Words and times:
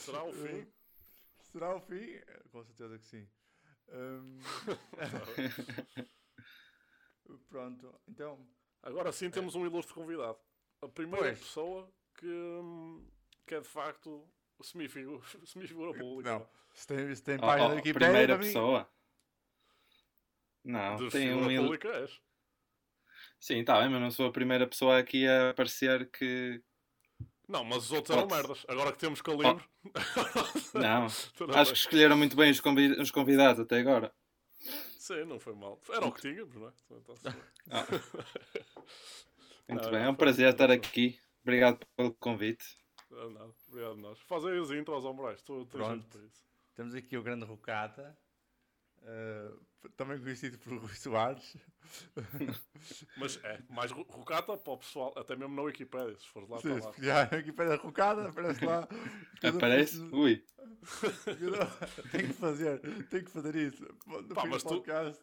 Será 0.00 0.24
o 0.24 0.32
fim? 0.32 0.66
Será 1.52 1.76
o 1.76 1.80
fim? 1.80 2.20
Com 2.50 2.64
certeza 2.64 2.98
que 2.98 3.06
sim. 3.06 3.28
Hum, 3.92 4.38
Pronto, 7.48 8.00
então. 8.08 8.46
Agora 8.82 9.12
sim 9.12 9.30
temos 9.30 9.54
um 9.54 9.64
ilustre 9.66 9.94
convidado. 9.94 10.38
A 10.82 10.88
primeira 10.88 11.26
Pois. 11.26 11.38
pessoa 11.38 11.92
que, 12.14 12.26
hum, 12.26 13.06
que 13.46 13.54
é 13.54 13.60
de 13.60 13.68
facto 13.68 14.26
semifigura, 14.62 15.22
semifigura 15.46 15.98
pública. 15.98 16.38
Não. 16.38 16.48
Se 16.72 16.86
tem, 16.86 17.14
se 17.14 17.22
tem 17.22 17.36
Oh, 17.36 17.40
página 17.40 17.64
oh, 17.64 17.68
da 17.70 17.74
Wikipedia, 17.74 18.08
primeira 18.08 18.34
para 18.34 18.42
mim- 18.42 18.48
pessoa. 18.52 18.90
Não, 20.64 20.96
De 20.96 21.10
tem 21.10 21.34
um. 21.34 21.50
il- 21.50 21.60
pública 21.62 21.88
és. 21.88 22.20
Sim, 23.38 23.64
tá 23.64 23.80
bem, 23.80 23.90
mas 23.90 24.00
não 24.00 24.10
sou 24.10 24.26
a 24.28 24.32
primeira 24.32 24.66
pessoa 24.66 24.98
aqui 24.98 25.26
a 25.26 25.50
aparecer 25.50 26.10
que. 26.10 26.62
Não, 27.50 27.64
mas 27.64 27.84
os 27.84 27.92
outros 27.92 28.16
eram 28.16 28.28
Pode- 28.28 28.40
merdas. 28.42 28.64
Agora 28.68 28.92
que 28.92 28.98
temos 28.98 29.20
calibre. 29.20 29.64
Não, 30.74 31.06
acho 31.58 31.72
que 31.72 31.78
escolheram 31.78 32.16
muito 32.16 32.36
bem 32.36 32.50
os, 32.50 32.60
convi- 32.60 32.92
os 33.00 33.10
convidados 33.10 33.60
até 33.60 33.80
agora. 33.80 34.12
Sim, 34.98 35.24
não 35.24 35.40
foi 35.40 35.54
mal. 35.54 35.80
Era 35.90 36.06
o 36.06 36.12
que 36.12 36.20
tínhamos, 36.20 36.54
não 36.54 36.68
é? 36.68 36.72
Então. 36.92 37.16
Ah, 37.70 37.86
muito 39.68 39.82
Não, 39.84 39.90
bem, 39.90 40.00
não, 40.00 40.06
é 40.06 40.08
um 40.10 40.14
prazer 40.14 40.48
estar 40.52 40.70
aqui. 40.70 41.18
Obrigado 41.42 41.84
pelo 41.96 42.14
convite. 42.14 42.64
Ah, 43.12 43.28
não, 43.30 43.52
obrigado 43.68 43.92
a 43.92 43.96
nós. 43.96 44.18
Fazem 44.20 44.58
os 44.60 44.70
intros 44.70 45.04
Pronto. 45.78 45.90
jeito 45.94 46.06
para 46.08 46.20
isso. 46.26 46.44
Temos 46.76 46.94
aqui 46.94 47.16
o 47.16 47.22
grande 47.22 47.44
Rocata, 47.44 48.16
eh, 49.02 49.50
também 49.96 50.18
conhecido 50.20 50.58
por 50.58 50.74
Rui 50.76 50.94
Soares. 50.94 51.56
Mas 53.16 53.38
é, 53.44 53.60
mais 53.68 53.90
ro- 53.90 54.06
rocata 54.08 54.56
para 54.56 54.72
o 54.72 54.78
pessoal, 54.78 55.12
até 55.16 55.34
mesmo 55.36 55.54
na 55.54 55.62
Wikipédia, 55.62 56.16
se 56.16 56.26
fores 56.28 56.48
lá 56.48 56.58
Sim, 56.58 56.78
para 56.78 56.86
lá. 56.88 56.94
já 56.98 57.22
aqui 57.22 57.52
para 57.52 57.74
a 57.74 57.76
Rocada, 57.76 58.28
aparece 58.28 58.64
lá. 58.64 58.88
Aparece? 59.42 59.98
preciso- 59.98 60.16
Ui, 60.16 60.44
Tem 62.12 62.26
que 62.26 62.32
fazer, 62.34 62.80
tem 63.08 63.24
que 63.24 63.30
fazer 63.30 63.54
isso. 63.56 63.82
No 64.06 64.22
Pá, 64.34 64.44
mas 64.46 64.62
tu- 64.62 64.68
podcast, 64.68 65.20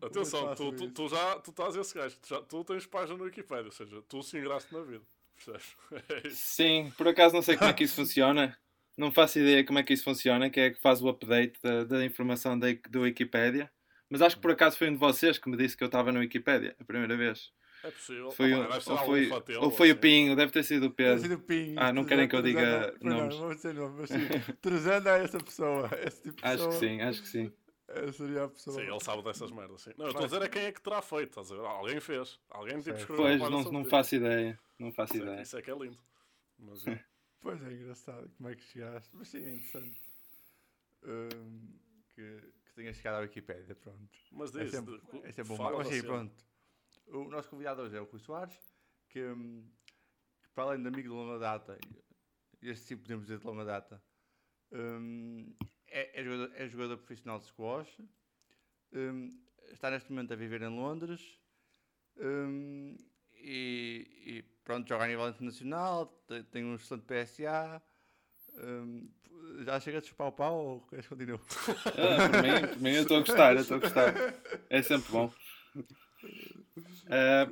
Atenção, 0.00 0.46
faço 0.48 0.70
tu, 0.72 0.76
tu, 0.76 0.90
tu 0.90 1.08
já 1.08 1.40
tu 1.40 1.50
estás 1.50 1.74
esse 1.74 1.94
gajo, 1.94 2.16
tu, 2.20 2.28
já, 2.28 2.40
tu 2.42 2.64
tens 2.64 2.86
página 2.86 3.18
no 3.18 3.24
Wikipédia, 3.24 3.64
ou 3.66 3.72
seja, 3.72 4.00
tu 4.02 4.22
se 4.22 4.38
engraste 4.38 4.72
na 4.72 4.82
vida. 4.82 5.04
Percebes? 5.34 5.76
É 6.26 6.30
sim, 6.30 6.92
por 6.96 7.08
acaso 7.08 7.34
não 7.34 7.42
sei 7.42 7.56
como 7.56 7.70
é 7.70 7.72
que 7.74 7.84
isso 7.84 7.96
funciona. 7.96 8.56
Não 8.96 9.12
faço 9.12 9.38
ideia 9.38 9.64
como 9.64 9.78
é 9.78 9.82
que 9.82 9.92
isso 9.92 10.04
funciona, 10.04 10.48
que 10.48 10.58
é 10.60 10.70
que 10.70 10.80
faz 10.80 11.02
o 11.02 11.08
update 11.08 11.58
da, 11.62 11.84
da 11.84 12.04
informação 12.04 12.58
da, 12.58 12.68
do 12.88 13.02
Wikipedia. 13.02 13.70
Mas 14.08 14.22
acho 14.22 14.36
que 14.36 14.42
por 14.42 14.52
acaso 14.52 14.78
foi 14.78 14.88
um 14.88 14.92
de 14.92 14.98
vocês 14.98 15.36
que 15.38 15.50
me 15.50 15.56
disse 15.56 15.76
que 15.76 15.82
eu 15.82 15.86
estava 15.86 16.10
no 16.12 16.20
Wikipedia, 16.20 16.74
a 16.80 16.84
primeira 16.84 17.16
vez. 17.16 17.52
É 17.84 17.90
possível. 17.90 18.30
Foi, 18.30 18.52
Ah, 18.54 18.68
ou 18.74 18.98
foi, 18.98 19.26
fatelo, 19.26 19.64
ou 19.64 19.70
foi 19.70 19.88
o 19.88 19.92
assim. 19.92 20.00
Pinho, 20.00 20.34
deve 20.36 20.50
ter 20.50 20.62
sido 20.64 20.86
o 20.86 20.88
Deve 20.88 21.20
Pedro. 21.22 21.38
Pinho, 21.40 21.74
Ah, 21.78 21.92
não 21.92 22.04
querem 22.04 22.26
que 22.28 22.34
eu 22.34 22.42
diga 22.42 22.94
Não, 23.02 23.16
nomes. 23.18 23.34
não 23.34 23.42
vou 23.46 23.54
dizer 23.54 23.74
nomes, 23.74 23.96
mas 23.98 24.10
sim. 24.10 24.18
Trezano 24.62 25.08
é 25.08 25.22
essa 25.24 25.38
pessoa. 25.38 25.90
Esse 26.06 26.22
tipo 26.22 26.36
de 26.36 26.44
Acho 26.44 26.56
que 26.56 26.64
pessoa. 26.64 26.72
sim, 26.72 27.00
acho 27.02 27.22
que 27.22 27.28
sim. 27.28 27.52
Essa 27.88 28.12
seria 28.12 28.44
a 28.44 28.48
pessoa. 28.48 28.76
Sim, 28.76 28.82
ele 28.90 29.00
sabe 29.00 29.22
dessas 29.22 29.50
merdas. 29.52 29.82
Sim. 29.82 29.90
Não, 29.98 30.06
eu 30.06 30.10
estou 30.10 30.24
a 30.24 30.26
dizer 30.28 30.42
é 30.42 30.48
quem 30.48 30.62
é 30.62 30.72
que 30.72 30.80
terá 30.82 31.02
feito. 31.02 31.28
Estás 31.28 31.52
a 31.52 31.54
ver? 31.54 31.66
Alguém 31.66 32.00
fez. 32.00 32.38
Alguém 32.50 32.80
tipo 32.80 32.96
escreveu 32.96 33.16
Pois, 33.38 33.40
não, 33.50 33.62
não 33.70 33.84
faço 33.84 34.14
ideia. 34.16 34.58
Não 34.78 34.90
faço 34.92 35.14
Isso 35.14 35.22
é- 35.22 35.26
ideia. 35.26 35.42
Isso 35.42 35.56
é 35.58 35.62
que 35.62 35.70
é 35.70 35.74
lindo. 35.74 35.98
Mas, 36.58 36.86
é. 36.86 36.98
Pois 37.40 37.62
é 37.62 37.72
engraçado 37.72 38.28
como 38.36 38.48
é 38.48 38.56
que 38.56 38.62
chegaste. 38.62 39.14
Mas 39.14 39.28
sim, 39.28 39.38
é 39.44 39.54
interessante. 39.54 40.00
Hum, 41.04 41.78
que, 42.14 42.40
que 42.64 42.74
tenhas 42.74 42.96
chegado 42.96 43.16
à 43.16 43.20
Wikipédia, 43.20 43.74
pronto. 43.76 44.10
mas 44.32 44.54
É 44.56 44.62
diz, 44.64 44.70
sempre, 44.72 44.98
de- 45.00 45.18
é 45.26 45.32
sempre 45.32 45.56
bom. 45.56 45.76
Mas 45.76 45.86
sim, 45.88 46.00
cena. 46.00 46.08
pronto. 46.08 46.46
O 47.08 47.24
nosso 47.28 47.48
convidado 47.50 47.82
hoje 47.82 47.96
é 47.96 48.00
o 48.00 48.04
Rui 48.04 48.18
Soares, 48.18 48.58
que, 49.08 49.22
hum, 49.22 49.70
que 50.42 50.50
para 50.50 50.64
além 50.64 50.82
de 50.82 50.88
amigo 50.88 51.02
de 51.02 51.14
longa 51.14 51.38
data, 51.38 51.78
este 52.62 52.86
sim 52.86 52.96
podemos 52.96 53.26
dizer 53.26 53.38
de 53.38 53.46
longa 53.46 53.64
data, 53.64 54.02
hum, 54.72 55.54
é, 55.86 56.20
é, 56.20 56.24
jogador, 56.24 56.56
é 56.56 56.68
jogador 56.68 56.96
profissional 56.98 57.38
de 57.38 57.44
squash, 57.46 58.00
está 59.70 59.90
neste 59.90 60.10
momento 60.10 60.32
a 60.32 60.36
viver 60.36 60.62
em 60.62 60.68
Londres 60.68 61.38
e, 63.34 64.08
e 64.26 64.55
pronto, 64.66 64.88
joga 64.88 65.04
a 65.04 65.08
nível 65.08 65.28
internacional, 65.28 66.06
tem, 66.26 66.42
tem 66.42 66.64
um 66.64 66.74
excelente 66.74 67.04
PSA. 67.06 67.80
hum, 68.58 69.08
já 69.64 69.78
chega 69.78 70.00
de 70.00 70.08
chupar 70.08 70.26
o 70.26 70.32
pau 70.32 70.54
ou 70.54 70.80
queres 70.88 71.06
continuar? 71.06 71.40
Ah, 71.96 72.76
mim 72.78 72.90
eu 72.90 73.02
estou 73.02 73.18
a 73.18 73.20
gostar, 73.20 73.56
estou 73.56 73.76
a 73.76 73.80
gostar. 73.80 74.12
É 74.68 74.82
sempre 74.82 75.12
bom. 75.12 75.32
Ah, 77.08 77.48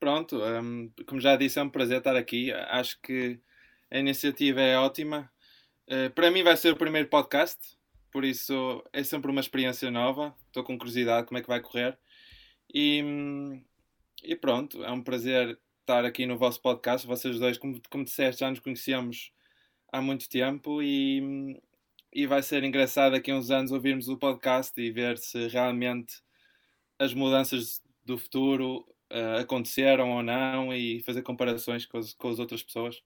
pronto, 0.00 0.42
ahm, 0.42 0.88
como 1.06 1.20
já 1.20 1.36
disse, 1.36 1.60
é 1.60 1.62
um 1.62 1.70
prazer 1.70 1.98
estar 1.98 2.16
aqui. 2.16 2.52
Acho 2.52 3.00
que 3.00 3.40
a 3.88 3.98
iniciativa 3.98 4.60
é 4.60 4.76
ótima. 4.76 5.30
Ah, 5.88 6.10
para 6.12 6.30
mim 6.30 6.42
vai 6.42 6.56
ser 6.56 6.72
o 6.72 6.76
primeiro 6.76 7.08
podcast, 7.08 7.78
por 8.10 8.24
isso 8.24 8.84
é 8.92 9.04
sempre 9.04 9.30
uma 9.30 9.40
experiência 9.40 9.90
nova. 9.92 10.34
Estou 10.48 10.64
com 10.64 10.76
curiosidade 10.76 11.28
como 11.28 11.38
é 11.38 11.42
que 11.42 11.48
vai 11.48 11.60
correr. 11.60 11.96
E, 12.74 13.02
hum, 13.02 13.64
e 14.24 14.34
pronto, 14.34 14.84
é 14.84 14.90
um 14.90 15.02
prazer 15.02 15.58
estar 15.88 16.04
aqui 16.04 16.26
no 16.26 16.36
vosso 16.36 16.60
podcast. 16.60 17.06
Vocês 17.06 17.38
dois, 17.38 17.56
como, 17.56 17.80
como 17.88 18.04
disseste, 18.04 18.40
já 18.40 18.50
nos 18.50 18.60
conhecemos 18.60 19.32
há 19.90 20.02
muito 20.02 20.28
tempo 20.28 20.82
e, 20.82 21.58
e 22.12 22.26
vai 22.26 22.42
ser 22.42 22.62
engraçado 22.62 23.12
daqui 23.12 23.30
a 23.30 23.34
uns 23.34 23.50
anos 23.50 23.72
ouvirmos 23.72 24.06
o 24.06 24.18
podcast 24.18 24.78
e 24.78 24.92
ver 24.92 25.16
se 25.16 25.48
realmente 25.48 26.22
as 26.98 27.14
mudanças 27.14 27.82
do 28.04 28.18
futuro 28.18 28.86
eh, 29.08 29.38
aconteceram 29.40 30.10
ou 30.10 30.22
não 30.22 30.74
e 30.74 31.02
fazer 31.04 31.22
comparações 31.22 31.86
com 31.86 31.96
as, 31.96 32.12
com 32.12 32.28
as 32.28 32.38
outras 32.38 32.62
pessoas. 32.62 33.02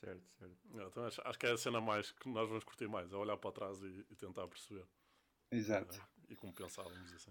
Certo, 0.00 0.24
certo. 0.36 0.56
Também 0.92 1.06
acho, 1.06 1.22
acho 1.24 1.38
que 1.38 1.46
é 1.46 1.52
a 1.52 1.56
cena 1.56 1.80
mais 1.80 2.10
que 2.10 2.28
nós 2.28 2.48
vamos 2.48 2.64
curtir 2.64 2.88
mais, 2.88 3.12
é 3.12 3.16
olhar 3.16 3.36
para 3.36 3.52
trás 3.52 3.80
e, 3.82 4.04
e 4.10 4.16
tentar 4.16 4.48
perceber. 4.48 4.84
Exato. 5.52 5.94
É, 5.94 6.32
e 6.32 6.34
como 6.34 6.52
pensávamos 6.52 7.12
assim. 7.12 7.30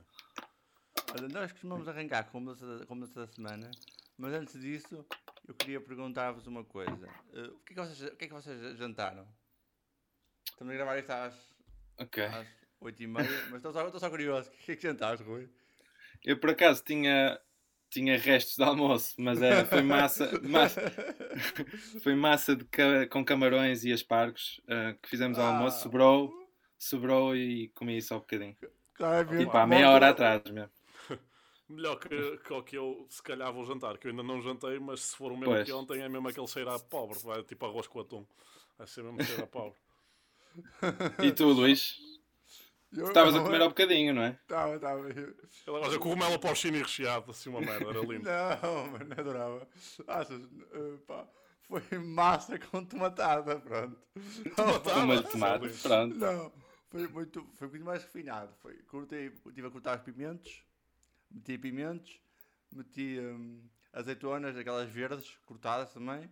Olha, 1.12 1.28
nós 1.28 1.52
costumamos 1.52 1.86
arrancar 1.86 2.32
com 2.32 2.38
a 2.38 2.42
mudança 2.42 2.78
da, 2.78 2.86
com 2.86 2.94
a 2.94 2.96
mudança 2.96 3.26
da 3.26 3.28
semana, 3.28 3.72
mas 4.20 4.34
antes 4.34 4.60
disso, 4.60 5.06
eu 5.48 5.54
queria 5.56 5.80
perguntar-vos 5.82 6.46
uma 6.46 6.64
coisa. 6.64 7.10
Eh, 7.34 7.48
o, 7.48 7.60
que 7.60 7.74
é 7.74 7.76
que 7.76 7.82
vocês, 7.82 8.02
o 8.12 8.16
que 8.18 8.26
é 8.26 8.28
que 8.28 8.34
vocês 8.34 8.78
jantaram? 8.78 9.26
Estamos 10.46 10.74
a 10.74 10.78
gravar 10.78 10.98
isto 11.00 11.10
às, 11.12 11.34
Ok. 11.98 12.24
às 12.24 12.46
8h30, 12.82 13.08
mas 13.08 13.28
estou 13.56 13.72
só, 13.72 13.86
estou 13.86 14.00
só 14.00 14.10
curioso. 14.10 14.50
O 14.62 14.66
que 14.66 14.72
é 14.74 14.76
que 14.76 14.82
jantaste, 14.84 15.24
Rui? 15.26 15.50
Eu 16.26 16.38
por 16.38 16.50
acaso 16.50 16.84
tinha, 16.84 17.40
tinha 17.90 18.18
restos 18.18 18.58
de 18.58 18.64
almoço, 18.64 19.16
mas 19.18 19.42
era, 19.42 19.66
foi 19.66 19.82
massa, 19.82 20.30
massa, 20.42 20.82
foi 22.04 22.14
massa 22.16 22.56
de 22.58 22.66
com 23.10 23.24
camarões 23.24 23.86
e 23.86 23.94
aspargos 23.94 24.60
eh, 24.68 24.98
que 25.02 25.10
fizemos 25.10 25.40
ao 25.40 25.46
almoço, 25.46 25.78
Ah. 25.78 25.82
sobrou, 25.84 26.34
sobrou 26.78 27.36
e 27.38 27.70
comi 27.70 28.02
só 28.02 28.18
um 28.18 28.20
bocadinho. 28.20 28.58
Claro, 28.96 29.34
é 29.34 29.38
Tipo 29.38 29.58
há 29.58 29.66
meia 29.66 29.90
hora 29.90 30.10
atrás 30.10 30.44
mesmo. 30.52 30.72
Melhor 31.70 31.98
que, 31.98 32.38
que 32.38 32.54
o 32.54 32.64
que 32.64 32.76
eu, 32.76 33.06
se 33.10 33.22
calhar, 33.22 33.54
vou 33.54 33.64
jantar, 33.64 33.98
que 34.00 34.08
eu 34.08 34.12
ainda 34.12 34.24
não 34.24 34.42
jantei, 34.42 34.80
mas 34.80 35.02
se 35.02 35.16
for 35.16 35.32
o 35.32 35.38
mesmo 35.38 35.54
Pois. 35.54 35.66
que 35.66 35.72
ontem, 35.72 36.02
é 36.02 36.10
mesmo 36.10 36.28
aquele 36.28 36.48
cheiro 36.48 36.72
a 36.72 36.80
pobre, 36.80 37.20
vai 37.20 37.44
tipo 37.44 37.64
arroz 37.66 37.86
com 37.86 38.00
atum. 38.00 38.26
Vai 38.78 38.88
ser 38.88 39.04
mesmo 39.04 39.24
cheiro 39.24 39.44
a 39.44 39.48
pobre. 39.48 39.80
E 41.24 41.32
tu, 41.32 41.46
Luís? 41.50 42.00
Estavas 42.92 43.36
a 43.36 43.42
comer 43.42 43.62
ao 43.62 43.70
bocadinho, 43.70 44.16
não 44.16 44.24
é? 44.24 44.30
Estava, 44.42 44.76
estava. 44.76 45.10
Ele 45.10 45.36
agora 45.68 45.92
já 45.92 46.00
cogumelo 46.00 46.40
para 46.40 46.52
o 46.52 46.56
chino 46.56 46.78
e 46.78 46.82
recheado, 46.82 47.30
assim 47.30 47.50
uma 47.50 47.62
merda, 47.62 47.88
era 47.88 48.00
lindo. 48.00 48.24
Não, 48.28 48.88
mano, 48.88 49.14
adorava. 49.16 49.68
Achas, 50.08 50.42
eh, 50.42 50.98
pá, 51.06 51.28
foi 51.62 52.00
massa 52.00 52.58
com 52.58 52.84
tomatada, 52.84 53.60
pronto. 53.60 53.96
Tomatada? 54.56 55.00
Uma 55.02 55.18
de 55.22 55.30
tomate, 55.30 55.70
pronto. 55.84 56.16
Não, 56.16 56.52
foi 56.90 57.08
muito, 57.08 57.48
foi 57.58 57.68
bocadinh 57.68 57.86
mais 57.86 58.04
refinado. 58.04 58.52
Foi, 58.60 58.74
cortei, 58.88 59.32
estive 59.46 59.68
a 59.68 59.70
cortar 59.70 59.98
os 60.00 60.04
pimentos, 60.04 60.64
meti 61.30 61.58
pimentos, 61.58 62.22
meti 62.72 63.20
hum, 63.20 63.70
azeitonas, 63.94 64.58
aquelas 64.58 64.90
verdes, 64.90 65.38
cortadas 65.46 65.94
também, 65.94 66.32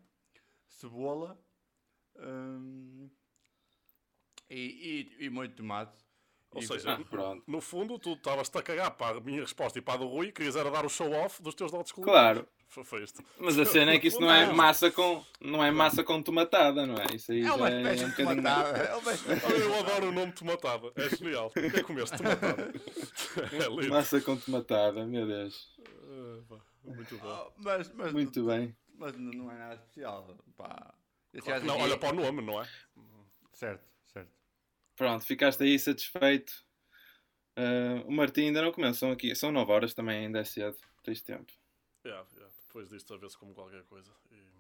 cebola 0.68 1.40
hum, 2.16 3.10
e, 4.50 5.10
e, 5.20 5.26
e 5.26 5.30
de 5.48 5.56
tomate. 5.56 6.07
Ou 6.52 6.62
E- 6.62 6.66
seja, 6.66 6.94
Ah, 6.94 7.00
pronto. 7.10 7.44
no 7.46 7.60
fundo, 7.62 8.00
tu 8.00 8.14
estavas-te 8.14 8.58
a 8.58 8.62
cagar 8.64 8.92
para 8.92 9.18
a 9.18 9.22
minha 9.22 9.42
resposta 9.42 9.78
e 9.78 9.82
para 9.82 9.96
a 9.96 9.98
do 9.98 10.08
Rui, 10.08 10.32
querias 10.32 10.56
era 10.56 10.72
dar 10.72 10.86
o 10.86 10.90
show-off 10.90 11.42
dos 11.44 11.54
teus 11.54 11.72
dotes 11.72 11.92
culinários. 11.92 12.44
Claro. 12.44 12.48
Foi, 12.70 12.84
foi 12.84 13.04
isto. 13.04 13.24
Mas 13.40 13.58
a 13.58 13.66
cena 13.66 13.94
é 13.94 14.00
que 14.00 14.08
isso 14.08 14.20
não 14.20 14.30
é 14.32 14.52
massa 14.52 14.92
com, 14.92 15.24
não 15.40 15.64
é 15.64 15.72
massa 15.72 16.04
com 16.04 16.22
tomatada, 16.22 16.86
não 16.86 16.96
é? 16.96 17.16
Isso 17.16 17.32
aí 17.32 17.42
é 17.46 17.52
uma 17.52 17.70
espécie 17.70 18.04
um 18.04 18.10
de 18.10 18.12
bocadinho- 18.18 18.44
tomatada. 18.44 18.78
É 18.80 18.96
uma 18.96 19.12
Olha, 19.12 19.56
eu 19.58 19.80
adoro 19.80 20.08
o 20.08 20.12
nome 20.12 20.32
tomatada, 20.34 20.92
é 20.96 21.10
genial. 21.10 21.48
O 21.48 21.52
que 21.52 21.60
é 21.60 21.70
que 21.70 21.84
comeste? 21.84 22.18
Tomatada. 22.18 22.74
É 23.54 23.70
lindo. 23.70 23.90
Massa 23.90 24.20
com 24.22 24.36
tomatada, 24.38 25.06
meu 25.06 25.26
Deus. 25.28 25.74
Ah, 25.88 26.58
Muito 26.84 27.18
bom. 27.18 27.46
Oh, 27.48 27.52
mas, 27.58 27.92
mas, 27.94 28.12
Muito 28.14 28.46
bem. 28.46 28.76
mas 28.98 29.14
não 29.18 29.50
é 29.52 29.58
nada 29.58 29.76
especial. 29.76 30.28
Pá. 30.58 30.94
Claro 31.44 31.66
não, 31.66 31.78
olha 31.80 31.98
para 31.98 32.10
o 32.14 32.16
nome, 32.22 32.42
não 32.42 32.62
é? 32.62 32.68
Certo. 33.54 33.88
Pronto, 34.98 35.24
ficaste 35.26 35.64
aí 35.64 35.80
satisfeito. 35.80 36.52
Ah, 37.56 38.04
o 38.06 38.12
Martim 38.12 38.42
ainda 38.48 38.62
não 38.62 38.72
comeu, 38.74 38.94
são 38.94 39.12
aqui, 39.12 39.34
são 39.36 39.52
9 39.52 39.72
horas 39.72 39.94
também, 39.94 40.26
ainda 40.26 40.40
é 40.40 40.44
cedo, 40.44 40.76
tens 41.04 41.22
tempo. 41.22 41.54
Yeah, 42.06 42.28
yeah. 42.36 42.54
Depois 42.68 42.90
disto 42.90 43.14
a 43.14 43.18
ver-se 43.18 43.38
como 43.38 43.54
qualquer 43.54 43.84
coisa. 43.84 44.12
E, 44.32 44.58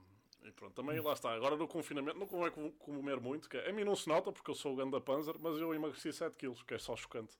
E 0.48 0.52
pronto, 0.52 0.74
também 0.76 0.98
lá 1.02 1.12
está. 1.12 1.34
Agora 1.34 1.58
no 1.58 1.68
confinamento 1.68 2.18
não 2.18 2.26
convém 2.28 2.52
com- 2.52 2.72
comer 2.72 3.20
muito, 3.20 3.50
que 3.50 3.58
é, 3.58 3.70
a 3.70 3.74
mim 3.74 3.84
não 3.84 3.96
se 3.98 4.08
nota 4.08 4.32
porque 4.32 4.50
eu 4.50 4.56
sou 4.56 4.72
o 4.74 4.76
ganda 4.78 5.02
panzer, 5.02 5.36
mas 5.40 5.58
eu 5.58 5.74
emagreci 5.74 6.14
7 6.14 6.38
quilos, 6.38 6.64
que 6.64 6.74
é 6.74 6.78
só 6.80 6.96
chocante. 6.96 7.36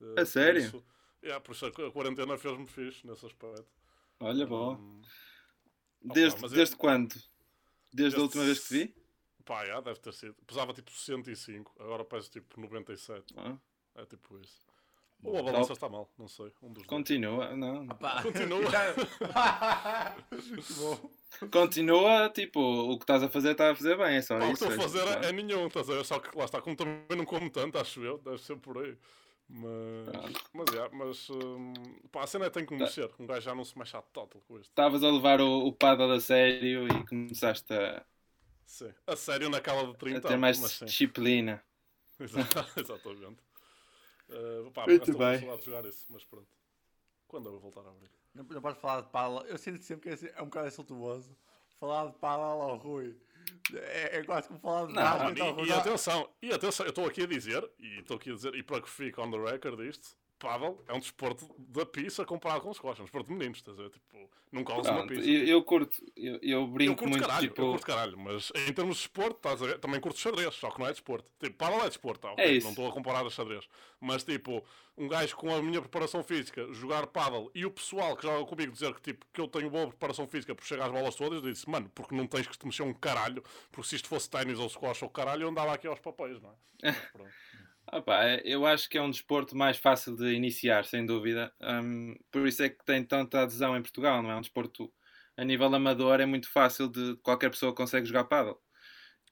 Eh, 0.00 0.14
por 0.16 0.26
sério? 0.26 0.60
Isso, 0.60 0.84
yeah, 1.22 1.40
por 1.42 1.52
isso 1.54 1.64
a 1.64 1.68
a 1.68 1.90
quarentena 1.90 2.36
fez-me 2.36 2.66
fixe 2.66 3.06
nesse 3.06 3.24
aspecto. 3.24 3.64
Olha, 4.18 4.46
boa. 4.46 4.74
Hum, 4.76 5.00
Desde, 6.02 6.42
eu- 6.42 6.48
desde 6.50 6.76
quando? 6.76 7.08
Desde 7.14 7.30
Desde- 7.94 8.18
a 8.18 8.22
última 8.22 8.44
vez 8.44 8.60
que 8.68 8.74
vi? 8.74 8.94
Pá, 9.50 9.66
já, 9.66 9.80
deve 9.80 9.98
ter 9.98 10.12
sido. 10.12 10.34
Pesava 10.46 10.72
tipo 10.72 10.92
65, 10.92 11.74
agora 11.80 12.04
peso 12.04 12.30
tipo 12.30 12.60
97. 12.60 13.34
Ah, 13.36 13.56
É 13.96 14.06
tipo 14.06 14.38
isso. 14.38 14.64
Ou 15.22 15.36
a 15.38 15.42
balança 15.42 15.72
está 15.74 15.86
mal, 15.88 16.08
não 16.16 16.28
sei. 16.28 16.46
Um 16.62 16.68
dos 16.72 16.86
dois. 16.86 16.86
continua, 16.86 17.54
não. 17.56 17.86
Pá. 17.88 18.22
Continua. 18.22 18.70
Continua, 21.50 22.28
tipo, 22.30 22.60
o 22.60 22.98
que 22.98 23.04
estás 23.04 23.22
a 23.22 23.28
fazer 23.28 23.52
está 23.52 23.70
a 23.70 23.74
fazer 23.74 23.96
bem, 23.96 24.16
é 24.16 24.22
só 24.22 24.38
Pá, 24.38 24.44
o 24.44 24.48
que 24.48 24.54
isso. 24.54 24.64
estou 24.64 24.70
a 24.70 24.74
é 24.74 24.78
fazer 24.78 24.98
isso, 25.04 25.08
é, 25.08 25.28
é 25.28 25.32
nenhum, 25.32 25.66
estás 25.66 25.90
a 25.90 25.94
ver? 25.94 26.04
Só 26.04 26.18
que 26.18 26.36
lá 26.36 26.44
está, 26.44 26.60
como 26.62 26.76
também 26.76 27.16
não 27.16 27.24
como 27.24 27.50
tanto, 27.50 27.78
acho 27.78 28.02
eu, 28.02 28.18
deve 28.18 28.38
ser 28.38 28.56
por 28.56 28.78
aí. 28.78 28.96
Mas, 29.48 30.04
Pronto. 30.04 30.40
mas, 30.54 30.66
yeah, 30.72 30.96
mas 30.96 31.30
hum, 31.30 31.72
pá, 32.12 32.22
a 32.22 32.26
cena 32.26 32.46
é 32.46 32.50
que 32.50 32.54
tem 32.54 32.64
que 32.66 32.76
Tá. 32.76 32.84
mexer. 32.84 33.10
Um 33.18 33.26
gajo 33.26 33.40
já 33.42 33.54
não 33.54 33.64
se 33.64 33.76
mexe 33.78 33.96
à 33.96 34.02
total 34.02 34.28
com 34.46 34.58
isto. 34.58 34.70
Estavas 34.70 35.02
a 35.02 35.10
levar 35.10 35.40
o, 35.40 35.66
o 35.66 35.72
paddle 35.72 36.12
a 36.12 36.20
sério 36.20 36.86
e 36.86 37.06
começaste 37.06 37.72
a, 37.74 38.04
Sim. 38.70 38.94
A 39.04 39.16
sério, 39.16 39.50
naquela 39.50 39.82
de 39.84 39.90
a 39.90 39.94
30 39.94 40.28
ter 40.28 40.36
mais 40.36 40.60
mas 40.60 40.78
disciplina. 40.78 41.60
Exa- 42.20 42.38
Exatamente. 42.76 43.42
Uh, 44.28 44.70
pá, 44.70 44.86
Muito 44.86 45.18
bem. 45.18 45.56
de 45.56 45.64
jogar 45.64 45.84
isso, 45.86 46.06
mas 46.08 46.24
pronto. 46.24 46.48
Quando 47.26 47.48
eu 47.48 47.58
voltar 47.58 47.80
a 47.80 47.90
abrir? 47.90 48.08
Não, 48.32 48.44
não 48.44 48.62
podes 48.62 48.80
falar 48.80 49.00
de 49.00 49.08
pala. 49.10 49.42
Eu 49.48 49.58
sinto 49.58 49.82
sempre 49.82 50.16
que 50.16 50.26
é, 50.26 50.40
um 50.40 50.44
bocado 50.44 50.68
insultuoso. 50.68 51.36
Falar 51.80 52.06
de 52.06 52.18
pala 52.18 52.44
ao 52.44 52.76
Rui. 52.76 53.16
É, 53.74 54.18
é 54.18 54.24
quase 54.24 54.46
como 54.46 54.60
falar 54.60 54.86
de 54.86 54.92
Não, 54.92 55.02
ao 55.02 55.64
E, 55.64 55.68
e 55.68 55.72
atenção, 55.72 56.30
e 56.40 56.52
atenção, 56.52 56.86
eu 56.86 56.90
estou 56.90 57.06
aqui 57.06 57.24
a 57.24 57.26
dizer, 57.26 57.68
e 57.76 57.98
estou 57.98 58.18
aqui 58.18 58.30
a 58.30 58.34
dizer, 58.34 58.54
e 58.54 58.62
para 58.62 58.80
que 58.82 58.88
fique 58.88 59.20
on 59.20 59.32
the 59.32 59.50
record 59.50 59.80
isto, 59.80 60.16
paddle 60.40 60.82
é 60.88 60.92
um 60.94 60.98
desporto 60.98 61.46
da 61.58 61.86
pizza 61.86 62.24
comparado 62.24 62.62
com 62.62 62.74
squash, 62.74 62.98
é 62.98 63.02
um 63.02 63.04
desporto 63.04 63.28
de 63.28 63.34
meninos, 63.36 63.58
estás 63.58 63.78
a 63.78 63.82
ver? 63.82 63.90
Tipo, 63.90 64.28
nunca 64.50 64.74
usa 64.74 64.90
uma 64.90 65.06
pizza. 65.06 65.28
eu, 65.28 65.46
eu 65.46 65.62
curto, 65.62 66.02
eu, 66.16 66.38
eu 66.42 66.60
Eu 66.60 66.66
brinco 66.66 66.96
curto 66.96 67.10
muito, 67.10 67.22
caralho, 67.28 67.48
tipo. 67.48 67.62
eu 67.62 67.70
curto 67.72 67.86
caralho, 67.86 68.18
mas 68.18 68.50
em 68.56 68.72
termos 68.72 68.96
de 68.96 69.02
desporto, 69.02 69.36
estás 69.36 69.62
a 69.62 69.66
ver? 69.66 69.78
Também 69.78 70.00
curto 70.00 70.18
xadrez, 70.18 70.54
só 70.54 70.70
que 70.70 70.80
não 70.80 70.86
é 70.86 70.90
desporto. 70.90 71.30
Tipo, 71.38 71.56
paddle 71.56 71.82
é 71.84 71.88
desporto, 71.88 72.20
tá? 72.20 72.34
É 72.42 72.50
isso. 72.50 72.64
não 72.64 72.70
estou 72.72 72.88
a 72.88 72.92
comparar 72.92 73.24
a 73.24 73.30
xadrez. 73.30 73.68
Mas 74.00 74.24
tipo, 74.24 74.64
um 74.96 75.06
gajo 75.06 75.36
com 75.36 75.54
a 75.54 75.62
minha 75.62 75.80
preparação 75.80 76.22
física, 76.22 76.66
jogar 76.72 77.06
paddle 77.06 77.50
e 77.54 77.64
o 77.66 77.70
pessoal 77.70 78.16
que 78.16 78.22
joga 78.22 78.44
comigo 78.46 78.72
dizer 78.72 78.94
que, 78.94 79.02
tipo, 79.02 79.26
que 79.32 79.40
eu 79.40 79.46
tenho 79.46 79.68
boa 79.70 79.88
preparação 79.88 80.26
física 80.26 80.54
por 80.54 80.64
chegar 80.64 80.86
às 80.86 80.92
bolas 80.92 81.14
todas, 81.14 81.44
eu 81.44 81.52
disse, 81.52 81.68
mano, 81.68 81.90
porque 81.94 82.14
não 82.14 82.26
tens 82.26 82.46
que 82.46 82.56
te 82.58 82.64
mexer 82.66 82.82
um 82.82 82.94
caralho, 82.94 83.42
porque 83.70 83.88
se 83.88 83.96
isto 83.96 84.08
fosse 84.08 84.28
ténis 84.28 84.58
ou 84.58 84.68
squash 84.68 85.02
ou 85.02 85.10
caralho, 85.10 85.42
eu 85.42 85.48
andava 85.48 85.72
aqui 85.74 85.86
aos 85.86 86.00
papéis, 86.00 86.40
não 86.40 86.50
é? 86.50 86.54
Mas 86.82 86.96
pronto. 87.12 87.30
Pá, 88.04 88.24
é- 88.24 88.42
eu 88.44 88.64
acho 88.66 88.88
que 88.88 88.96
é 88.98 89.02
um 89.02 89.10
desporto 89.10 89.56
mais 89.56 89.76
fácil 89.76 90.14
de 90.16 90.32
iniciar, 90.32 90.84
sem 90.84 91.04
dúvida. 91.04 91.52
Hum, 91.60 92.14
por 92.30 92.46
isso 92.46 92.62
é 92.62 92.68
que 92.68 92.84
tem 92.84 93.04
tanta 93.04 93.40
adesão 93.42 93.76
em 93.76 93.82
Portugal, 93.82 94.22
não 94.22 94.30
é? 94.30 94.36
Um 94.36 94.40
desporto 94.40 94.92
a 95.36 95.44
nível 95.44 95.74
amador 95.74 96.20
é 96.20 96.26
muito 96.26 96.48
fácil 96.50 96.88
de 96.88 97.16
qualquer 97.22 97.50
pessoa 97.50 97.74
consegue 97.74 98.06
jogar 98.06 98.24
paddle. 98.24 98.58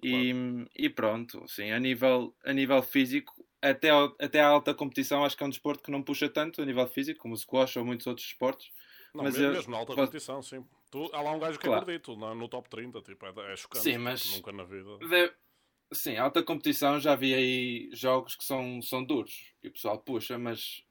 E, 0.02 0.32
e 0.76 0.88
pronto, 0.88 1.44
sim, 1.48 1.70
a 1.72 1.78
nível, 1.80 2.34
a 2.44 2.52
nível 2.52 2.80
físico, 2.82 3.44
até, 3.60 3.90
ao- 3.90 4.14
até 4.20 4.40
a 4.40 4.46
alta 4.46 4.72
competição, 4.72 5.24
acho 5.24 5.36
que 5.36 5.42
é 5.42 5.46
um 5.46 5.50
desporto 5.50 5.82
que 5.82 5.90
não 5.90 6.02
puxa 6.02 6.28
tanto 6.28 6.62
a 6.62 6.64
nível 6.64 6.86
físico, 6.86 7.20
como 7.20 7.34
o 7.34 7.36
squash 7.36 7.76
ou 7.76 7.84
muitos 7.84 8.06
outros 8.06 8.26
esportes. 8.26 8.70
Não, 9.12 9.24
Mas 9.24 9.34
mesmo, 9.34 9.46
eu- 9.48 9.52
mesmo 9.54 9.72
na 9.72 9.78
alta 9.78 9.94
competição, 9.94 10.40
sim. 10.42 10.64
Tu, 10.90 11.10
há 11.12 11.20
lá 11.20 11.32
um 11.32 11.38
gajo 11.38 11.58
que 11.58 11.64
Claro. 11.66 11.82
é 11.82 11.84
gordito, 11.84 12.16
no, 12.16 12.34
no 12.34 12.48
top 12.48 12.68
30, 12.70 13.02
tipo, 13.02 13.26
é, 13.26 13.52
é 13.52 13.56
chocante. 13.56 13.82
Sim, 13.82 13.98
mas- 13.98 14.30
Nunca 14.36 14.52
na 14.52 14.64
vida. 14.64 14.98
Deve- 15.00 15.32
Sim, 15.92 16.16
alta 16.16 16.42
competição 16.42 17.00
já 17.00 17.14
vi 17.16 17.34
aí 17.34 17.90
jogos 17.94 18.36
que 18.36 18.44
são, 18.44 18.82
são 18.82 19.02
duros 19.02 19.54
e 19.62 19.68
o 19.68 19.72
pessoal 19.72 19.98
puxa, 19.98 20.38
mas 20.38 20.84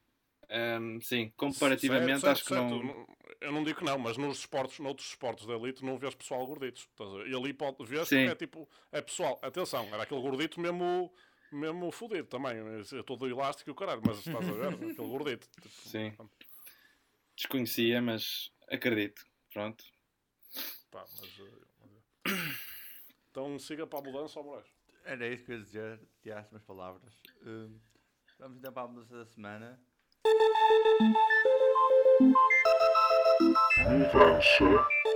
hum, 0.81 0.99
sim, 1.01 1.31
comparativamente 1.38 2.21
Certo, 2.21 2.31
acho 2.31 2.44
que 2.45 2.49
certo, 2.49 2.83
não. 2.83 2.88
certo. 2.95 3.17
Eu 3.39 3.51
não 3.51 3.63
digo 3.63 3.77
que 3.77 3.85
não, 3.85 3.99
mas 3.99 4.17
nos 4.17 4.39
esportes, 4.39 4.79
noutros 4.79 5.09
esportes 5.09 5.45
da 5.45 5.53
elite 5.53 5.85
não 5.85 5.97
vês 5.99 6.15
pessoal 6.15 6.45
gorditos. 6.47 6.88
ver? 6.97 7.27
E 7.27 7.35
ali 7.35 7.53
pode 7.53 7.85
ver 7.85 8.05
Sim. 8.05 8.27
é 8.27 8.35
tipo, 8.35 8.67
é 8.91 9.01
pessoal, 9.01 9.39
atenção, 9.44 9.85
era 9.94 10.01
aquele 10.01 10.21
gordito 10.21 10.59
mesmo, 10.59 11.13
mesmo 11.51 11.91
fodido 11.91 12.27
também. 12.27 12.57
Eu 12.91 13.03
todo 13.03 13.27
elástico 13.27 13.69
e 13.69 13.71
o 13.71 13.75
caralho, 13.75 14.01
mas 14.03 14.17
estás 14.17 14.49
a 14.49 14.51
ver? 14.51 14.73
aquele 14.73 15.07
gordito. 15.07 15.47
Tipo, 15.61 15.69
Sim. 15.69 16.11
pronto, 16.11 16.31
Desconhecia, 17.35 18.01
mas 18.01 18.51
acredito. 18.67 19.23
Pronto. 19.53 19.83
pá, 20.89 21.05
mas, 21.19 21.39
eh, 21.39 22.31
então 23.29 23.59
siga 23.59 23.85
para 23.85 23.99
a 23.99 24.01
mudança, 24.01 24.41
Moraes. 24.41 24.76
Era 25.09 25.27
isso 25.27 25.45
que 25.45 25.51
eu 25.54 25.57
ia 25.57 25.63
dizer. 25.63 26.00
Tiraste 26.21 26.54
umas 26.54 26.63
palavras. 26.63 27.13
Hum, 27.45 27.80
vamos 28.38 28.57
então 28.57 28.74
para 28.74 28.83
a 28.83 28.88
mudança 28.88 29.15
da 29.18 29.25
semana. 29.25 29.80
Mudança 33.88 34.65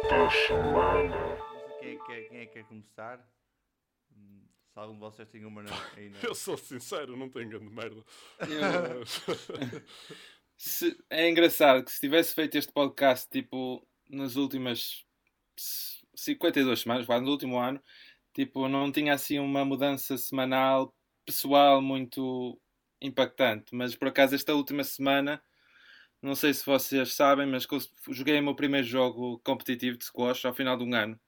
da 0.09 0.29
semana. 0.29 1.37
Não 1.51 1.79
sei 1.79 1.79
quem 1.79 1.89
é 1.89 1.97
que 1.97 2.05
quer, 2.05 2.29
quem 2.29 2.37
é 2.39 2.45
que 2.45 2.53
quer 2.53 2.63
começar. 2.65 3.29
Hum, 4.15 4.45
se 4.71 4.79
algum 4.79 4.93
de 4.93 4.99
vocês 4.99 5.27
tem 5.29 5.43
uma 5.45 5.63
na, 5.63 5.71
aí 5.97 6.09
na... 6.09 6.19
Eu 6.23 6.35
sou 6.35 6.57
sincero, 6.57 7.17
não 7.17 7.29
tenho 7.29 7.49
grande 7.49 7.69
merda. 7.69 8.01
Eu- 8.39 9.05
se- 10.57 10.97
é 11.09 11.29
engraçado 11.29 11.83
que 11.83 11.91
se 11.91 11.99
tivesse 11.99 12.33
feito 12.33 12.57
este 12.57 12.71
podcast 12.71 13.29
tipo 13.29 13.85
nas 14.09 14.35
últimas 14.37 15.05
52 16.15 16.79
semanas, 16.79 17.05
quase 17.05 17.23
no 17.25 17.31
último 17.31 17.57
ano, 17.59 17.81
tipo, 18.33 18.67
não 18.67 18.91
tinha 18.91 19.13
assim 19.13 19.39
uma 19.39 19.65
mudança 19.65 20.17
semanal 20.17 20.95
pessoal 21.25 21.81
muito 21.81 22.59
impactante, 23.01 23.75
mas 23.75 23.95
por 23.95 24.07
acaso 24.09 24.35
esta 24.35 24.53
última 24.53 24.83
semana, 24.83 25.41
não 26.21 26.35
sei 26.35 26.53
se 26.53 26.65
vocês 26.65 27.13
sabem, 27.13 27.47
mas 27.47 27.65
que 27.65 27.75
eu 27.75 27.79
joguei 28.09 28.39
o 28.39 28.43
meu 28.43 28.55
primeiro 28.55 28.85
jogo 28.87 29.39
competitivo 29.43 29.97
de 29.97 30.05
squash 30.05 30.45
ao 30.45 30.53
final 30.53 30.77
de 30.77 30.83
um 30.83 30.93
ano. 30.95 31.19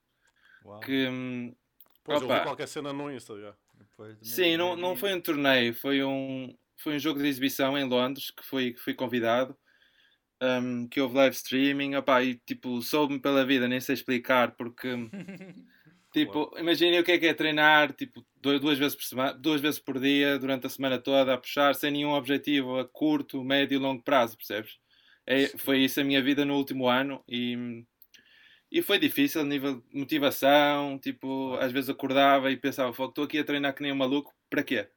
Uau. 0.65 0.81
Que, 0.81 1.07
hum, 1.07 1.55
Pois 2.03 2.21
eu 2.21 2.27
vi 2.27 2.35
Opa. 2.35 2.43
qualquer 2.43 2.67
cena 2.67 2.91
no 2.91 3.11
Insta, 3.11 3.39
já. 3.39 3.55
Depois 3.73 4.17
Sim, 4.21 4.57
não, 4.57 4.75
não 4.75 4.95
foi 4.95 5.13
um 5.13 5.21
torneio, 5.21 5.73
foi 5.73 6.03
um, 6.03 6.55
foi 6.77 6.95
um 6.95 6.99
jogo 6.99 7.19
de 7.19 7.27
exibição 7.27 7.77
em 7.77 7.83
Londres 7.83 8.31
que 8.31 8.43
fui, 8.43 8.73
que 8.73 8.79
fui 8.79 8.93
convidado, 8.93 9.57
um, 10.41 10.87
que 10.87 11.01
houve 11.01 11.15
live 11.15 11.35
streaming, 11.35 11.95
opá, 11.95 12.23
e 12.23 12.35
tipo, 12.35 12.81
soube-me 12.81 13.19
pela 13.21 13.45
vida, 13.45 13.67
nem 13.67 13.81
sei 13.81 13.95
explicar, 13.95 14.55
porque 14.55 14.89
tipo, 16.13 16.51
imaginem 16.59 16.99
o 16.99 17.03
que 17.03 17.11
é 17.13 17.19
que 17.19 17.27
é 17.27 17.33
treinar 17.33 17.93
tipo, 17.93 18.25
du- 18.35 18.59
duas, 18.59 18.77
vezes 18.79 18.95
por 18.95 19.03
semana, 19.03 19.33
duas 19.33 19.61
vezes 19.61 19.79
por 19.79 19.99
dia, 19.99 20.39
durante 20.39 20.67
a 20.67 20.69
semana 20.69 20.99
toda, 20.99 21.33
a 21.33 21.37
puxar, 21.37 21.75
sem 21.75 21.91
nenhum 21.91 22.11
objetivo 22.13 22.79
a 22.79 22.87
curto, 22.87 23.43
médio 23.43 23.75
e 23.75 23.79
longo 23.79 24.03
prazo, 24.03 24.37
percebes? 24.37 24.77
É, 25.25 25.47
foi 25.57 25.79
isso 25.79 25.99
a 26.01 26.03
minha 26.03 26.21
vida 26.21 26.45
no 26.45 26.55
último 26.57 26.87
ano 26.89 27.23
e, 27.27 27.85
e 28.71 28.81
foi 28.81 28.99
difícil 28.99 29.41
a 29.41 29.43
nível 29.45 29.81
de 29.81 29.97
motivação, 29.99 30.99
tipo, 30.99 31.55
às 31.59 31.71
vezes 31.71 31.89
acordava 31.89 32.51
e 32.51 32.57
pensava, 32.57 32.93
"Fogo, 32.93 33.09
estou 33.09 33.25
aqui 33.25 33.39
a 33.39 33.43
treinar 33.45 33.73
que 33.75 33.83
nem 33.83 33.91
um 33.91 33.95
maluco, 33.95 34.33
para 34.49 34.63
quê? 34.63 34.89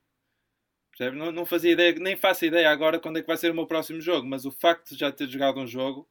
Percebe? 0.90 1.16
Não, 1.18 1.30
não 1.30 1.44
fazia 1.46 1.73
ideia, 1.73 1.94
nem 1.99 2.16
faço 2.16 2.44
ideia 2.46 2.70
agora 2.70 2.99
quando 2.99 3.18
é 3.18 3.20
que 3.20 3.26
vai 3.26 3.37
ser 3.37 3.50
o 3.50 3.54
meu 3.54 3.66
próximo 3.66 4.00
jogo, 4.00 4.26
mas 4.26 4.44
o 4.46 4.50
facto 4.50 4.90
de 4.94 5.00
já 5.00 5.12
ter 5.12 5.28
jogado 5.28 5.61
um 5.61 5.66
jogo, 5.66 6.08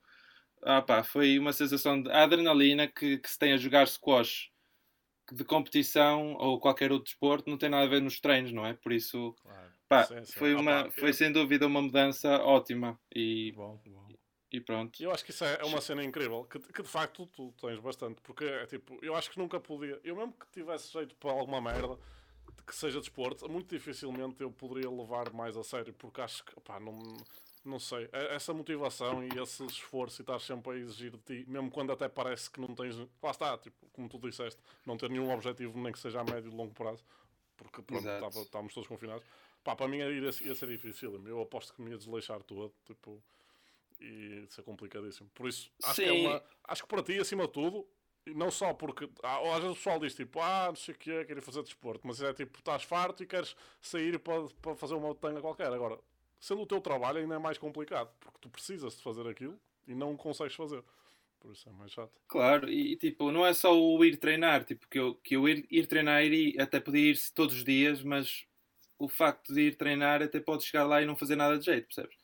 ah 0.64 0.82
pá, 0.82 1.04
foi 1.04 1.40
uma 1.40 1.54
sensação 1.54 2.02
de 2.02 2.12
adrenalina 2.12 2.88
que, 2.88 3.20
que 3.20 3.30
se 3.30 3.40
tem 3.40 3.54
a 3.54 3.58
jogar 3.58 3.88
squash 3.88 4.52
de 5.32 5.44
competição 5.44 6.34
ou 6.36 6.60
qualquer 6.60 6.92
outro 6.92 7.06
desporto, 7.06 7.50
não 7.50 7.58
tem 7.58 7.70
nada 7.70 7.86
a 7.86 7.90
ver 7.90 8.02
nos 8.02 8.20
treinos, 8.20 8.52
não 8.52 8.66
é? 8.66 8.74
Por 8.74 8.92
isso, 8.94 9.34
Claro. 9.42 9.72
pá, 9.88 10.04
Sim, 10.04 10.24
sim. 10.26 10.34
foi, 10.34 10.54
Ah, 10.54 10.60
uma, 10.60 10.84
pá, 10.84 10.92
foi 10.92 11.10
eu- 11.10 11.14
sem 11.14 11.32
dúvida 11.32 11.66
uma 11.68 11.82
mudança 11.82 12.30
ótima 12.44 13.00
e, 13.14 13.52
Bom, 13.56 13.80
bom. 13.86 14.08
e 14.52 14.62
pronto. 14.62 15.02
Eu 15.02 15.12
acho 15.12 15.24
que 15.26 15.32
isso 15.32 15.44
é 15.44 15.58
é 15.62 15.66
uma 15.66 15.82
cena 15.82 16.04
incrível, 16.04 16.44
que, 16.46 16.60
que 16.60 16.82
de 16.84 16.88
facto 16.90 17.26
tu 17.28 17.52
tens 17.54 17.80
bastante, 17.80 18.22
porque 18.22 18.46
é 18.46 18.66
tipo, 18.66 18.98
eu 19.04 19.16
acho 19.16 19.30
que 19.32 19.38
nunca 19.38 19.60
podia, 19.60 20.00
eu 20.04 20.16
mesmo 20.16 20.34
que 20.34 20.46
tivesse 20.52 20.92
jeito 20.94 21.16
para 21.16 21.32
alguma 21.32 21.62
merda, 21.62 21.98
que 22.66 22.76
seja 22.76 23.00
desporto, 23.00 23.50
muito 23.50 23.70
dificilmente 23.76 24.42
eu 24.42 24.52
poderia 24.52 24.90
levar 24.90 25.32
mais 25.34 25.56
a 25.58 25.64
sério, 25.64 25.94
porque 25.94 26.22
acho 26.22 26.44
que, 26.46 26.60
pá, 26.62 26.80
não, 26.80 26.94
não 27.66 27.80
sei, 27.80 28.08
é- 28.12 28.36
essa 28.36 28.54
motivação 28.54 29.24
e 29.24 29.30
esse 29.40 29.66
esforço 29.66 30.22
e 30.22 30.24
estar 30.24 30.40
sempre 30.40 30.72
a 30.74 30.76
exigir 30.76 31.12
de 31.12 31.18
ti, 31.20 31.46
mesmo 31.50 31.70
quando 31.72 31.92
até 31.92 32.08
parece 32.08 32.50
que 32.50 32.60
não 32.60 32.74
tens, 32.76 32.96
lá 33.22 33.32
está, 33.32 33.58
tipo, 33.58 33.86
como 33.94 34.08
tu 34.08 34.20
disseste, 34.20 34.62
não 34.86 34.98
ter 34.98 35.10
nenhum 35.10 35.32
objetivo, 35.32 35.78
nem 35.80 35.92
que 35.92 36.00
seja 36.00 36.22
a 36.22 36.24
médio 36.24 36.52
e 36.52 36.56
longo 36.56 36.74
prazo, 36.74 37.04
porque 37.58 37.82
pronto, 37.82 38.08
estava- 38.08 38.40
estávamos 38.42 38.74
todos 38.74 38.88
confinados, 38.88 39.24
pá, 39.64 39.76
para 39.76 39.88
mim 39.88 39.98
ia, 39.98 40.10
ia 40.10 40.32
ser 40.32 40.68
difícil, 40.68 41.22
eu 41.28 41.42
aposto 41.42 41.74
que 41.74 41.82
me 41.82 41.92
ia 41.92 41.98
desleixar 41.98 42.42
todo, 42.44 42.74
tipo 42.86 43.22
e 44.00 44.46
ser 44.50 44.62
complicadíssimo. 44.64 45.30
Por 45.34 45.48
isso, 45.48 45.72
acho 45.84 45.96
que, 45.96 46.04
é 46.04 46.12
Sim. 46.12 46.28
uma, 46.28 46.44
acho 46.66 46.84
que 46.84 46.90
para 46.90 47.02
ti, 47.02 47.18
acima 47.20 47.48
de 47.48 47.54
tudo, 47.54 47.88
e 48.26 48.34
não 48.34 48.52
só 48.52 48.74
porque 48.74 49.10
às 49.24 49.60
vezes 49.62 49.72
o 49.72 49.76
pessoal 49.76 50.00
diz 50.00 50.14
tipo, 50.16 50.40
ah, 50.42 50.66
não 50.68 50.76
sei 50.76 50.94
o 50.94 50.98
que 50.98 51.12
é, 51.12 51.24
quero 51.26 51.40
ir 51.40 51.42
fazer 51.42 51.64
desporto, 51.64 52.06
mas 52.06 52.22
é 52.22 52.34
tipo, 52.34 52.58
estás 52.60 52.84
farto 52.84 53.24
e 53.24 53.28
queres 53.28 53.56
sair 53.82 54.20
para, 54.20 54.48
para 54.62 54.76
fazer 54.76 54.96
uma 54.96 55.14
tanga 55.16 55.40
qualquer. 55.42 55.72
Agora, 55.72 55.98
sendo 56.40 56.62
o 56.62 56.66
teu 56.66 56.82
trabalho, 56.82 57.20
ainda 57.20 57.36
é 57.36 57.40
mais 57.40 57.58
complicado, 57.58 58.10
porque 58.20 58.38
tu 58.42 58.50
precisas 58.50 58.96
de 58.96 59.04
fazer 59.04 59.28
aquilo 59.28 59.60
e 59.88 59.94
não 59.94 60.16
consegues 60.16 60.56
fazer. 60.56 60.84
por 61.40 61.52
isso 61.52 61.70
é 61.70 61.72
mais 61.72 61.92
chato. 61.92 62.14
Claro, 62.28 62.70
e, 62.70 62.96
tipo, 62.96 63.32
não 63.32 63.46
é 63.46 63.54
só 63.54 63.78
o 63.78 64.04
ir 64.04 64.18
treinar, 64.18 64.64
tipo, 64.64 64.88
que 64.88 65.00
eu, 65.00 65.16
que 65.16 65.36
eu 65.36 65.48
ir, 65.48 65.66
ir 65.70 65.88
treinar 65.88 66.24
e 66.24 66.56
até 66.60 66.80
podia 66.80 67.12
ir 67.12 67.18
todos 67.34 67.56
os 67.56 67.64
dias, 67.64 68.02
mas 68.02 68.46
o 68.98 69.08
facto 69.08 69.54
de 69.54 69.62
ir 69.68 69.76
treinar 69.76 70.22
até 70.22 70.40
pode 70.40 70.64
chegar 70.64 70.86
lá 70.86 71.02
e 71.02 71.06
não 71.06 71.16
fazer 71.16 71.36
nada 71.36 71.58
de 71.58 71.66
jeito, 71.66 71.88
percebes? 71.88 72.18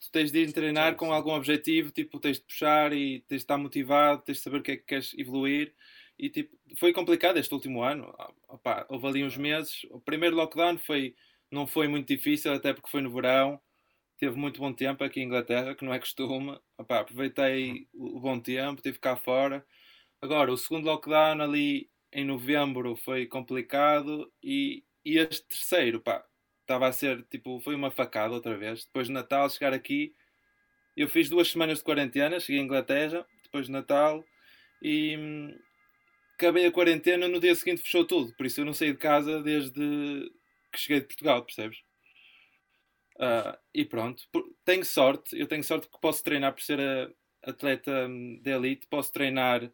Tu 0.00 0.10
tens 0.10 0.32
de 0.32 0.40
ir 0.40 0.52
treinar 0.52 0.96
com 0.96 1.12
algum 1.12 1.32
objetivo, 1.32 1.92
tipo, 1.92 2.18
tens 2.18 2.38
de 2.38 2.44
puxar 2.44 2.92
e 2.92 3.20
tens 3.20 3.38
de 3.38 3.44
estar 3.44 3.58
motivado, 3.58 4.22
tens 4.22 4.38
de 4.38 4.42
saber 4.42 4.58
o 4.58 4.62
que 4.62 4.72
é 4.72 4.76
que 4.76 4.84
queres 4.84 5.14
evoluir. 5.16 5.72
E 6.18 6.28
tipo, 6.28 6.56
foi 6.76 6.92
complicado 6.92 7.36
este 7.38 7.54
último 7.54 7.82
ano. 7.82 8.12
Opa, 8.48 8.86
houve 8.88 9.06
ali 9.06 9.24
uns 9.24 9.36
meses. 9.36 9.84
O 9.90 10.00
primeiro 10.00 10.36
lockdown 10.36 10.78
foi, 10.78 11.14
não 11.52 11.66
foi 11.66 11.86
muito 11.86 12.08
difícil, 12.08 12.52
até 12.52 12.72
porque 12.72 12.90
foi 12.90 13.02
no 13.02 13.12
verão. 13.12 13.60
Teve 14.18 14.36
muito 14.36 14.60
bom 14.60 14.72
tempo 14.72 15.04
aqui 15.04 15.20
em 15.20 15.24
Inglaterra, 15.24 15.74
que 15.74 15.84
não 15.84 15.92
é 15.92 15.98
costume. 15.98 16.58
Opa, 16.78 17.00
aproveitei 17.00 17.88
o 17.92 18.18
bom 18.20 18.40
tempo, 18.40 18.80
tive 18.82 18.98
cá 18.98 19.16
fora. 19.16 19.64
Agora, 20.20 20.52
o 20.52 20.56
segundo 20.56 20.86
lockdown 20.86 21.42
ali 21.42 21.90
em 22.12 22.24
novembro 22.24 22.96
foi 22.96 23.26
complicado 23.26 24.32
e, 24.42 24.84
e 25.04 25.18
este 25.18 25.46
terceiro, 25.46 26.00
pá, 26.00 26.24
estava 26.62 26.88
a 26.88 26.92
ser 26.92 27.22
tipo, 27.24 27.60
foi 27.60 27.74
uma 27.74 27.90
facada 27.90 28.34
outra 28.34 28.56
vez. 28.56 28.84
Depois 28.86 29.08
de 29.08 29.12
Natal, 29.12 29.50
chegar 29.50 29.74
aqui, 29.74 30.14
eu 30.96 31.08
fiz 31.08 31.28
duas 31.28 31.48
semanas 31.48 31.78
de 31.78 31.84
quarentena, 31.84 32.40
cheguei 32.40 32.60
à 32.60 32.64
Inglaterra, 32.64 33.26
depois 33.42 33.66
de 33.66 33.72
Natal, 33.72 34.24
e 34.80 35.16
hum, 35.18 35.58
acabei 36.34 36.66
a 36.66 36.72
quarentena, 36.72 37.28
no 37.28 37.40
dia 37.40 37.54
seguinte 37.54 37.82
fechou 37.82 38.06
tudo. 38.06 38.34
Por 38.36 38.46
isso 38.46 38.60
eu 38.60 38.64
não 38.64 38.72
saí 38.72 38.92
de 38.92 38.98
casa 38.98 39.42
desde 39.42 40.30
que 40.72 40.80
cheguei 40.80 41.00
de 41.00 41.06
Portugal, 41.06 41.44
percebes? 41.44 41.78
Uh, 43.16 43.56
e 43.74 43.84
pronto, 43.84 44.24
tenho 44.64 44.84
sorte, 44.84 45.38
eu 45.38 45.46
tenho 45.46 45.62
sorte 45.62 45.88
que 45.88 46.00
posso 46.00 46.24
treinar 46.24 46.52
por 46.52 46.62
ser 46.62 46.80
atleta 47.42 48.06
hum, 48.08 48.40
de 48.42 48.50
elite, 48.50 48.86
posso 48.88 49.12
treinar 49.12 49.70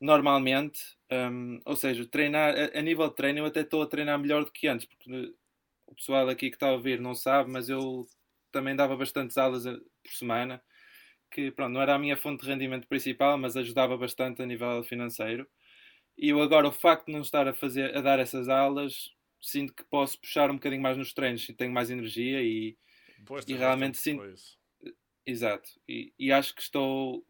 normalmente, 0.00 0.80
um, 1.10 1.60
ou 1.64 1.76
seja, 1.76 2.06
treinar 2.06 2.54
a, 2.56 2.78
a, 2.78 2.82
nível 2.82 3.08
de 3.08 3.14
treino 3.14 3.38
eu 3.40 3.46
até 3.46 3.60
estou 3.60 3.82
a 3.82 3.86
treinar 3.86 4.18
melhor 4.18 4.44
do 4.44 4.50
que 4.50 4.66
antes, 4.68 4.86
porque 4.86 5.34
o 5.86 5.94
pessoal 5.94 6.28
aqui 6.28 6.50
que 6.50 6.56
está 6.56 6.68
a 6.68 6.72
ouvir 6.72 7.00
não 7.00 7.14
sabe, 7.14 7.50
mas 7.50 7.68
eu 7.68 8.06
também 8.50 8.76
dava 8.76 8.96
bastantes 8.96 9.38
aulas 9.38 9.66
eh, 9.66 9.76
por 10.02 10.12
semana, 10.12 10.62
que 11.30 11.50
pronto, 11.52 11.72
não 11.72 11.82
era 11.82 11.94
a 11.94 11.98
minha 11.98 12.16
fonte 12.16 12.42
de 12.44 12.50
rendimento 12.50 12.88
principal, 12.88 13.38
mas 13.38 13.56
ajudava 13.56 13.96
bastante 13.96 14.42
a 14.42 14.46
nível 14.46 14.82
financeiro. 14.84 15.46
E 16.18 16.30
eu 16.30 16.42
agora, 16.42 16.68
o 16.68 16.72
facto 16.72 17.06
de 17.06 17.12
não 17.12 17.22
estar 17.22 17.48
a 17.48 17.54
fazer, 17.54 17.96
a 17.96 18.00
dar 18.00 18.18
essas 18.18 18.48
aulas, 18.48 19.12
sinto 19.42 19.74
que 19.74 19.84
posso 19.84 20.18
puxar 20.20 20.50
um 20.50 20.54
bocadinho 20.54 20.82
mais 20.82 20.96
nos 20.96 21.12
treinos, 21.12 21.46
tenho 21.58 21.72
mais 21.72 21.90
energia 21.90 22.40
e, 22.40 22.76
e 23.46 23.54
realmente 23.54 23.98
sinto. 23.98 24.22
Exato. 25.26 25.68
E, 25.88 26.12
e 26.18 26.32
acho 26.32 26.54
que 26.54 26.62
estou, 26.62 27.24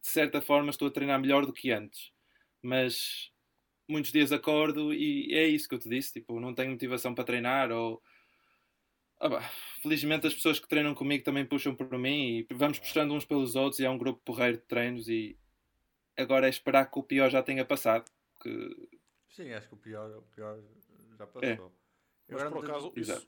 de 0.00 0.08
certa 0.08 0.40
forma, 0.40 0.70
estou 0.70 0.88
a 0.88 0.90
treinar 0.90 1.20
melhor 1.20 1.46
do 1.46 1.52
que 1.52 1.70
antes. 1.70 2.12
Mas 2.60 3.32
muitos 3.88 4.12
dias 4.12 4.32
acordo 4.32 4.92
e 4.92 5.32
é 5.32 5.46
isso 5.46 5.68
que 5.68 5.74
eu 5.74 5.78
te 5.78 5.88
disse, 5.88 6.12
tipo, 6.12 6.38
não 6.38 6.54
tenho 6.54 6.70
motivação 6.70 7.14
para 7.14 7.24
treinar 7.24 7.72
ou 7.72 8.02
ah, 9.20 9.28
bah, 9.28 9.50
felizmente 9.82 10.26
as 10.26 10.34
pessoas 10.34 10.60
que 10.60 10.68
treinam 10.68 10.94
comigo 10.94 11.24
também 11.24 11.44
puxam 11.44 11.74
por 11.74 11.98
mim 11.98 12.46
e 12.50 12.54
vamos 12.54 12.78
puxando 12.78 13.12
uns 13.12 13.24
pelos 13.24 13.56
outros 13.56 13.80
e 13.80 13.84
é 13.84 13.90
um 13.90 13.98
grupo 13.98 14.20
porreiro 14.24 14.58
de 14.58 14.64
treinos 14.64 15.08
e 15.08 15.36
agora 16.16 16.46
é 16.46 16.50
esperar 16.50 16.90
que 16.90 16.98
o 16.98 17.02
pior 17.02 17.30
já 17.30 17.42
tenha 17.42 17.64
passado. 17.64 18.10
Que... 18.40 18.88
Sim, 19.30 19.52
acho 19.52 19.68
que 19.68 19.74
o 19.74 19.78
pior, 19.78 20.10
o 20.18 20.22
pior 20.34 20.60
já 21.18 21.26
passou. 21.26 21.42
É. 21.42 21.58
Mas 22.30 22.52
por 22.52 22.64
acaso, 22.64 22.92
isso... 22.96 23.12
Exato. 23.12 23.26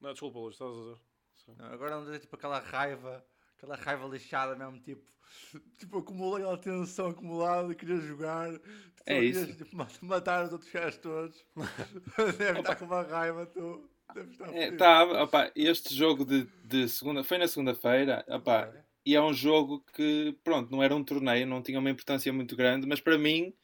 Não, 0.00 0.12
desculpa, 0.12 0.38
Luís, 0.38 0.54
estás 0.54 0.70
a 0.70 0.80
dizer. 0.80 1.10
Não, 1.58 1.66
agora 1.66 1.96
não 1.96 2.04
dizer 2.04 2.20
tipo 2.20 2.36
aquela 2.36 2.58
raiva, 2.58 3.24
aquela 3.56 3.76
raiva 3.76 4.06
lixada 4.06 4.56
mesmo, 4.56 4.80
tipo, 4.80 5.02
tipo 5.78 5.98
acumulei 5.98 6.42
aquela 6.42 6.58
tensão 6.58 7.08
acumulada, 7.08 7.74
queria 7.74 7.96
jogar, 7.96 8.52
tipo, 8.52 8.68
é 9.06 9.14
querias, 9.14 9.48
isso. 9.48 9.64
Tipo, 9.64 9.76
matar 10.02 10.46
os 10.46 10.52
outros 10.52 10.70
gajos 10.70 10.98
todos. 10.98 11.46
Deve 12.38 12.60
estar 12.60 12.76
com 12.76 12.84
uma 12.84 13.02
raiva, 13.02 13.46
tu. 13.46 13.88
Deve 14.14 14.30
estar 14.32 14.54
é, 14.54 14.76
tá, 14.76 15.04
opa, 15.22 15.52
este 15.54 15.94
jogo 15.94 16.24
de, 16.24 16.44
de 16.64 16.88
segunda 16.88 17.22
foi 17.22 17.38
na 17.38 17.48
segunda-feira, 17.48 18.24
opa, 18.28 18.72
e 19.04 19.14
é 19.14 19.22
um 19.22 19.32
jogo 19.32 19.84
que, 19.94 20.36
pronto, 20.44 20.70
não 20.70 20.82
era 20.82 20.94
um 20.94 21.04
torneio, 21.04 21.46
não 21.46 21.62
tinha 21.62 21.78
uma 21.78 21.90
importância 21.90 22.32
muito 22.32 22.56
grande, 22.56 22.86
mas 22.86 23.00
para 23.00 23.16
mim, 23.16 23.54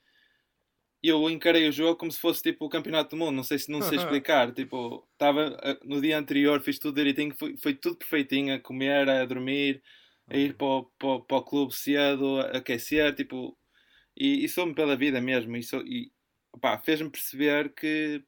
eu 1.09 1.29
encarei 1.31 1.69
o 1.69 1.73
jogo 1.73 1.97
como 1.97 2.11
se 2.11 2.21
fosse 2.21 2.43
tipo 2.43 2.65
o 2.65 2.69
campeonato 2.69 3.11
do 3.11 3.17
mundo, 3.17 3.37
não 3.37 3.45
sei 3.45 3.59
se 3.59 3.71
não 3.71 3.83
sei 3.83 3.99
explicar, 3.99 4.53
tipo, 4.53 5.07
estava 5.13 5.59
eh, 5.63 5.79
no 5.85 6.01
dia 6.01 6.19
anterior, 6.19 6.61
fiz 6.61 6.79
tudo 6.79 6.97
direitinho, 6.97 7.35
foi, 7.39 7.57
foi 7.57 7.75
tudo 7.75 7.97
perfeitinho, 7.97 8.55
a 8.55 8.61
comer, 8.61 9.09
a 9.09 9.25
dormir, 9.25 9.83
a 10.29 10.37
ir 10.37 10.55
para 10.55 10.67
o, 10.67 10.85
para, 10.99 11.21
para 11.21 11.37
o 11.37 11.43
clube 11.43 11.75
cedo, 11.75 12.41
a 12.41 12.59
aquecer, 12.59 13.15
tipo, 13.15 13.57
e, 14.17 14.45
e 14.45 14.49
sou-me 14.49 14.75
pela 14.75 14.97
vida 14.97 15.21
mesmo, 15.21 15.57
e, 15.57 15.61
e 15.61 16.11
fez-me 16.85 17.11
perceber 17.11 17.73
que 17.75 18.23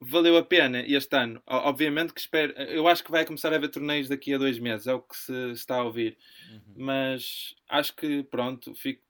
valeu 0.00 0.36
a 0.36 0.42
pena 0.42 0.80
este 0.86 1.16
ano. 1.16 1.42
Obviamente 1.46 2.12
que 2.12 2.20
espero. 2.20 2.52
Eu 2.52 2.86
acho 2.88 3.02
que 3.04 3.10
vai 3.10 3.24
começar 3.24 3.52
a 3.52 3.56
haver 3.56 3.70
torneios 3.70 4.08
daqui 4.08 4.34
a 4.34 4.38
dois 4.38 4.58
meses, 4.58 4.86
é 4.86 4.94
o 4.94 5.00
que 5.00 5.16
se 5.16 5.52
está 5.52 5.76
a 5.76 5.84
ouvir. 5.84 6.16
Uhum. 6.50 6.74
Mas 6.76 7.54
acho 7.68 7.94
que 7.94 8.22
pronto, 8.24 8.74
fico, 8.74 9.02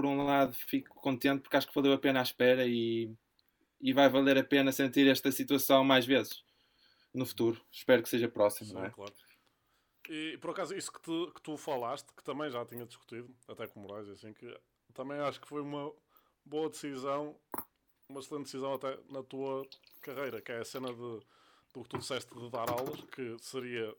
por 0.00 0.06
um 0.06 0.24
lado 0.24 0.54
fico 0.54 0.94
contente 0.94 1.42
porque 1.42 1.58
acho 1.58 1.68
que 1.68 1.74
valeu 1.74 1.92
a 1.92 1.98
pena 1.98 2.20
a 2.20 2.22
espera 2.22 2.66
e, 2.66 3.14
e 3.78 3.92
vai 3.92 4.08
valer 4.08 4.38
a 4.38 4.44
pena 4.44 4.72
sentir 4.72 5.06
esta 5.06 5.30
situação 5.30 5.84
mais 5.84 6.06
vezes 6.06 6.42
no 7.12 7.26
futuro. 7.26 7.60
Espero 7.70 8.02
que 8.02 8.08
seja 8.08 8.26
próximo, 8.26 8.68
Sim, 8.68 8.74
não 8.76 8.84
é? 8.86 8.90
Claro. 8.90 9.12
E 10.08 10.38
por 10.38 10.52
acaso, 10.52 10.74
isso 10.74 10.90
que, 10.90 11.02
te, 11.02 11.32
que 11.34 11.42
tu 11.42 11.54
falaste, 11.58 12.08
que 12.16 12.24
também 12.24 12.50
já 12.50 12.64
tinha 12.64 12.86
discutido, 12.86 13.28
até 13.46 13.66
com 13.66 13.80
Moraes, 13.80 14.08
assim, 14.08 14.32
que 14.32 14.58
também 14.94 15.18
acho 15.18 15.38
que 15.38 15.46
foi 15.46 15.60
uma 15.60 15.92
boa 16.46 16.70
decisão, 16.70 17.36
uma 18.08 18.20
excelente 18.20 18.44
decisão 18.44 18.72
até 18.72 18.98
na 19.10 19.22
tua 19.22 19.68
carreira, 20.00 20.40
que 20.40 20.50
é 20.50 20.60
a 20.60 20.64
cena 20.64 20.88
de, 20.88 21.20
do 21.74 21.82
que 21.82 21.88
tu 21.90 21.98
disseste 21.98 22.34
de 22.34 22.50
dar 22.50 22.70
aulas, 22.70 23.02
que 23.02 23.36
seria, 23.38 23.94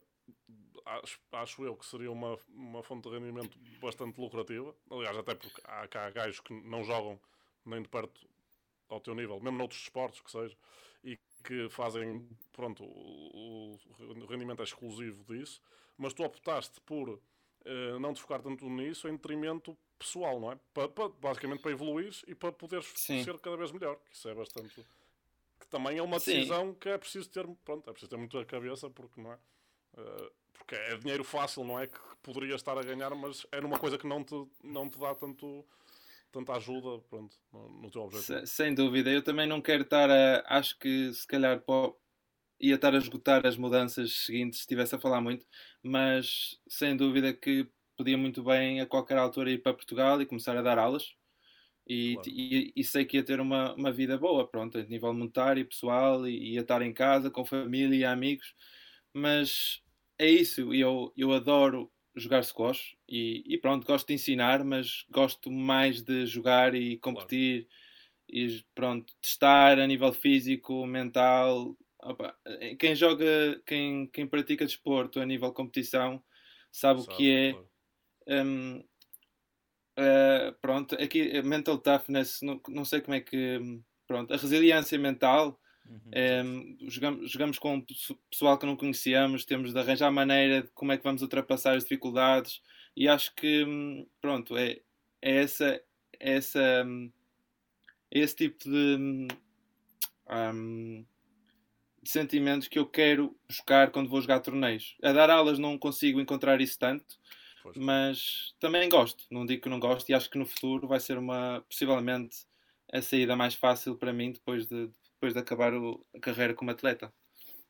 acho, 0.85 1.19
acho 1.31 1.63
eu, 1.63 1.75
que 1.75 1.85
seria 1.85 2.11
uma, 2.11 2.37
uma 2.49 2.83
fonte 2.83 3.09
de 3.09 3.15
rendimento 3.17 3.57
bastante 3.79 4.19
lucrativa. 4.19 4.75
Aliás, 4.89 5.17
até 5.17 5.35
porque 5.35 5.61
há 5.63 5.87
cá 5.87 6.09
gajos 6.09 6.39
que 6.39 6.53
não 6.53 6.83
jogam 6.83 7.19
nem 7.65 7.81
de 7.81 7.89
perto 7.89 8.27
ao 8.89 8.99
teu 8.99 9.15
nível, 9.15 9.39
mesmo 9.39 9.57
noutros 9.57 9.81
esportes 9.81 10.21
que 10.21 10.29
seja, 10.29 10.55
e 11.03 11.17
que 11.43 11.69
fazem, 11.69 12.27
pronto, 12.51 12.83
o, 12.83 13.79
o 13.99 14.25
rendimento 14.25 14.61
é 14.61 14.63
exclusivo 14.63 15.23
disso, 15.23 15.61
mas 15.97 16.13
tu 16.13 16.23
optaste 16.23 16.81
por 16.81 17.09
uh, 17.09 17.99
não 17.99 18.13
te 18.13 18.21
focar 18.21 18.41
tanto 18.41 18.69
nisso 18.69 19.07
em 19.07 19.15
detrimento 19.15 19.77
pessoal, 19.97 20.39
não 20.39 20.51
é? 20.51 20.59
Basicamente 21.19 21.61
para 21.61 21.71
evoluir 21.71 22.13
e 22.27 22.35
para 22.35 22.51
poderes 22.51 22.91
Sim. 22.95 23.23
ser 23.23 23.39
cada 23.39 23.55
vez 23.55 23.71
melhor, 23.71 23.97
que 24.09 24.15
isso 24.15 24.27
é 24.27 24.33
bastante 24.33 24.85
também 25.71 25.97
é 25.97 26.03
uma 26.03 26.17
decisão 26.17 26.73
Sim. 26.73 26.75
que 26.75 26.89
é 26.89 26.97
preciso 26.97 27.29
ter, 27.29 27.47
pronto, 27.63 27.89
é 27.89 27.93
preciso 27.93 28.09
ter 28.09 28.17
muito 28.17 28.37
a 28.37 28.45
cabeça, 28.45 28.89
porque 28.89 29.19
não 29.19 29.31
é? 29.31 29.39
Uh, 29.93 30.31
porque 30.61 30.75
é 30.75 30.95
dinheiro 30.97 31.23
fácil, 31.23 31.63
não 31.63 31.79
é? 31.79 31.87
Que 31.87 31.99
poderia 32.21 32.55
estar 32.55 32.77
a 32.77 32.83
ganhar, 32.83 33.13
mas 33.15 33.45
é 33.51 33.59
numa 33.59 33.77
coisa 33.77 33.97
que 33.97 34.07
não 34.07 34.23
te, 34.23 34.35
não 34.63 34.89
te 34.89 34.99
dá 34.99 35.13
tanto, 35.15 35.65
tanta 36.31 36.53
ajuda 36.53 37.03
pronto, 37.09 37.35
no, 37.51 37.69
no 37.69 37.91
teu 37.91 38.03
objetivo. 38.03 38.39
Sem, 38.39 38.45
sem 38.45 38.73
dúvida, 38.73 39.09
eu 39.09 39.23
também 39.23 39.47
não 39.47 39.61
quero 39.61 39.83
estar 39.83 40.09
a. 40.09 40.43
Acho 40.47 40.77
que 40.77 41.13
se 41.13 41.25
calhar 41.27 41.59
pô, 41.61 41.99
ia 42.59 42.75
estar 42.75 42.93
a 42.93 42.97
esgotar 42.97 43.45
as 43.45 43.57
mudanças 43.57 44.25
seguintes 44.25 44.59
se 44.59 44.63
estivesse 44.63 44.95
a 44.95 44.99
falar 44.99 45.19
muito, 45.19 45.45
mas 45.83 46.59
sem 46.67 46.95
dúvida 46.95 47.33
que 47.33 47.67
podia 47.97 48.17
muito 48.17 48.43
bem 48.43 48.81
a 48.81 48.85
qualquer 48.85 49.17
altura 49.17 49.51
ir 49.51 49.61
para 49.61 49.73
Portugal 49.73 50.21
e 50.21 50.25
começar 50.25 50.55
a 50.57 50.61
dar 50.61 50.77
aulas 50.77 51.15
e, 51.87 52.13
claro. 52.13 52.29
e, 52.29 52.73
e, 52.75 52.83
sei 52.83 53.05
que 53.05 53.17
ia 53.17 53.23
ter 53.23 53.41
uma, 53.41 53.73
uma 53.73 53.91
vida 53.91 54.17
boa, 54.17 54.47
pronto, 54.47 54.77
a 54.77 54.83
nível 54.83 55.13
monetário, 55.13 55.65
pessoal, 55.65 56.27
e 56.27 56.53
ia 56.53 56.61
estar 56.61 56.81
em 56.81 56.93
casa 56.93 57.29
com 57.29 57.43
família 57.43 57.95
e 57.97 58.05
amigos, 58.05 58.53
mas 59.13 59.81
é 60.21 60.29
isso, 60.29 60.73
eu, 60.73 61.11
eu 61.17 61.31
adoro 61.33 61.91
jogar 62.15 62.43
squash 62.43 62.95
e, 63.07 63.43
e 63.45 63.57
pronto, 63.57 63.85
gosto 63.85 64.07
de 64.07 64.13
ensinar, 64.13 64.63
mas 64.63 65.05
gosto 65.09 65.49
mais 65.49 66.01
de 66.01 66.25
jogar 66.25 66.75
e 66.75 66.97
competir 66.97 67.67
claro. 68.29 68.47
e 68.47 68.65
pronto, 68.75 69.13
testar 69.21 69.79
a 69.79 69.87
nível 69.87 70.13
físico, 70.13 70.85
mental. 70.85 71.75
Opa, 72.03 72.35
quem 72.79 72.95
joga, 72.95 73.61
quem, 73.65 74.07
quem 74.07 74.27
pratica 74.27 74.65
desporto 74.65 75.19
a 75.19 75.25
nível 75.25 75.51
competição 75.53 76.23
sabe, 76.71 77.01
sabe 77.01 77.13
o 77.13 77.17
que 77.17 77.31
é. 77.31 77.51
Claro. 77.51 77.69
Um, 78.27 78.83
Uh, 79.99 80.53
pronto, 80.61 80.95
aqui 80.95 81.29
eh, 81.31 81.41
mental 81.41 81.77
toughness, 81.77 82.41
não, 82.41 82.61
não 82.69 82.85
sei 82.85 83.01
como 83.01 83.13
é 83.13 83.19
que. 83.19 83.59
Pronto, 84.07 84.33
a 84.33 84.37
resiliência 84.37 84.97
mental. 84.97 85.59
Uhum, 85.85 86.11
um, 86.45 86.89
jogamos, 86.89 87.31
jogamos 87.31 87.59
com 87.59 87.85
pessoal 88.29 88.57
que 88.57 88.65
não 88.65 88.75
conhecíamos, 88.75 89.45
temos 89.45 89.73
de 89.73 89.79
arranjar 89.79 90.11
maneira 90.11 90.63
de 90.63 90.69
como 90.69 90.91
é 90.91 90.97
que 90.97 91.03
vamos 91.03 91.21
ultrapassar 91.21 91.75
as 91.75 91.83
dificuldades 91.83 92.61
e 92.95 93.07
acho 93.07 93.33
que 93.35 93.63
hum, 93.65 94.05
pronto, 94.21 94.55
é, 94.57 94.81
é 95.21 95.37
essa, 95.43 95.65
é 96.19 96.35
essa 96.35 96.83
hum, 96.85 97.11
é 98.11 98.19
esse 98.19 98.35
tipo 98.35 98.63
de, 98.65 99.27
um, 100.29 101.05
de 102.03 102.09
sentimentos 102.09 102.67
que 102.67 102.77
eu 102.77 102.85
quero 102.85 103.35
buscar 103.47 103.91
quando 103.91 104.09
vou 104.09 104.21
jogar 104.21 104.41
torneios. 104.41 104.97
A 105.01 105.13
dar 105.13 105.29
aulas 105.29 105.57
não 105.57 105.77
consigo 105.77 106.19
encontrar 106.19 106.59
isso 106.59 106.77
tanto, 106.77 107.17
Pois. 107.63 107.77
mas 107.77 108.53
também 108.59 108.89
gosto, 108.89 109.25
não 109.31 109.45
digo 109.45 109.63
que 109.63 109.69
não 109.69 109.79
gosto 109.79 110.09
e 110.09 110.13
acho 110.13 110.29
que 110.29 110.37
no 110.37 110.45
futuro 110.45 110.87
vai 110.87 110.99
ser 110.99 111.17
uma, 111.17 111.63
possivelmente, 111.69 112.45
a 112.91 113.01
saída 113.01 113.35
mais 113.35 113.55
fácil 113.55 113.95
para 113.95 114.11
mim 114.11 114.33
depois 114.33 114.67
de, 114.67 114.89
depois 115.21 115.33
de 115.35 115.39
acabar 115.39 115.71
o- 115.75 116.03
a 116.15 116.19
carreira 116.19 116.55
como 116.55 116.71
atleta. 116.71 117.13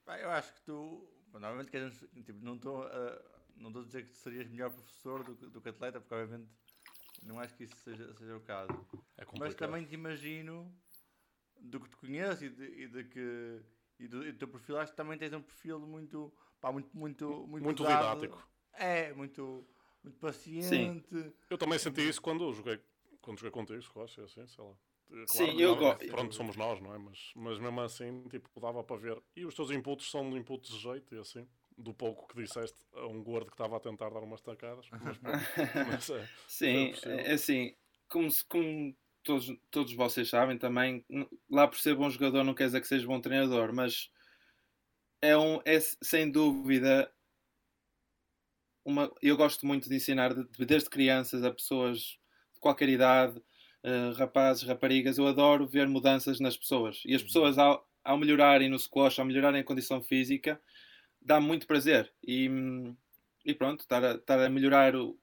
Eu 0.08 0.29
acho 0.31 0.53
que 0.53 0.62
tu, 0.62 1.05
normalmente 1.34 1.70
queres, 1.70 2.00
tipo, 2.25 2.39
não 2.46 2.55
estou 2.55 2.84
a, 2.84 3.22
não 3.58 3.67
estou 3.70 3.81
a 3.84 3.86
dizer 3.86 4.03
que 4.05 4.12
tu 4.12 4.17
serias 4.20 4.48
melhor 4.48 4.72
professor 4.72 5.22
do, 5.25 5.36
que- 5.36 5.48
do 5.48 5.62
que 5.62 5.67
atleta, 5.70 6.00
porque 6.00 6.15
obviamente 6.15 6.50
não 7.24 7.41
acho 7.41 7.53
que 7.55 7.65
isso 7.65 7.75
seja, 7.84 8.13
seja 8.15 8.38
o 8.38 8.39
caso. 8.39 8.72
É 9.17 9.25
Mas 9.38 9.53
também 9.55 9.86
te 9.86 9.93
imagino, 9.96 10.74
do 11.60 11.81
que 11.81 11.89
te 11.89 11.98
conheço 11.98 12.46
e 12.46 12.50
de, 12.50 12.63
e 12.84 12.88
de 12.88 13.03
que 13.03 13.62
e 14.00 14.08
do, 14.08 14.25
e 14.25 14.31
do 14.31 14.38
teu 14.39 14.48
perfil, 14.48 14.77
acho 14.79 14.91
que 14.93 14.98
também 14.98 15.17
tens 15.17 15.34
um 15.34 15.41
perfil 15.41 15.79
muito, 15.79 16.34
pá, 16.62 16.72
muito, 16.72 16.89
muito, 16.98 17.46
muito, 17.48 17.63
Muito 17.63 17.84
dado. 17.84 18.22
didático. 18.22 18.48
É, 18.74 19.13
muito, 19.13 19.67
muito 20.01 20.17
paciente. 20.20 21.34
Eu 21.50 21.58
também 21.58 21.77
senti 21.77 22.01
isso 22.08 22.22
quando 22.22 22.51
joguei, 22.53 22.81
quando 23.22 23.39
joguei 23.39 23.51
contigo, 23.51 23.84
Rocha, 23.93 24.24
assim, 24.24 24.48
sei 24.48 24.63
lá. 24.63 24.74
Claro, 25.12 25.51
Sim, 25.51 25.62
eu 25.62 25.75
não, 25.75 25.77
go- 25.77 25.98
Pronto, 26.08 26.36
somos 26.36 26.56
nós, 26.56 26.80
não 26.82 26.94
é? 26.94 26.98
Mas, 26.98 27.32
mas 27.36 27.60
mesmo 27.60 27.82
assim, 27.82 28.24
tipo, 28.30 28.60
dava 28.60 28.84
para 28.84 28.96
ver. 28.98 29.22
E 29.36 29.46
os 29.46 29.53
teus 29.53 29.70
inputs 29.72 30.10
são 30.10 30.30
de 30.30 30.38
inputs 30.38 30.70
de 30.72 30.80
jeito, 30.80 31.13
e 31.15 31.20
assim. 31.20 31.48
Do 31.77 31.94
pouco 31.94 32.27
que 32.27 32.41
disseste 32.41 32.77
a 32.94 33.08
um 33.08 33.24
gordo 33.24 33.48
que 33.48 33.53
estava 33.53 33.77
a 33.77 33.80
tentar 33.80 34.10
dar 34.10 34.20
umas 34.22 34.41
tacadas. 34.41 34.86
Mas, 35.03 35.18
mas 35.88 36.10
é. 36.10 36.27
Sim, 36.48 36.91
possível. 36.91 37.20
é 37.20 37.32
assim, 37.34 37.75
como, 38.10 38.30
como 38.48 38.96
todos, 39.24 39.48
todos 39.72 39.94
vocês 39.94 40.30
sabem 40.30 40.58
também, 40.58 41.03
lá 41.50 41.68
por 41.68 41.80
ser 41.80 41.96
bom 41.96 42.10
jogador 42.10 42.44
não 42.44 42.53
quer 42.53 42.65
dizer 42.65 42.82
que 42.82 42.88
seja 42.88 43.08
bom 43.08 43.20
treinador, 43.20 43.74
mas 43.74 44.10
é, 45.22 45.38
um, 45.38 45.60
é 45.65 45.80
sem 45.80 46.30
dúvida 46.32 47.12
uma, 48.84 49.12
eu 49.22 49.38
gosto 49.38 49.65
muito 49.65 49.88
de 49.89 49.96
ensinar 49.96 50.34
de- 50.34 50.44
de- 50.48 50.65
desde 50.65 50.89
crianças 50.89 51.44
a 51.44 51.51
pessoas 51.51 52.00
de 52.00 52.60
qualquer 52.60 52.89
idade, 52.89 53.41
eh, 53.84 54.12
rapazes, 54.18 54.64
raparigas, 54.64 55.18
eu 55.18 55.28
adoro 55.28 55.68
ver 55.68 55.88
mudanças 55.88 56.40
nas 56.40 56.58
pessoas. 56.58 57.02
E 57.06 57.16
as 57.16 57.24
pessoas 57.24 57.58
ao, 57.58 57.88
ao 58.04 58.18
melhorarem 58.18 58.70
no 58.70 58.80
squash, 58.80 59.20
ao 59.20 59.26
melhorarem 59.26 59.62
a 59.62 59.64
condição 59.64 60.02
física, 60.02 60.62
dá 61.22 61.40
muito 61.42 61.68
prazer. 61.68 62.14
E, 62.26 62.50
e 63.46 63.54
pronto, 63.54 63.82
estar 63.82 64.04
a, 64.04 64.12
estar 64.16 64.40
a 64.40 64.50
melhorar 64.50 64.96
o, 64.96 65.18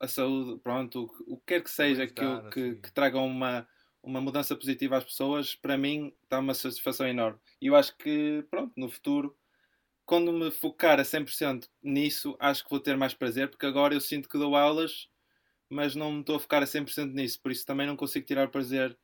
a 0.00 0.08
saúde, 0.08 0.60
pronto, 0.62 1.04
o, 1.04 1.08
que- 1.08 1.24
o 1.28 1.36
que 1.38 1.44
quer 1.46 1.62
que 1.62 1.70
seja 1.70 2.06
que, 2.06 2.24
eu- 2.24 2.42
que, 2.50 2.76
que 2.76 2.92
traga 2.92 3.18
uma, 3.20 3.68
uma 4.02 4.20
mudança 4.20 4.56
positiva 4.56 4.96
às 4.98 5.04
pessoas, 5.04 5.54
para 5.56 5.76
mim 5.78 6.12
dá 6.28 6.38
uma 6.40 6.54
satisfação 6.54 7.06
enorme. 7.08 7.38
E 7.60 7.66
eu 7.68 7.76
acho 7.76 7.96
que, 7.96 8.44
pronto, 8.50 8.72
no 8.76 8.88
futuro, 8.90 9.36
quando 10.04 10.32
me 10.32 10.50
focar 10.50 11.00
a 11.00 11.04
100% 11.04 11.68
nisso, 11.82 12.36
acho 12.40 12.64
que 12.64 12.70
vou 12.70 12.80
ter 12.80 12.96
mais 12.96 13.14
prazer, 13.14 13.48
porque 13.50 13.66
agora 13.66 13.94
eu 13.94 14.00
sinto 14.00 14.28
que 14.28 14.38
dou 14.38 14.56
aulas, 14.56 15.08
mas 15.72 15.94
não 15.94 16.12
me 16.12 16.20
estou 16.20 16.36
a 16.36 16.40
focar 16.40 16.62
a 16.62 16.66
100% 16.66 17.12
nisso, 17.12 17.40
por 17.40 17.50
isso 17.50 17.64
também 17.64 17.86
não 17.86 17.96
consigo 17.96 18.26
tirar 18.26 18.48
prazer 18.48 18.96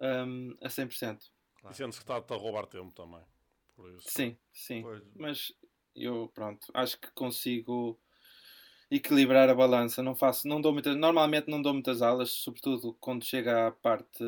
hum, 0.00 0.54
a 0.60 0.68
100%. 0.68 1.32
E 1.70 1.74
sentes 1.74 1.98
que 1.98 2.04
está-te 2.04 2.32
a 2.32 2.36
roubar 2.36 2.66
tempo 2.66 2.92
também. 2.92 3.22
Sim, 4.00 4.36
sim. 4.52 4.82
Pois. 4.82 5.02
Mas 5.16 5.52
eu, 5.94 6.30
pronto, 6.34 6.66
acho 6.74 6.98
que 6.98 7.10
consigo 7.12 7.98
equilibrar 8.90 9.48
a 9.48 9.54
balança. 9.54 10.02
Não 10.02 10.14
faço, 10.14 10.48
não 10.48 10.60
dou 10.60 10.72
muitas, 10.72 10.96
normalmente 10.96 11.48
não 11.48 11.62
dou 11.62 11.72
muitas 11.72 12.02
aulas, 12.02 12.30
sobretudo 12.30 12.94
quando 13.00 13.24
chega 13.24 13.68
à 13.68 13.70
parte, 13.70 14.24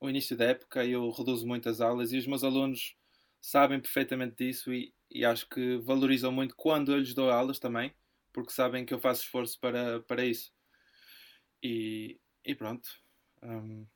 o 0.00 0.08
início 0.08 0.36
da 0.36 0.46
época, 0.46 0.84
eu 0.84 1.10
reduzo 1.10 1.46
muitas 1.46 1.80
aulas 1.80 2.12
e 2.12 2.18
os 2.18 2.26
meus 2.26 2.42
alunos 2.42 2.96
sabem 3.40 3.80
perfeitamente 3.80 4.36
disso 4.36 4.72
e, 4.72 4.94
e 5.10 5.24
acho 5.24 5.48
que 5.48 5.78
valorizam 5.78 6.32
muito 6.32 6.56
quando 6.56 6.92
eu 6.92 6.98
lhes 6.98 7.14
dou 7.14 7.30
aulas 7.30 7.58
também, 7.58 7.92
porque 8.32 8.52
sabem 8.52 8.84
que 8.84 8.94
eu 8.94 8.98
faço 8.98 9.22
esforço 9.22 9.58
para, 9.60 10.00
para 10.00 10.24
isso. 10.24 10.52
E, 11.62 12.20
e 12.44 12.54
pronto. 12.54 12.88
Hum, 13.42 13.86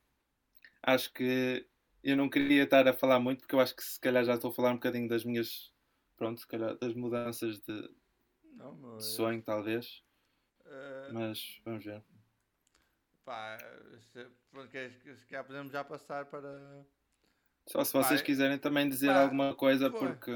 acho 0.83 1.13
que 1.13 1.67
eu 2.03 2.17
não 2.17 2.31
queria 2.31 2.65
estar 2.65 2.87
a 2.89 2.93
falar 2.95 3.21
muito, 3.21 3.41
porque 3.41 3.55
eu 3.55 3.61
acho 3.61 3.77
que 3.77 3.83
se 3.85 4.01
calhar 4.01 4.25
já 4.25 4.35
estou 4.35 4.51
a 4.51 4.55
falar 4.55 4.71
um 4.73 4.75
bocadinho 4.77 5.09
das 5.09 5.25
minhas, 5.25 5.73
pronto, 6.17 6.41
se 6.41 6.47
calhar 6.49 6.77
das 6.79 6.95
mudanças 6.95 7.61
de, 7.61 7.91
Não, 8.57 8.75
de 8.97 9.05
sonho, 9.05 9.43
talvez, 9.43 10.03
eh, 10.67 11.15
mas 11.15 11.61
vamos 11.65 11.85
ver. 11.85 12.03
pá, 13.25 13.59
se, 14.13 15.17
se 15.17 15.27
calhar 15.27 15.45
podemos 15.45 15.73
já 15.73 15.85
passar 15.85 16.27
para. 16.27 16.85
Só 17.69 17.85
se 17.85 17.93
vocês 17.93 18.23
quiserem 18.23 18.59
também 18.59 18.89
dizer 18.89 19.11
pá, 19.11 19.17
alguma 19.17 19.55
coisa, 19.55 19.91
foi. 19.91 19.99
porque 19.99 20.31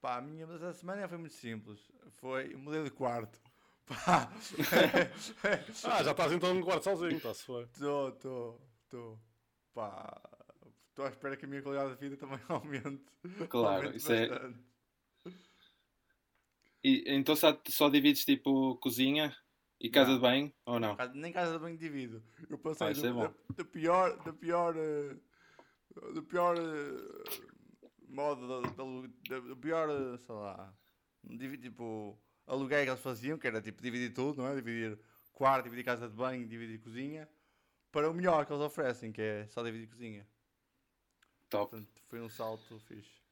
Pá, 0.00 0.18
a 0.18 0.20
minha 0.20 0.46
mas 0.46 0.62
a 0.62 0.72
semana 0.72 1.08
foi 1.08 1.18
muito 1.18 1.34
simples. 1.34 1.90
Foi, 2.18 2.54
mudei 2.54 2.84
de 2.84 2.90
quarto. 2.92 3.40
Pá, 3.86 4.30
Ah, 5.84 6.02
já 6.02 6.10
estás 6.12 6.32
então 6.32 6.54
no 6.54 6.64
quarto 6.64 6.84
sozinho, 6.84 7.16
está-se 7.16 7.46
bem. 7.46 7.62
estou, 7.64 8.08
estou, 8.08 8.60
estou. 8.84 9.20
Pá, 9.74 10.20
estou 10.88 11.04
à 11.04 11.08
espera 11.10 11.36
que 11.36 11.44
a 11.44 11.48
minha 11.48 11.62
qualidade 11.62 11.94
de 11.94 12.00
vida 12.00 12.16
também 12.16 12.38
aumente. 12.48 13.04
Claro, 13.48 13.76
aumente 13.86 13.96
isso 13.98 14.12
é- 14.12 14.28
bastante. 14.28 14.58
e, 16.82 17.04
então 17.06 17.36
só, 17.36 17.60
só 17.68 17.88
divides 17.90 18.24
tipo 18.24 18.76
cozinha 18.76 19.36
e 19.80 19.90
casa 19.90 20.10
Não. 20.10 20.16
de 20.16 20.22
banho 20.22 20.52
ou 20.64 20.80
não? 20.80 20.96
Nem 21.14 21.32
casa 21.32 21.52
de 21.52 21.58
banho 21.58 21.76
divido. 21.76 22.22
Eu 22.48 22.58
passei 22.58 22.86
Ah, 22.88 22.92
do, 22.92 23.06
é 23.06 23.12
da, 23.28 23.34
da 23.56 23.64
pior, 23.64 24.16
da 24.24 24.32
pior, 24.32 24.74
eh, 24.78 25.16
do 26.14 26.22
pior 26.22 26.56
eh, 26.56 27.40
modo, 28.08 28.48
da, 28.48 28.60
da, 28.70 28.84
da- 29.28 29.46
do 29.48 29.56
pior, 29.58 29.88
sei 30.20 30.34
lá, 30.34 30.74
divi- 31.22 31.58
tipo, 31.58 32.18
aluguei 32.46 32.84
que 32.84 32.90
eles 32.90 33.00
faziam, 33.00 33.38
que 33.38 33.46
era 33.46 33.60
tipo 33.60 33.82
dividir 33.82 34.12
tudo, 34.12 34.42
não 34.42 34.48
é? 34.48 34.54
Dividir 34.54 34.98
quarto, 35.32 35.64
dividir 35.64 35.84
casa 35.84 36.08
de 36.08 36.14
banho, 36.14 36.46
dividir 36.46 36.78
cozinha, 36.78 37.28
para 37.90 38.10
o 38.10 38.14
melhor 38.14 38.46
que 38.46 38.52
eles 38.52 38.62
oferecem, 38.62 39.12
que 39.12 39.20
é 39.20 39.46
só 39.48 39.62
dividir 39.62 39.88
cozinha. 39.88 40.26
Top. 41.48 41.70
Portanto, 41.70 42.02
foi 42.08 42.20
um 42.20 42.28
salto 42.28 42.78
fixe. 42.80 43.22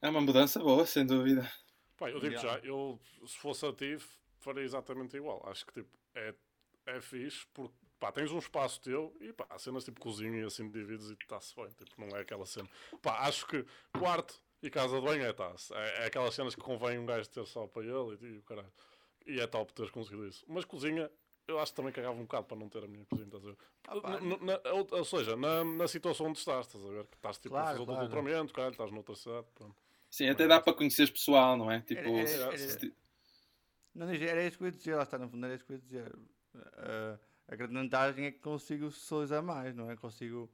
É 0.00 0.08
uma 0.08 0.20
mudança 0.20 0.58
boa, 0.60 0.86
sem 0.86 1.06
dúvida. 1.06 1.50
Pá, 1.96 2.10
eu 2.10 2.18
digo 2.18 2.36
já, 2.38 2.58
eu 2.60 2.98
se 3.26 3.36
fosse 3.38 3.66
a 3.66 3.72
ti, 3.72 3.98
faria 4.38 4.62
exatamente 4.62 5.16
igual. 5.16 5.42
Acho 5.46 5.66
que 5.66 5.74
tipo, 5.74 5.98
é, 6.14 6.34
é 6.86 7.00
fixe 7.00 7.46
porque 7.52 7.76
pá, 7.98 8.10
tens 8.10 8.32
um 8.32 8.38
espaço 8.38 8.80
teu 8.80 9.14
e 9.20 9.32
pá, 9.32 9.46
cenas 9.58 9.84
tipo 9.84 10.00
cozinha 10.00 10.40
e 10.40 10.44
assim 10.44 10.70
divides 10.70 11.10
e 11.10 11.12
está-se 11.12 11.54
bem. 11.54 11.68
Tipo, 11.68 12.00
não 12.00 12.16
é 12.16 12.20
aquela 12.20 12.46
cena. 12.46 12.68
Pá, 13.02 13.20
acho 13.26 13.46
que 13.46 13.64
quarto 13.98 14.42
e 14.62 14.70
casa 14.70 15.00
de 15.00 15.06
banho 15.06 15.24
é 15.24 15.32
tá-se. 15.32 15.72
É, 15.74 16.02
é 16.02 16.06
aquelas 16.06 16.34
cenas 16.34 16.54
que 16.54 16.60
convém 16.60 16.98
um 16.98 17.06
gajo 17.06 17.28
ter 17.30 17.46
só 17.46 17.66
para 17.66 17.82
ele 17.82 18.18
e, 18.20 18.26
e 18.26 18.38
o 18.38 18.42
caralho. 18.42 18.72
E 19.26 19.40
é 19.40 19.46
top 19.46 19.72
teres 19.72 19.90
conseguido 19.90 20.26
isso. 20.26 20.44
Mas 20.48 20.64
cozinha, 20.64 21.10
eu 21.46 21.58
acho 21.58 21.72
que 21.72 21.76
também 21.76 21.92
cagava 21.92 22.14
um 22.14 22.22
bocado 22.22 22.46
para 22.46 22.56
não 22.56 22.68
ter 22.68 22.84
a 22.84 22.86
minha 22.88 23.04
cozinha, 23.04 23.26
estás 23.26 23.44
a 23.44 23.48
ver? 23.48 23.56
Ah, 23.88 24.72
ou, 24.72 24.86
ou 24.90 25.04
seja, 25.04 25.36
na, 25.36 25.64
na 25.64 25.88
situação 25.88 26.26
onde 26.26 26.38
estás, 26.38 26.66
estás 26.66 26.84
a 26.84 26.88
ver? 26.88 27.06
Que 27.06 27.16
estás 27.16 27.38
tipo 27.38 27.54
a 27.54 27.58
Claro, 27.58 27.68
fazer 27.68 27.82
o 27.82 27.86
teu 27.86 27.94
claro. 27.94 28.08
doutoramento, 28.08 28.52
caralho, 28.54 28.72
estás 28.72 28.90
noutra 28.92 29.14
cidade, 29.14 29.46
pronto. 29.54 29.76
Sim, 30.10 30.28
até 30.28 30.46
dá 30.46 30.60
para 30.60 30.74
conhecer 30.74 31.10
pessoal, 31.12 31.56
não 31.56 31.70
é? 31.70 31.80
Tipo, 31.80 32.00
Era- 32.00 32.18
era- 32.18 32.56
se- 32.58 32.92
Não, 33.94 34.06
não, 34.06 34.12
era 34.12 34.46
isso 34.46 34.58
que 34.58 34.64
eu 34.64 34.68
ia 34.68 34.72
dizer, 34.72 34.94
lá 34.96 35.02
está, 35.02 35.18
no 35.18 35.28
fundo 35.28 35.44
era 35.46 35.54
isso 35.54 35.64
que 35.64 35.72
eu 35.72 35.76
ia 35.76 35.82
dizer. 35.82 36.16
Uh, 36.54 37.18
a 37.48 37.56
grande 37.56 37.74
vantagem 37.74 38.26
é 38.26 38.30
que 38.32 38.38
consigo 38.38 38.90
socializar 38.90 39.42
mais, 39.42 39.74
não 39.74 39.90
é? 39.90 39.96
Consigo, 39.96 40.50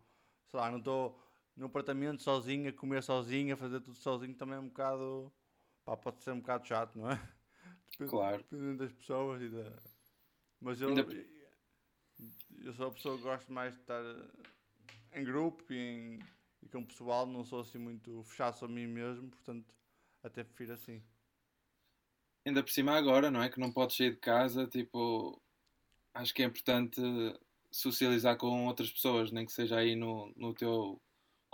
sei 0.47 0.61
lá, 0.61 0.71
não 0.71 0.79
estou 0.79 1.19
no 1.57 1.66
apartamento 1.66 2.23
sozinho, 2.23 2.69
a 2.69 2.73
comer 2.73 3.03
sozinho, 3.03 3.55
a 3.55 3.57
fazer 3.57 3.81
tudo 3.81 3.97
sozinho, 3.97 4.35
também 4.35 4.57
é 4.57 4.61
um 4.61 4.69
bocado, 4.69 5.33
pá, 5.85 5.97
pode 5.97 6.23
ser 6.23 6.33
um 6.33 6.40
bocado 6.40 6.66
chato, 6.66 6.97
não 6.99 7.11
é? 7.11 7.16
Depende- 7.90 8.11
Claro. 8.11 8.38
Dependendo 8.38 8.79
das 8.79 8.92
pessoas 8.92 9.42
e 9.42 9.49
da... 9.49 9.73
Mas 10.61 10.81
eu, 10.81 10.88
Ainda- 10.88 11.07
eu 12.62 12.73
sou 12.75 12.88
a 12.88 12.92
pessoa 12.92 13.16
que 13.16 13.23
gosto 13.23 13.53
mais 13.53 13.75
de 13.75 13.81
estar 13.81 14.03
em 15.12 15.25
grupo 15.25 15.64
e, 15.73 15.77
em- 15.77 16.19
e 16.62 16.69
com 16.69 16.81
o 16.81 16.87
pessoal, 16.87 17.27
não 17.27 17.45
sou 17.45 17.61
assim 17.61 17.79
muito 17.79 18.23
fechado 18.25 18.64
a 18.64 18.69
mim 18.69 18.87
mesmo, 18.87 19.29
portanto, 19.31 19.75
até 20.23 20.45
prefiro 20.45 20.73
assim. 20.75 21.03
ainda 22.45 22.62
por 22.62 22.71
cima 22.71 22.92
agora, 22.97 23.31
não 23.31 23.42
é? 23.42 23.49
Que 23.51 23.59
não 23.61 23.73
podes 23.73 23.97
sair 23.97 24.11
de 24.12 24.19
casa, 24.19 24.66
tipo, 24.66 25.40
acho 26.14 26.33
que 26.35 26.42
é 26.42 26.47
importante 26.47 27.01
socializar 27.73 28.37
com 28.37 28.66
outras 28.66 28.90
pessoas, 28.90 29.31
nem 29.33 29.45
que 29.45 29.53
seja 29.53 29.77
aí 29.79 29.97
no, 29.97 30.33
no 30.37 30.55
teu 30.55 31.01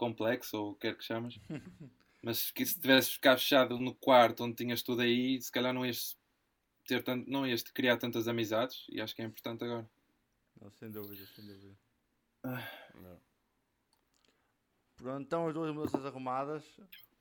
complexo 0.03 0.57
ou 0.59 0.71
o 0.71 0.75
que 0.75 0.81
quer 0.81 0.97
que 0.97 1.05
chamas. 1.05 1.39
Mas 2.21 2.51
que 2.51 2.67
se 2.67 2.81
tivesses 2.81 3.13
ficar 3.13 3.37
fechado 3.37 3.79
no 3.79 3.95
quarto 3.95 4.45
onde 4.45 4.57
tinhas 4.57 4.83
tudo 4.83 5.03
aí, 5.03 5.41
se 5.41 5.51
calhar 5.51 5.73
não 5.73 5.87
ias 5.87 6.17
ter 6.85 7.03
tanto, 7.03 7.29
não 7.31 7.47
ias 7.47 7.63
criar 7.63 7.97
tantas 7.97 8.27
amizades 8.27 8.85
e 8.91 9.01
acho 9.01 9.15
que 9.15 9.23
é 9.23 9.25
importante 9.25 9.65
agora. 9.65 9.89
Não, 10.61 10.71
sem 10.73 10.91
dúvida, 10.91 11.25
sem 11.27 11.47
dúvida. 11.47 11.77
Não. 12.95 13.21
Pronto, 14.97 15.23
então 15.23 15.49
as 15.49 15.55
duas 15.55 15.75
mudanças 15.75 16.05
arrumadas. 16.05 16.65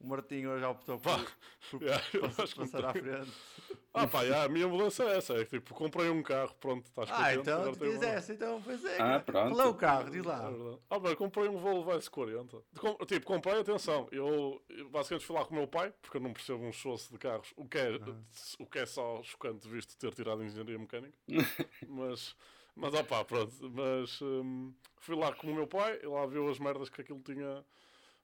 O 0.03 0.07
Martinho 0.07 0.59
já 0.59 0.69
optou 0.69 0.99
por, 0.99 1.11
Pá, 1.17 1.25
por 1.69 1.81
yeah, 1.83 2.03
eu 2.13 2.21
passar, 2.29 2.85
à 2.85 2.91
frente. 2.93 3.31
Ah 3.93 4.07
pá, 4.07 4.21
yeah, 4.21 4.45
a 4.45 4.47
minha 4.47 4.69
mudança 4.69 5.03
é 5.03 5.17
essa. 5.17 5.33
É 5.33 5.43
que 5.43 5.59
tipo, 5.59 5.73
comprei 5.73 6.09
um 6.09 6.23
carro, 6.23 6.55
pronto, 6.61 6.85
estás 6.85 7.11
Ah, 7.11 7.15
contente, 7.17 7.39
então 7.41 7.59
agora 7.59 7.75
tu 7.75 7.83
uma- 7.83 7.91
quiseste, 7.91 8.31
então 8.31 8.61
pois 8.63 8.85
é. 8.85 9.01
Ah, 9.01 9.19
pronto. 9.19 9.53
Qual 9.53 9.67
é 9.67 9.69
o 9.69 9.73
carro? 9.75 10.09
Diz 10.09 10.25
É 10.25 10.27
lá. 10.29 10.49
verdade. 10.49 10.79
Ah, 10.89 10.99
bem, 10.99 11.15
comprei 11.17 11.49
um 11.49 11.57
Volvo 11.57 11.91
S40. 11.91 12.63
Com- 12.79 12.95
Tipo, 13.05 13.25
comprei, 13.25 13.59
atenção, 13.59 14.07
eu 14.13 14.63
basicamente 14.91 15.25
fui 15.25 15.35
lá 15.35 15.43
com 15.43 15.53
o 15.53 15.57
meu 15.57 15.67
pai, 15.67 15.93
porque 16.01 16.15
eu 16.15 16.21
não 16.21 16.31
percebo 16.31 16.63
um 16.63 16.71
choço 16.71 17.11
de 17.11 17.17
carros, 17.19 17.51
o 17.57 17.67
que 17.67 17.77
é, 17.79 17.89
o 18.59 18.65
que 18.65 18.79
é 18.79 18.85
só 18.85 19.21
chocante 19.23 19.67
visto 19.67 19.97
ter 19.97 20.13
tirado 20.13 20.41
Engenharia 20.41 20.79
Mecânica. 20.79 21.17
mas, 21.89 22.33
mas 22.73 22.93
opá, 22.93 23.25
pronto. 23.25 23.53
Mas 23.71 24.21
hum, 24.21 24.73
fui 25.01 25.17
lá 25.17 25.33
com 25.33 25.47
o 25.51 25.53
meu 25.53 25.67
pai, 25.67 25.95
ele 25.97 26.07
lá 26.07 26.25
viu 26.27 26.47
as 26.49 26.59
merdas 26.59 26.87
que 26.87 27.01
aquilo 27.01 27.19
tinha 27.19 27.61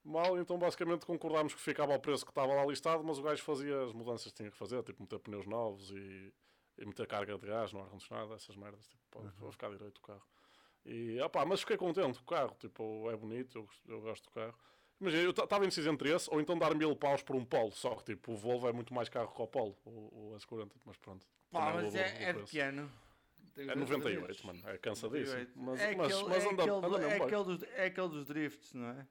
mal, 0.10 0.38
então 0.40 0.58
basicamente 0.58 1.06
concordámos 1.06 1.54
que 1.54 1.60
ficava 1.62 1.94
ao 1.94 2.00
preço 2.00 2.26
que 2.26 2.32
estava 2.32 2.54
lá 2.54 2.66
listado, 2.66 3.04
mas 3.04 3.18
o 3.20 3.22
gajo 3.22 3.42
fazia 3.44 3.84
as 3.84 3.94
mudanças 3.94 4.32
que 4.32 4.38
tinha 4.38 4.52
que 4.52 4.58
fazer, 4.58 4.82
tipo 4.84 5.02
meter 5.02 5.20
pneus 5.20 5.46
novos 5.46 5.92
e, 5.92 6.34
e 6.78 6.86
meter 6.86 7.06
carga 7.08 7.38
de 7.38 7.46
gás 7.48 7.74
no 7.74 7.82
ar-condicionado, 7.82 8.34
essas 8.34 8.56
merdas, 8.56 8.88
tipo, 8.88 9.02
pode, 9.12 9.32
pode 9.34 9.52
ficar 9.52 9.70
direito 9.72 9.98
o 9.98 10.02
carro. 10.02 10.24
E, 10.86 11.20
opá, 11.22 11.46
mas 11.46 11.60
fiquei 11.62 11.76
contente 11.78 12.18
com 12.20 12.24
o 12.24 12.28
carro, 12.38 12.56
tipo, 12.60 13.10
é 13.12 13.16
bonito, 13.16 13.58
eu, 13.58 13.64
gosto- 13.64 13.92
eu 13.92 14.02
gosto 14.02 14.24
do 14.26 14.32
carro. 14.32 14.56
Imagina, 15.00 15.24
eu 15.24 15.30
estava 15.30 15.64
indeciso 15.64 15.90
entre 15.90 16.10
esse 16.10 16.28
ou 16.34 16.42
então 16.42 16.58
dar 16.58 16.74
mil 16.74 16.96
paus 16.96 17.22
por 17.22 17.36
um 17.36 17.46
Polo, 17.46 17.72
só 17.72 17.94
que 17.96 18.04
tipo, 18.06 18.32
o 18.32 18.36
Volvo 18.36 18.68
é 18.68 18.74
muito 18.74 18.94
mais 18.94 19.10
carro 19.10 19.32
que 19.32 19.42
o 19.42 19.48
Polo, 19.48 19.78
o, 19.86 20.32
o 20.32 20.36
S40, 20.38 20.72
mas 20.86 20.98
pronto. 20.98 21.28
Pá, 21.52 21.72
também 21.72 21.86
mas 21.86 21.96
é, 21.96 22.24
é 22.24 22.28
de 22.28 22.34
preço. 22.34 22.52
que 22.52 22.60
ano? 22.60 22.92
É 23.58 23.76
98, 23.76 24.46
mano, 24.46 24.62
é 24.66 24.78
cansadíssimo. 24.78 25.40
98. 25.56 25.60
Mas, 25.60 25.80
é 25.82 25.96
mas, 25.96 26.12
aquele, 26.12 26.30
mas 26.30 26.44
é 26.46 26.50
anda, 26.50 26.64
aquele, 26.64 26.96
é, 27.06 27.10
bem. 27.10 27.22
aquele 27.28 27.44
dos, 27.44 27.64
é 27.64 27.86
aquele 27.86 28.08
dos 28.10 28.26
drifts, 28.26 28.74
não 28.74 28.88
é? 28.88 29.08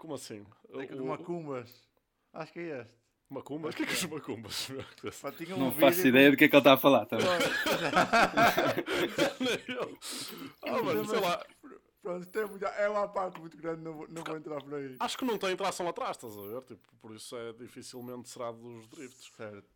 Como 0.00 0.14
assim? 0.14 0.46
É 0.70 0.80
aquele 0.80 1.00
O- 1.00 1.02
de 1.02 1.08
Macumbas. 1.08 1.86
Acho 2.32 2.52
que 2.54 2.60
é 2.60 2.80
este. 2.80 2.94
Macumbas? 3.28 3.74
O 3.74 3.76
que 3.76 3.82
é 3.82 3.86
que 3.86 3.92
é 3.92 3.96
os 3.96 4.04
Macumbas? 4.06 4.68
Pá, 5.20 5.30
tinha 5.30 5.54
um 5.54 5.58
Não 5.58 5.70
vídeo 5.70 5.80
faço 5.86 6.06
ideia 6.06 6.30
do 6.30 6.38
que 6.38 6.44
é 6.44 6.48
que 6.48 6.56
ele 6.56 6.60
está 6.60 6.72
a 6.72 6.78
falar 6.78 7.06
eu. 7.12 7.18
Ah, 10.66 10.82
mano, 10.82 11.04
sei 11.04 11.20
lá. 11.20 11.44
Pronto, 12.02 12.22
isto 12.22 12.38
é, 12.38 12.84
é 12.84 12.88
uma 12.88 13.06
parte 13.08 13.38
muito 13.38 13.58
grande, 13.58 13.82
não, 13.82 13.92
vou- 13.92 14.08
não 14.08 14.24
vou 14.24 14.36
entrar 14.38 14.62
por 14.62 14.74
aí. 14.74 14.96
Acho 14.98 15.18
que 15.18 15.24
não 15.26 15.36
tem 15.36 15.54
tração 15.54 15.86
atrás, 15.86 16.16
estás 16.16 16.34
a 16.36 16.40
ver? 16.40 16.62
Tipo, 16.62 16.80
por 16.98 17.14
isso 17.14 17.36
é 17.36 17.52
dificilmente 17.52 18.30
será 18.30 18.50
dos 18.52 18.88
drifts. 18.88 19.30
Certo. 19.36 19.68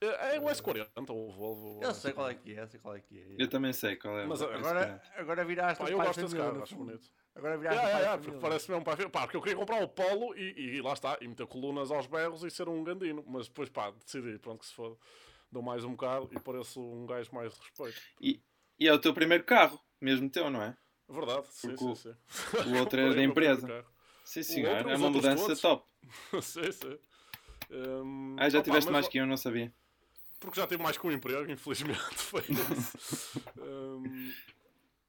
É, 0.00 0.36
é 0.36 0.40
o 0.40 0.44
S40 0.44 0.88
ou 1.10 1.28
o 1.28 1.32
Volvo. 1.32 1.80
Eu 1.82 1.94
sei 1.94 2.12
qual 2.12 2.28
é 2.28 2.34
que 2.34 2.56
é, 2.58 2.66
sei 2.66 2.80
qual 2.80 2.96
é 2.96 3.00
que 3.00 3.18
é. 3.20 3.36
Eu 3.42 3.48
também 3.48 3.72
sei 3.72 3.94
qual 3.96 4.18
é. 4.18 4.26
Mas 4.26 4.40
o- 4.40 4.46
Agora, 4.50 5.00
agora 5.16 5.44
viraste 5.44 5.82
Pá, 5.84 5.90
eu 5.90 5.98
gosto 5.98 6.14
de 6.16 6.22
desse 6.22 6.36
carro, 6.36 6.62
acho 6.62 6.76
bonito. 6.76 7.08
Agora 7.38 7.56
pai 7.58 7.74
yeah, 7.76 8.16
de 8.16 8.22
porque 8.22 8.30
família. 8.30 8.40
parece 8.40 8.70
mesmo 8.70 8.84
para 8.84 9.08
Pá, 9.08 9.20
porque 9.22 9.36
eu 9.36 9.40
queria 9.42 9.56
comprar 9.56 9.82
o 9.82 9.88
Polo 9.88 10.36
e, 10.36 10.76
e 10.76 10.82
lá 10.82 10.92
está, 10.92 11.16
e 11.20 11.28
meter 11.28 11.46
colunas 11.46 11.90
aos 11.90 12.06
berros 12.06 12.42
e 12.42 12.50
ser 12.50 12.68
um 12.68 12.82
gandino. 12.82 13.24
Mas 13.26 13.46
depois, 13.46 13.68
pá, 13.68 13.90
decidi, 13.90 14.38
pronto, 14.38 14.60
que 14.60 14.66
se 14.66 14.74
for, 14.74 14.98
dou 15.50 15.62
mais 15.62 15.84
um 15.84 15.92
bocado 15.92 16.28
e 16.32 16.40
pareço 16.40 16.80
um 16.80 17.06
gajo 17.06 17.30
mais 17.32 17.54
de 17.54 17.60
respeito. 17.60 18.02
E, 18.20 18.40
e 18.78 18.88
é 18.88 18.92
o 18.92 18.98
teu 18.98 19.14
primeiro 19.14 19.44
carro, 19.44 19.80
mesmo 20.00 20.28
teu, 20.28 20.50
não 20.50 20.60
é? 20.62 20.76
Verdade, 21.08 21.46
sim, 21.50 21.68
Porque 21.68 21.84
sim, 21.84 21.92
o- 21.92 21.94
sim. 21.94 22.14
O 22.70 22.78
outro 22.80 22.98
é 23.00 23.14
da 23.14 23.22
empresa. 23.22 23.84
Sim, 24.24 24.42
senhor. 24.42 24.70
É 24.70 24.96
uma 24.96 25.06
outros 25.06 25.24
mudança 25.24 25.42
todos? 25.42 25.60
top. 25.60 25.88
sim, 26.42 26.72
sim. 26.72 26.98
Hum, 27.70 28.36
Ah, 28.38 28.48
já 28.48 28.58
opá, 28.58 28.64
tiveste 28.64 28.86
mas 28.86 28.92
mais 28.92 29.08
que 29.08 29.18
eu, 29.18 29.26
não 29.26 29.36
sabia. 29.36 29.72
Porque 30.40 30.60
já 30.60 30.66
tive 30.66 30.82
mais 30.82 30.96
que 30.96 31.06
um 31.06 31.12
emprego, 31.12 31.50
infelizmente. 31.50 31.98
Foi 32.14 32.40
isso. 32.42 32.96
Hum, 33.58 34.32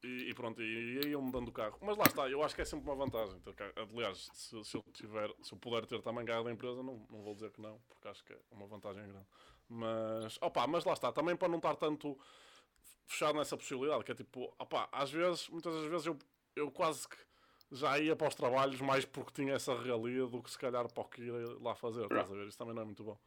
e, 0.02 0.30
e 0.30 0.34
pronto, 0.34 0.62
e, 0.62 0.94
e 0.94 1.06
aí 1.06 1.12
eu 1.12 1.20
mudando 1.20 1.48
o 1.48 1.52
carro. 1.52 1.78
Mas 1.82 1.96
lá 1.96 2.04
está, 2.04 2.28
eu 2.28 2.42
acho 2.42 2.54
que 2.54 2.62
é 2.62 2.64
sempre 2.64 2.88
uma 2.88 2.96
vantagem. 2.96 3.38
ter 3.40 3.54
carro. 3.54 3.72
Aliás, 3.76 4.30
se, 4.32 4.64
se 4.64 4.76
eu 4.76 4.82
tiver, 4.92 5.30
se 5.42 5.52
eu 5.52 5.58
puder 5.58 5.84
ter 5.86 6.00
também 6.02 6.24
carro 6.24 6.44
da 6.44 6.52
empresa, 6.52 6.82
não, 6.82 7.06
não 7.10 7.22
vou 7.22 7.34
dizer 7.34 7.50
que 7.50 7.60
não, 7.60 7.78
porque 7.88 8.08
acho 8.08 8.24
que 8.24 8.32
é 8.32 8.38
uma 8.50 8.66
vantagem 8.66 9.06
grande. 9.06 9.26
Mas, 9.68 10.38
opa, 10.40 10.66
mas 10.66 10.84
lá 10.84 10.94
está, 10.94 11.12
também 11.12 11.36
para 11.36 11.48
não 11.48 11.58
estar 11.58 11.76
tanto 11.76 12.18
fechado 13.06 13.36
nessa 13.36 13.56
possibilidade, 13.56 14.04
que 14.04 14.12
é 14.12 14.14
tipo, 14.14 14.54
opa, 14.58 14.88
às 14.90 15.10
vezes, 15.10 15.48
muitas 15.48 15.74
das 15.74 15.84
vezes 15.84 16.06
eu, 16.06 16.18
eu 16.56 16.70
quase 16.70 17.08
que 17.08 17.16
já 17.72 17.98
ia 17.98 18.16
para 18.16 18.28
os 18.28 18.34
trabalhos 18.34 18.80
mais 18.80 19.04
porque 19.04 19.32
tinha 19.32 19.54
essa 19.54 19.74
regalia 19.74 20.26
do 20.26 20.42
que 20.42 20.50
se 20.50 20.58
calhar 20.58 20.88
para 20.92 21.02
o 21.02 21.08
que 21.08 21.22
ir 21.22 21.32
lá 21.60 21.74
fazer, 21.74 22.02
estás 22.02 22.30
a 22.30 22.34
ver? 22.34 22.46
Isso 22.48 22.58
também 22.58 22.74
não 22.74 22.82
é 22.82 22.84
muito 22.84 23.04
bom. 23.04 23.18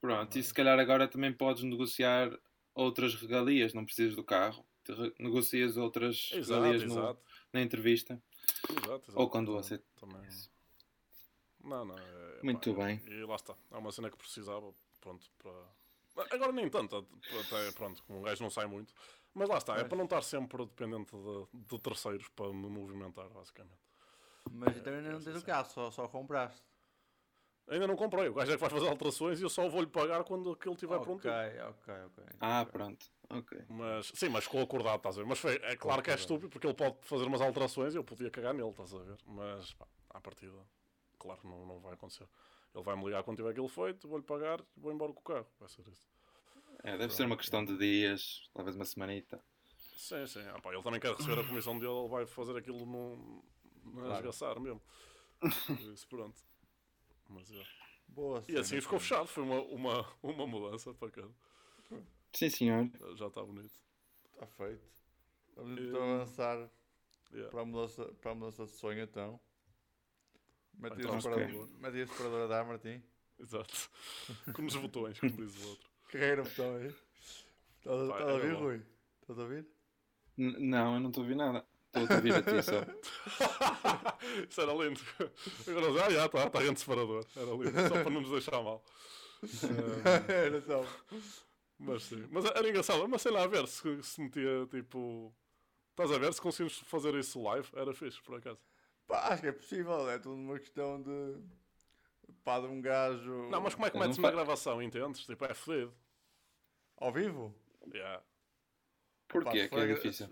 Pronto, 0.00 0.38
e 0.38 0.42
se 0.42 0.52
calhar 0.52 0.78
agora 0.78 1.08
também 1.08 1.32
podes 1.32 1.62
negociar 1.62 2.30
outras 2.74 3.14
regalias, 3.14 3.72
não 3.72 3.84
precisas 3.84 4.14
do 4.14 4.22
carro. 4.22 4.64
Negocias 5.18 5.76
outras 5.76 6.30
Exato, 6.32 6.86
no- 6.86 7.18
na 7.52 7.60
entrevista. 7.62 8.20
Exato, 8.70 8.94
exato. 9.10 9.12
Ou 9.20 9.28
quando 9.30 9.46
Também- 9.48 9.62
você- 9.62 9.78
Também. 9.98 10.28
Não, 11.64 11.84
não. 11.84 11.98
É, 11.98 12.40
Muito 12.42 12.72
pá, 12.74 12.84
bem. 12.86 13.02
E 13.06 13.24
lá 13.24 13.34
está. 13.36 13.54
É 13.72 13.76
uma 13.76 13.90
cena 13.92 14.10
que 14.10 14.16
precisava. 14.16 14.72
Pronto, 15.00 15.26
para. 15.38 16.26
Agora 16.30 16.52
nem 16.52 16.68
tanto. 16.70 17.06
Até, 17.46 17.72
pronto, 17.72 18.02
como 18.04 18.20
um 18.20 18.22
gajo 18.22 18.42
não 18.42 18.50
sai 18.50 18.66
muito. 18.66 18.94
Mas 19.34 19.48
lá 19.48 19.58
está. 19.58 19.72
É 19.74 19.76
Pois. 19.78 19.88
para 19.88 19.98
não 19.98 20.04
estar 20.04 20.22
sempre 20.22 20.64
dependente 20.64 21.14
de, 21.14 21.46
de 21.68 21.78
terceiros 21.78 22.28
para 22.28 22.52
me 22.52 22.68
movimentar, 22.68 23.28
basicamente. 23.30 23.76
Mas 24.50 24.76
então 24.76 24.94
ainda 24.94 25.10
não 25.10 25.20
tens 25.20 25.36
o 25.36 25.44
carro, 25.44 25.68
só, 25.68 25.90
só 25.90 26.08
compraste. 26.08 26.62
Ainda 27.68 27.86
não 27.88 27.96
comprei. 27.96 28.28
O 28.28 28.34
gajo 28.34 28.52
é 28.52 28.54
que 28.54 28.60
vai 28.60 28.70
fazer 28.70 28.88
alterações 28.88 29.40
e 29.40 29.42
eu 29.42 29.50
só 29.50 29.68
vou-lhe 29.68 29.88
pagar 29.88 30.22
quando 30.22 30.52
aquilo 30.52 30.74
estiver 30.74 30.94
ok, 30.94 31.04
pronto. 31.04 31.28
ok, 31.28 31.94
ok. 32.06 32.24
Ah, 32.40 32.60
ok. 32.62 32.72
pronto. 32.72 33.06
Ok. 33.30 33.58
Mas, 33.68 34.12
sim, 34.14 34.28
mas 34.28 34.44
ficou 34.44 34.62
acordado, 34.62 34.96
estás 34.96 35.16
a 35.16 35.22
ver? 35.22 35.28
Mas 35.28 35.38
foi, 35.38 35.56
é 35.56 35.76
claro 35.76 36.02
que 36.02 36.10
é 36.10 36.14
estúpido 36.14 36.48
porque 36.48 36.66
ele 36.66 36.74
pode 36.74 36.96
fazer 37.02 37.24
umas 37.24 37.40
alterações 37.40 37.94
e 37.94 37.96
eu 37.96 38.04
podia 38.04 38.30
cagar 38.30 38.54
nele, 38.54 38.70
estás 38.70 38.94
a 38.94 38.98
ver? 38.98 39.16
Mas, 39.26 39.72
pá, 39.74 39.86
à 40.10 40.20
partida, 40.20 40.56
claro 41.18 41.40
que 41.40 41.46
não, 41.46 41.66
não 41.66 41.80
vai 41.80 41.94
acontecer. 41.94 42.28
Ele 42.74 42.84
vai 42.84 42.94
me 42.96 43.04
ligar 43.04 43.22
quando 43.22 43.38
tiver 43.38 43.50
aquilo 43.50 43.68
feito, 43.68 44.06
vou-lhe 44.06 44.24
pagar 44.24 44.60
e 44.76 44.80
vou 44.80 44.92
embora 44.92 45.12
com 45.12 45.20
o 45.20 45.22
carro. 45.22 45.46
Vai 45.58 45.68
ser 45.68 45.86
isso. 45.88 46.06
É, 46.84 46.96
deve 46.96 47.12
ser 47.12 47.24
uma 47.24 47.36
questão 47.36 47.64
de 47.64 47.76
dias, 47.76 48.48
talvez 48.54 48.76
uma 48.76 48.84
semanita. 48.84 49.42
Sim, 49.96 50.26
sim. 50.26 50.42
Ah, 50.54 50.60
pá, 50.60 50.72
ele 50.72 50.82
também 50.82 51.00
quer 51.00 51.14
receber 51.14 51.40
a 51.40 51.44
comissão 51.44 51.78
dele, 51.78 51.92
ele 51.92 52.08
vai 52.08 52.26
fazer 52.26 52.56
aquilo 52.56 52.84
num, 52.84 53.42
Claro. 53.92 54.14
esgaçar 54.14 54.60
mesmo. 54.60 54.82
Por 55.40 55.80
Isso, 55.92 56.06
pronto. 56.08 56.40
Mas, 57.28 57.50
é. 57.50 57.66
Boa 58.08 58.42
E 58.48 58.56
assim 58.56 58.80
ficou 58.80 58.98
fechado. 59.00 59.26
Foi 59.26 59.42
uma, 59.42 59.60
uma, 59.62 60.06
uma 60.22 60.46
mudança 60.46 60.94
para 60.94 61.10
cá. 61.10 61.28
Sim, 62.36 62.50
senhor. 62.50 62.90
Já 63.16 63.26
está 63.28 63.42
bonito. 63.42 63.70
Está 64.34 64.46
feito. 64.46 64.84
Vamos 65.56 65.80
então 65.80 66.14
avançar 66.14 66.70
Yeah. 67.32 67.50
para 67.50 67.62
a 67.62 67.64
mudança, 67.64 68.04
para 68.20 68.30
a 68.30 68.34
mudança 68.36 68.64
de 68.66 68.70
sonho 68.70 69.02
então. 69.02 69.40
Mete 70.74 70.98
Então, 71.00 71.10
o 71.10 71.18
ok. 71.18 71.22
separador- 71.22 71.68
mete 71.80 71.94
aí 71.96 72.02
o 72.02 72.08
separador 72.08 72.42
a 72.42 72.46
dar, 72.46 72.64
Martim. 72.64 73.02
Exato. 73.38 73.90
Como 74.54 74.66
nos 74.66 74.76
botões, 74.76 75.18
como 75.18 75.32
diz 75.36 75.64
o 75.64 75.68
outro. 75.70 75.90
Carreira 76.12 76.42
botão 76.44 76.76
aí. 76.76 76.86
Estás 77.78 78.00
a- 78.00 78.04
estás 78.04 78.28
a 78.28 78.32
ouvir, 78.34 78.46
é. 78.50 78.52
Rui? 78.52 78.82
Estás 79.22 79.38
a 79.38 79.42
ouvir? 79.42 79.66
N- 80.38 80.58
não, 80.60 80.94
eu 80.94 81.00
não 81.00 81.08
estou 81.08 81.22
a 81.22 81.24
ouvir 81.24 81.34
nada. 81.34 81.66
Estou 81.86 82.06
a 82.14 82.14
ouvir 82.16 82.34
a 82.34 82.42
ti 82.42 82.62
só. 82.62 82.80
Isso 84.48 84.60
era 84.60 84.72
lindo. 84.72 85.00
Agora 85.68 85.92
já, 85.94 86.10
já 86.10 86.26
está, 86.26 86.46
está 86.46 86.58
rente 86.60 86.80
separador. 86.80 87.26
Era 87.34 87.50
lindo, 87.50 87.72
só 87.88 88.02
para 88.02 88.10
não 88.10 88.20
nos 88.20 88.30
deixar 88.30 88.62
mal. 88.62 88.84
Ah, 90.04 90.30
Era 90.32 90.60
só. 90.62 90.84
Mas 91.78 92.04
sim. 92.04 92.26
Mas 92.30 92.44
era 92.44 92.68
engraçado, 92.68 93.06
mas 93.08 93.22
sei 93.22 93.32
lá, 93.32 93.42
a 93.44 93.46
ver 93.46 93.66
se, 93.68 94.02
se 94.02 94.20
metia 94.20 94.66
tipo. 94.70 95.34
Estás 95.90 96.12
a 96.12 96.18
ver 96.18 96.32
se 96.34 96.40
conseguimos 96.40 96.78
fazer 96.80 97.14
isso 97.14 97.42
live? 97.42 97.68
Era 97.74 97.94
fixe, 97.94 98.20
por 98.22 98.36
acaso. 98.36 98.60
Pá, 99.06 99.28
acho 99.28 99.42
que 99.42 99.48
é 99.48 99.52
possível, 99.52 100.10
é 100.10 100.18
tudo 100.18 100.34
uma 100.36 100.58
questão 100.58 101.00
de. 101.02 101.36
pá, 102.44 102.60
de 102.60 102.66
um 102.66 102.80
gajo. 102.80 103.48
Não, 103.50 103.60
mas 103.60 103.74
como 103.74 103.86
é 103.86 103.90
que 103.90 103.98
metes 103.98 104.18
fa- 104.18 104.30
gravação, 104.30 104.82
entendes? 104.82 105.24
Tipo, 105.24 105.44
é 105.44 105.54
fedido. 105.54 105.94
Ao 106.98 107.12
vivo? 107.12 107.54
Yeah. 107.92 108.22
Porquê 109.28 109.50
Pá, 109.50 109.56
é 109.58 109.68
que 109.86 109.92
é 109.92 109.94
difícil? 109.94 110.28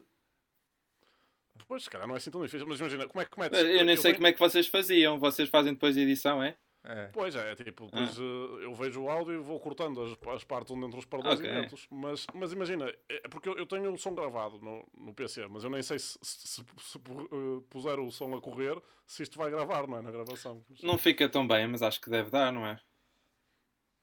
Pois, 1.67 1.85
se 1.85 1.91
calhar 1.91 2.07
não 2.07 2.15
é 2.15 2.19
assim 2.19 2.31
tão 2.31 2.43
difícil, 2.45 2.67
mas 2.67 2.79
imagina, 2.81 3.09
como 3.09 3.23
é 3.23 3.25
que 3.25 3.39
metes. 3.39 3.59
Eu 3.59 3.85
nem 3.85 3.97
sei 3.97 4.03
tenho- 4.03 4.15
como 4.17 4.27
é 4.27 4.33
que 4.33 4.39
vocês 4.39 4.67
faziam. 4.67 5.19
Vocês 5.19 5.49
fazem 5.49 5.73
depois 5.73 5.97
a 5.97 6.01
edição, 6.01 6.43
é? 6.43 6.57
É. 6.87 7.07
Pois 7.15 7.35
é, 7.35 7.55
tipo, 7.55 7.87
depois, 7.87 8.19
eh, 8.19 8.65
eu 8.65 8.75
vejo 8.75 9.03
o 9.03 9.09
áudio 9.11 9.33
e 9.35 9.39
vou 9.39 9.59
cortando 9.59 10.03
as, 10.03 10.19
as 10.35 10.45
partes 10.45 10.71
onde 10.71 10.85
entram 10.87 10.99
os 10.99 11.07
paralisimentos. 11.07 11.87
Mas, 11.91 12.27
mas 12.35 12.53
imagina, 12.53 12.95
é 13.09 13.27
porque 13.29 13.49
eu, 13.49 13.57
eu 13.57 13.65
tenho 13.67 13.91
o 13.91 13.97
som 13.97 14.15
gravado 14.15 14.59
no, 14.61 14.87
no 14.95 15.15
PC, 15.15 15.47
mas 15.49 15.65
eu 15.65 15.71
nem 15.71 15.83
sei 15.83 15.99
se, 15.99 16.19
se, 16.21 16.47
se- 16.47 16.65
se 16.79 16.99
eh, 16.99 17.63
puser 17.71 17.99
o 17.99 18.11
som 18.11 18.35
a 18.35 18.41
correr, 18.41 18.81
se 19.07 19.23
isto 19.23 19.39
vai 19.39 19.51
gravar, 19.51 19.87
não 19.87 19.97
é? 19.97 20.03
Na 20.03 20.11
gravação. 20.11 20.63
Não 20.83 20.99
fica 20.99 21.27
tão 21.29 21.49
bem, 21.49 21.67
mas 21.67 21.81
acho 21.83 22.01
que 22.01 22.11
deve 22.11 22.31
dar, 22.31 22.53
não 22.53 22.67
é? 22.67 22.79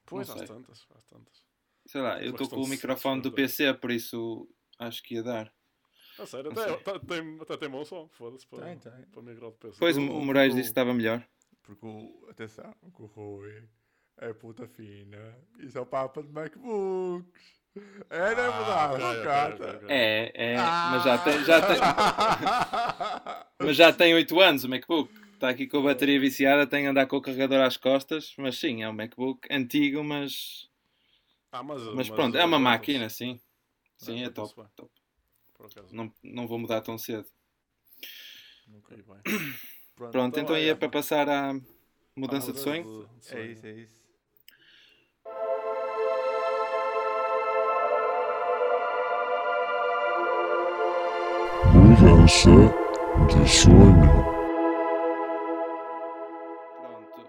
pois, 0.06 0.28
não 0.28 0.36
às 0.36 0.42
tantas, 0.48 0.88
às 0.96 1.06
tantas. 1.06 1.46
Sei 1.86 2.02
lá, 2.02 2.22
eu 2.22 2.32
estou 2.32 2.50
com 2.50 2.64
o 2.64 2.68
microfone 2.68 3.22
do. 3.22 3.32
PC, 3.32 3.74
por 3.76 3.92
isso 3.92 4.50
acho 4.80 5.04
que 5.04 5.16
ia 5.16 5.24
dar. 5.24 5.54
A 6.20 6.26
sério, 6.26 6.52
até, 6.52 7.00
tem, 7.00 7.40
até 7.42 7.58
tem 7.58 7.70
bom 7.70 7.86
som, 7.86 8.08
foda-se, 8.10 8.46
para, 8.46 8.76
para 9.12 9.22
micro 9.22 9.52
do 9.52 9.52
PC. 9.54 9.80
Pois 9.80 9.98
o 9.98 10.02
Moraes 10.02 10.54
disse 10.54 10.70
que 10.70 10.72
estava 10.72 10.94
melhor. 10.94 11.26
Porque 11.72 11.86
o. 11.86 12.28
atenção, 12.30 12.74
que 12.94 13.02
o 13.02 13.06
Rui 13.06 13.64
é 14.18 14.34
puta 14.34 14.68
fina 14.68 15.38
e 15.58 15.70
só 15.70 15.86
papa 15.86 16.22
de 16.22 16.30
MacBooks. 16.30 17.62
É, 18.10 18.36
não 18.36 18.44
é 18.44 18.52
Ah, 18.52 18.88
verdade? 18.92 18.94
ok, 18.94 19.04
Não 19.04 19.10
ok, 19.12 19.24
cata. 19.24 19.54
ok, 19.54 19.76
ok. 19.78 19.90
É, 19.90 20.32
é, 20.36 20.58
Ah! 20.58 20.92
mas 20.92 21.04
já 21.04 21.18
tem, 21.24 21.46
já 21.46 21.62
tem, 21.62 21.78
mas 23.66 23.78
já 23.78 23.94
tem 23.94 24.14
8 24.14 24.38
anos 24.42 24.66
o 24.66 24.70
MacBook. 24.70 25.10
Está 25.34 25.50
aqui 25.50 25.66
com 25.66 25.78
a 25.78 25.84
bateria 25.84 26.20
viciada, 26.20 26.68
tem 26.68 26.84
que 26.84 26.88
andar 26.90 27.08
com 27.08 27.16
o 27.16 27.22
carregador 27.22 27.62
às 27.62 27.78
costas, 27.78 28.34
mas 28.38 28.60
sim, 28.60 28.84
é 28.84 28.90
um 28.90 28.94
MacBook 28.94 29.48
antigo, 29.50 30.04
mas, 30.04 30.70
Ah, 31.54 31.64
mas, 31.64 31.82
mas 31.96 32.10
pronto, 32.10 32.38
é 32.38 32.44
uma 32.44 32.60
máquina, 32.60 33.10
sim. 33.10 33.40
Sim, 33.98 34.22
é 34.24 34.26
Aguenta-se 34.26 34.54
top. 34.54 34.70
top. 34.76 34.92
por 35.54 35.66
acaso. 35.68 35.96
Não, 35.96 36.14
não 36.22 36.48
vou 36.48 36.60
mudar 36.60 36.82
tão 36.82 36.98
cedo. 36.98 37.26
Nunca 38.68 38.96
bem. 38.96 39.62
Pronto, 39.96 40.40
então 40.40 40.56
aí 40.56 40.70
é 40.70 40.76
para 40.76 40.90
passar 40.90 41.30
à 41.30 41.54
mudança 42.16 42.52
à 42.52 42.54
de 42.54 42.60
sonho. 42.60 42.84
de- 42.84 43.28
É 43.28 43.32
sonho. 43.32 43.52
isso, 43.52 43.66
é 43.68 43.72
isso. 43.72 44.02
Mudança 51.74 52.50
de 53.28 53.50
sonho. 53.50 54.12
Pronto, 56.82 57.28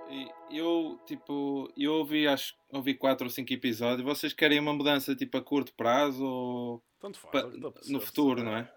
e 0.51 0.59
eu, 0.59 0.99
tipo, 1.07 1.71
eu 1.77 1.93
ouvi, 1.95 2.27
acho, 2.27 2.55
ouvi 2.73 2.95
4 2.95 3.27
ou 3.27 3.31
5 3.31 3.53
episódios. 3.53 4.03
Vocês 4.03 4.33
querem 4.33 4.59
uma 4.59 4.73
mudança, 4.73 5.15
tipo, 5.15 5.37
a 5.37 5.43
curto 5.43 5.73
prazo 5.75 6.25
ou 6.25 6.83
Tanto 7.01 7.19
faz. 7.19 7.45
pa- 7.45 7.51
é 7.51 7.93
no 7.93 8.01
futuro, 8.01 8.41
sim. 8.41 8.47
não 8.47 8.57
é? 8.57 8.71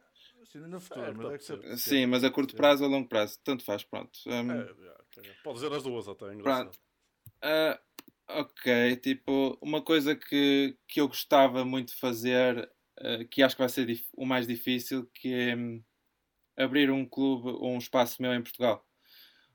Sim, 0.56 0.68
no 0.68 0.80
futuro, 0.80 1.06
É, 1.06 1.14
mas 1.14 1.34
é 1.34 1.38
que 1.38 1.44
pode 1.44 1.80
se- 1.80 1.90
Sim, 1.90 2.06
mas 2.06 2.24
a 2.24 2.32
curto 2.32 2.56
prazo 2.56 2.84
ou 2.84 2.90
a 2.90 2.92
longo 2.92 3.10
prazo, 3.10 3.38
tanto 3.44 3.64
faz, 3.66 3.84
pronto. 3.84 4.18
Um, 4.26 4.52
É, 4.52 4.54
yeah, 4.54 5.04
caga. 5.12 5.36
Pode 5.44 5.56
dizer 5.56 5.74
as 5.74 5.84
duas 5.84 6.08
até, 6.08 6.26
é 6.30 6.34
engraçado. 6.34 6.72
Pronto. 6.72 6.80
Ah, 7.42 7.80
ok, 8.30 8.96
tipo, 8.98 9.58
uma 9.62 9.82
coisa 9.82 10.16
que, 10.16 10.78
que 10.88 11.02
eu 11.02 11.10
gostava 11.10 11.66
muito 11.66 11.90
de 11.90 11.96
fazer, 12.00 12.72
ah, 12.98 13.26
que 13.30 13.44
acho 13.44 13.56
que 13.56 13.62
vai 13.62 13.70
ser 13.70 14.02
o 14.14 14.26
mais 14.26 14.48
difícil, 14.48 15.06
que 15.14 15.34
é 15.34 15.56
hum, 15.58 15.84
abrir 16.58 16.90
um 16.90 17.06
clube 17.06 17.50
ou 17.50 17.72
um 17.74 17.78
espaço 17.78 18.22
meu 18.22 18.34
em 18.34 18.42
Portugal. 18.42 18.88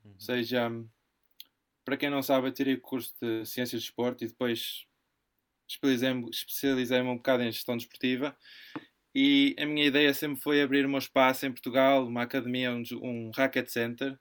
Uhum. 0.05 0.11
Ou 0.13 0.19
seja, 0.19 0.69
hum, 0.69 0.87
para 1.83 1.97
quem 1.97 2.11
não 2.11 2.21
sabe, 2.21 2.47
eu 2.47 2.51
tirei 2.53 2.75
o 2.75 2.81
curso 2.81 3.15
de 3.19 3.43
Ciências 3.47 3.81
de 3.81 3.87
Desporto 3.87 4.23
e 4.23 4.27
depois 4.27 4.85
especializei-me 5.67 6.29
especializei-me 6.29 7.09
um 7.09 7.17
bocado 7.17 7.43
em 7.43 7.51
gestão 7.51 7.75
desportiva. 7.75 8.37
E 9.13 9.55
a 9.59 9.65
minha 9.65 9.85
ideia 9.85 10.13
sempre 10.13 10.41
foi 10.41 10.61
abrir 10.61 10.87
meu 10.87 10.97
espaço 10.99 11.45
em 11.45 11.51
Portugal, 11.51 12.05
uma 12.07 12.23
academia, 12.23 12.71
um, 12.71 12.83
um 13.01 13.31
racket 13.35 13.67
center, 13.67 14.17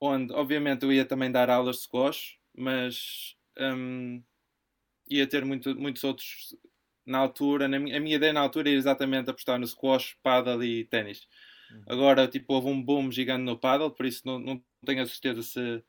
onde 0.00 0.32
obviamente 0.32 0.84
eu 0.84 0.92
ia 0.92 1.04
também 1.04 1.30
dar 1.30 1.50
aulas 1.50 1.76
de 1.76 1.82
squash, 1.82 2.38
mas 2.56 3.36
hum, 3.58 4.22
ia 5.10 5.26
ter 5.26 5.44
muito- 5.44 5.74
muitos 5.78 6.04
outros 6.04 6.56
na 7.06 7.18
altura. 7.18 7.68
Na 7.68 7.78
minha, 7.78 7.96
a 7.96 8.00
minha 8.00 8.16
ideia 8.16 8.32
na 8.32 8.40
altura 8.40 8.68
era 8.70 8.78
exatamente 8.78 9.30
apostar 9.30 9.58
no 9.58 9.66
squash, 9.66 10.16
paddle 10.22 10.62
e 10.64 10.84
ténis. 10.86 11.26
Uhum. 11.70 11.84
Agora, 11.88 12.28
tipo, 12.28 12.54
houve 12.54 12.68
um 12.68 12.82
boom 12.82 13.10
gigante 13.10 13.42
no 13.44 13.58
paddle, 13.58 13.94
por 13.94 14.06
isso 14.06 14.22
não, 14.24 14.38
não 14.38 14.64
tenho 14.84 15.02
a 15.02 15.06
certeza 15.06 15.42
se 15.42 15.84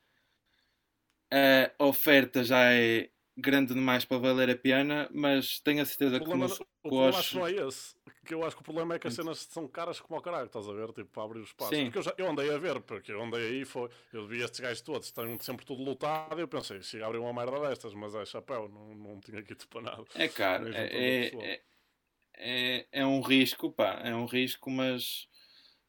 a 1.79 1.85
oferta 1.85 2.43
já 2.43 2.73
é 2.73 3.09
grande 3.37 3.73
demais 3.73 4.03
para 4.03 4.17
valer 4.17 4.49
a 4.49 4.57
pena, 4.57 5.09
mas 5.13 5.59
tenho 5.61 5.81
a 5.81 5.85
certeza 5.85 6.17
O 6.17 6.19
que 6.19 6.25
problema, 6.25 6.47
no 6.47 6.55
o 6.83 6.89
problema 6.89 7.11
squash... 7.11 7.33
não 7.35 7.47
é 7.47 7.51
esse. 7.67 7.95
Que 8.25 8.33
eu 8.33 8.43
acho 8.43 8.55
que 8.55 8.61
o 8.61 8.65
problema 8.65 8.95
é 8.95 8.99
que 8.99 9.07
as 9.07 9.13
cenas 9.13 9.39
são 9.39 9.67
caras 9.67 9.99
como 9.99 10.15
ao 10.15 10.21
caralho, 10.21 10.47
estás 10.47 10.67
a 10.67 10.73
ver? 10.73 10.87
Tipo, 10.87 11.05
para 11.05 11.23
abrir 11.23 11.39
o 11.39 11.43
espaço. 11.43 11.73
Sim. 11.73 11.85
Porque 11.85 11.99
eu, 11.99 12.03
já, 12.03 12.13
eu 12.17 12.29
andei 12.29 12.53
a 12.53 12.57
ver, 12.57 12.81
porque 12.81 13.11
eu 13.11 13.21
andei 13.21 13.47
aí, 13.47 13.65
foi, 13.65 13.89
eu 14.11 14.27
vi 14.27 14.41
estes 14.41 14.59
gajos 14.59 14.81
todos, 14.81 15.07
estão 15.07 15.39
sempre 15.39 15.65
tudo 15.65 15.83
lotado, 15.83 16.37
e 16.37 16.41
eu 16.41 16.47
pensei, 16.47 16.79
a 17.01 17.05
abrir 17.05 17.19
uma 17.19 17.33
merda 17.33 17.67
destas, 17.67 17.93
mas 17.93 18.13
é 18.15 18.25
chapéu, 18.25 18.67
não, 18.67 18.95
não 18.95 19.19
tinha 19.19 19.39
aqui 19.39 19.55
para 19.67 19.81
nada. 19.81 20.03
É 20.15 20.27
caro, 20.27 20.67
é, 20.67 20.71
o 20.71 20.73
é, 20.73 21.27
é, 21.27 21.61
é, 22.35 22.87
é 22.91 23.05
um 23.05 23.21
risco, 23.21 23.71
pá, 23.71 24.01
é 24.03 24.13
um 24.13 24.25
risco, 24.25 24.69
mas 24.69 25.27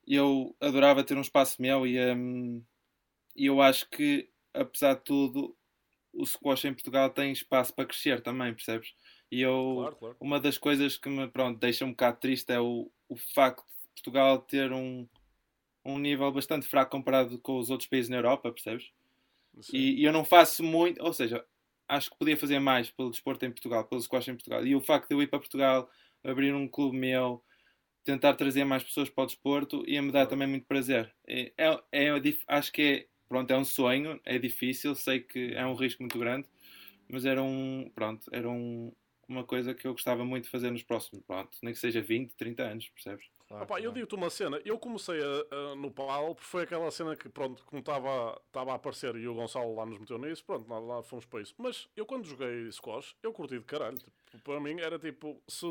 eu 0.06 0.56
adorava 0.60 1.04
ter 1.04 1.16
um 1.16 1.22
espaço 1.22 1.60
meu 1.60 1.86
e 1.86 1.98
hum, 2.14 2.64
e 3.34 3.46
eu 3.46 3.60
acho 3.60 3.88
que, 3.88 4.28
apesar 4.52 4.94
de 4.94 5.04
tudo, 5.04 5.56
o 6.12 6.26
squash 6.26 6.64
em 6.64 6.74
Portugal 6.74 7.10
tem 7.10 7.32
espaço 7.32 7.74
para 7.74 7.86
crescer 7.86 8.20
também, 8.20 8.54
percebes? 8.54 8.92
E 9.30 9.40
eu, 9.40 9.74
Claro, 9.76 9.96
claro. 9.96 10.16
uma 10.20 10.40
das 10.40 10.58
coisas 10.58 10.96
que 10.96 11.08
me 11.08 11.28
pronto, 11.28 11.58
deixa 11.58 11.84
um 11.84 11.90
bocado 11.90 12.18
triste 12.18 12.52
é 12.52 12.60
o, 12.60 12.90
o 13.08 13.16
facto 13.16 13.64
de 13.64 13.88
Portugal 13.94 14.38
ter 14.38 14.72
um, 14.72 15.06
um 15.84 15.98
nível 15.98 16.30
bastante 16.32 16.66
fraco 16.66 16.90
comparado 16.90 17.38
com 17.38 17.58
os 17.58 17.70
outros 17.70 17.88
países 17.88 18.08
na 18.08 18.16
Europa, 18.16 18.50
percebes? 18.50 18.90
E, 19.72 20.00
e 20.00 20.04
eu 20.04 20.12
não 20.12 20.24
faço 20.24 20.62
muito, 20.62 21.02
ou 21.02 21.12
seja, 21.12 21.44
acho 21.88 22.10
que 22.10 22.16
podia 22.18 22.36
fazer 22.36 22.58
mais 22.58 22.90
pelo 22.90 23.10
desporto 23.10 23.44
em 23.44 23.50
Portugal, 23.50 23.84
pelo 23.84 24.00
squash 24.00 24.28
em 24.28 24.34
Portugal. 24.34 24.66
E 24.66 24.74
o 24.74 24.80
facto 24.80 25.08
de 25.08 25.14
eu 25.14 25.22
ir 25.22 25.26
para 25.26 25.38
Portugal, 25.38 25.90
abrir 26.24 26.54
um 26.54 26.68
clube 26.68 26.96
meu, 26.96 27.42
tentar 28.04 28.34
trazer 28.34 28.64
mais 28.64 28.82
pessoas 28.82 29.08
para 29.10 29.24
o 29.24 29.26
desporto, 29.26 29.84
ia-me 29.86 30.12
dar 30.12 30.26
também 30.26 30.48
muito 30.48 30.66
prazer. 30.66 31.12
É, 31.26 31.52
é, 31.56 31.80
é 31.92 32.10
acho 32.48 32.72
que 32.72 32.82
é, 32.82 33.06
pronto, 33.28 33.50
é 33.50 33.58
um 33.58 33.64
sonho, 33.64 34.20
é 34.24 34.38
difícil, 34.38 34.94
sei 34.94 35.20
que 35.20 35.52
é 35.54 35.66
um 35.66 35.74
risco 35.74 36.02
muito 36.02 36.18
grande, 36.18 36.48
mas 37.08 37.24
era 37.24 37.42
um, 37.42 37.90
pronto, 37.94 38.26
era 38.32 38.48
um, 38.48 38.92
uma 39.30 39.44
coisa 39.44 39.74
que 39.74 39.86
eu 39.86 39.92
gostava 39.92 40.24
muito 40.24 40.44
de 40.44 40.50
fazer 40.50 40.70
nos 40.70 40.82
próximos, 40.82 41.24
pronto, 41.26 41.56
nem 41.62 41.72
que 41.72 41.78
seja 41.80 42.02
20, 42.02 42.34
30 42.36 42.62
anos, 42.64 42.88
percebes? 42.90 43.26
Claro, 43.48 43.64
Opa, 43.64 43.78
eu 43.80 43.82
claro. 43.82 43.94
digo-te 43.94 44.14
uma 44.14 44.30
cena, 44.30 44.60
eu 44.64 44.78
comecei 44.78 45.20
a- 45.22 45.72
a- 45.72 45.74
no 45.74 45.90
porque 45.90 46.44
foi 46.44 46.62
aquela 46.62 46.90
cena 46.90 47.16
que, 47.16 47.28
pronto, 47.28 47.64
como 47.66 47.80
estava 47.80 48.40
a 48.54 48.74
aparecer 48.74 49.14
e 49.16 49.26
o 49.26 49.34
Gonçalo 49.34 49.74
lá 49.74 49.84
nos 49.84 49.98
meteu 49.98 50.18
nisso, 50.18 50.44
pronto, 50.44 50.68
nós 50.68 50.84
lá 50.86 51.02
fomos 51.02 51.24
para 51.26 51.40
isso. 51.42 51.54
Mas 51.58 51.88
eu 51.96 52.06
quando 52.06 52.26
joguei 52.26 52.70
squash, 52.70 53.16
eu 53.22 53.32
curti 53.32 53.58
de 53.58 53.64
caralho. 53.64 53.98
Tipo, 53.98 54.12
para 54.38 54.60
mim 54.60 54.80
era 54.80 54.98
tipo, 54.98 55.40
se, 55.48 55.66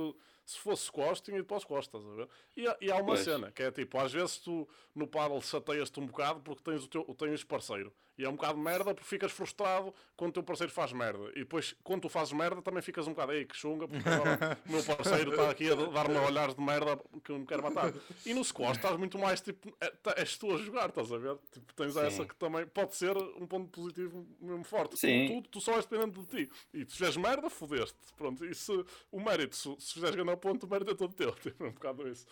se 0.46 0.58
fosse 0.60 0.86
squash, 0.86 1.22
tinha 1.22 1.38
ido 1.38 1.46
para 1.46 1.58
os 1.58 1.64
squash, 1.64 1.86
estás 1.86 2.06
a 2.06 2.14
ver? 2.14 2.28
E, 2.58 2.68
há- 2.68 2.78
e 2.82 2.92
há 2.92 2.96
uma 2.96 3.06
Pois. 3.06 3.20
cena, 3.22 3.52
que 3.52 3.64
é 3.64 3.72
tipo, 3.72 3.98
às 3.98 4.12
vezes 4.12 4.38
tu 4.38 4.68
no 4.96 5.08
paddle 5.08 5.42
chateias-te 5.42 6.00
um 6.00 6.06
bocado 6.06 6.42
porque 6.42 6.64
tens 6.64 6.84
o 6.84 6.88
teu 6.88 7.04
tens 7.18 7.44
parceiro. 7.44 7.94
E 8.18 8.26
é 8.26 8.28
um 8.28 8.34
bocado 8.34 8.56
de 8.58 8.64
merda 8.66 8.94
porque 8.94 9.08
ficas 9.08 9.32
frustrado 9.32 9.94
quando 10.18 10.32
o 10.32 10.34
teu 10.34 10.44
parceiro 10.44 10.70
faz 10.74 10.92
merda. 10.92 11.30
E 11.36 11.40
depois, 11.40 11.74
quando 11.82 12.02
tu 12.02 12.10
fazes 12.10 12.34
merda, 12.34 12.62
também 12.62 12.82
ficas 12.82 13.08
um 13.08 13.12
bocado, 13.12 13.32
ei, 13.32 13.46
que 13.46 13.56
chunga, 13.56 13.88
porque 13.88 14.10
agora 14.10 14.58
o 14.68 14.72
meu 14.74 14.84
parceiro 14.84 15.32
está 15.32 15.50
aqui 15.50 15.72
a 15.72 15.76
dar-me 15.76 16.18
olhares 16.18 16.54
de 16.54 16.62
merda 16.62 17.00
que 17.24 17.32
eu 17.32 17.40
me 17.40 17.46
quero 17.46 17.64
matar. 17.64 17.94
E 18.26 18.34
no 18.34 18.44
squash 18.44 18.76
estás 18.76 18.98
muito 18.98 19.18
mais 19.18 19.40
tipo, 19.40 19.74
é, 19.80 19.90
tá- 19.92 20.16
és 20.18 20.38
tu 20.38 20.54
a 20.54 20.58
jogar, 20.58 20.90
estás 20.90 21.10
a 21.14 21.18
ver? 21.18 21.38
Tipo, 21.50 21.74
tens 21.74 21.94
Sim. 21.94 22.00
essa 22.02 22.26
que 22.26 22.36
também 22.36 22.68
pode 22.68 22.94
ser 22.94 23.16
um 23.16 23.48
ponto 23.48 23.70
positivo 23.70 24.28
mesmo 24.42 24.66
forte. 24.66 24.98
Sim. 25.00 25.28
Tu, 25.28 25.42
tu, 25.44 25.50
tu 25.52 25.62
só 25.62 25.76
és 25.78 25.86
dependente 25.86 26.20
de 26.20 26.26
ti. 26.46 26.52
E 26.74 26.84
tu 26.84 26.92
fizeres 26.92 27.16
merda, 27.16 27.50
fodeste. 27.50 27.96
Pronto, 28.18 28.44
e 28.52 28.56
se 28.56 28.72
o 29.12 29.20
mérito, 29.20 29.56
se, 29.56 29.76
se 29.80 29.94
fizeres 29.94 30.16
ganhar 30.16 30.38
ponto, 30.38 30.66
o 30.66 30.70
mérito 30.70 30.92
é 30.92 30.96
todo 30.96 31.14
teu. 31.14 31.34
Tipo, 31.42 31.64
é 31.66 31.68
um 31.70 31.74
bocado 31.74 32.08
isso. 32.08 32.26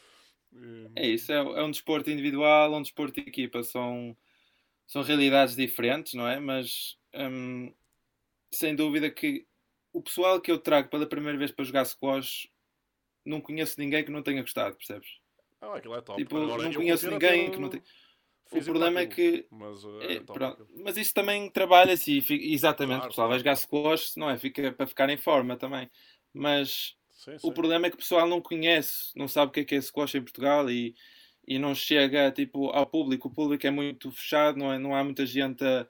E- 0.53 0.89
É 0.95 1.07
isso, 1.07 1.31
é, 1.31 1.35
é 1.35 1.63
um 1.63 1.71
desporto 1.71 2.09
individual, 2.09 2.73
um 2.73 2.81
desporto 2.81 3.21
de 3.21 3.29
equipa, 3.29 3.63
são, 3.63 4.17
são 4.87 5.03
realidades 5.03 5.55
diferentes, 5.55 6.13
não 6.13 6.27
é? 6.27 6.39
Mas 6.39 6.97
hum, 7.15 7.73
sem 8.53 8.75
dúvida 8.75 9.11
que 9.11 9.47
o 9.93 10.01
pessoal 10.01 10.41
que 10.41 10.51
eu 10.51 10.59
trago 10.59 10.89
pela 10.89 11.07
primeira 11.07 11.37
vez 11.37 11.51
para 11.51 11.65
jogar 11.65 11.85
squash 11.85 12.49
não 13.25 13.41
conheço 13.41 13.79
ninguém 13.79 14.05
que 14.05 14.11
não 14.11 14.23
tenha 14.23 14.41
gostado, 14.41 14.77
percebes? 14.77 15.09
Ah, 15.61 15.75
aquilo 15.77 15.95
é 15.95 16.01
top. 16.01 16.23
Tipo, 16.23 16.37
Agora, 16.37 16.63
não 16.63 16.73
conheço 16.73 17.09
ninguém 17.09 17.51
que 17.51 17.59
não 17.59 17.69
tem. 17.69 17.81
O 18.47 18.55
físico 18.55 18.71
problema 18.71 19.01
é 19.01 19.05
que 19.05 19.45
Mas, 19.51 19.83
uh, 19.83 20.01
É, 20.01 20.19
pronto. 20.21 20.63
aquilo. 20.63 20.83
Mas 20.83 20.97
isso 20.97 21.13
também 21.13 21.49
trabalha-se 21.49 22.23
exatamente, 22.29 22.99
Claro, 22.99 23.05
o 23.05 23.09
pessoal 23.09 23.29
vai 23.29 23.37
jogar 23.37 23.55
squash, 23.55 24.15
não 24.15 24.29
é? 24.29 24.37
Fica 24.37 24.71
para 24.71 24.87
ficar 24.87 25.09
em 25.09 25.17
forma 25.17 25.57
também. 25.57 25.89
Mas 26.33 26.95
Sim, 27.11 27.37
sim. 27.37 27.47
o 27.47 27.51
problema 27.51 27.87
é 27.87 27.89
que 27.89 27.95
o 27.95 27.99
pessoal 27.99 28.27
não 28.27 28.41
conhece, 28.41 29.11
não 29.15 29.27
sabe 29.27 29.49
o 29.49 29.51
que 29.53 29.59
é 29.59 29.65
que 29.65 29.75
é 29.75 29.81
squash 29.81 30.15
em 30.15 30.21
Portugal 30.21 30.69
e, 30.69 30.95
e 31.45 31.59
não 31.59 31.75
chega 31.75 32.31
tipo, 32.31 32.69
ao 32.69 32.85
público. 32.85 33.27
O 33.27 33.33
público 33.33 33.67
é 33.67 33.71
muito 33.71 34.11
fechado, 34.11 34.57
não, 34.57 34.71
é? 34.71 34.79
não 34.79 34.95
há 34.95 35.03
muita 35.03 35.25
gente 35.25 35.63
a, 35.63 35.87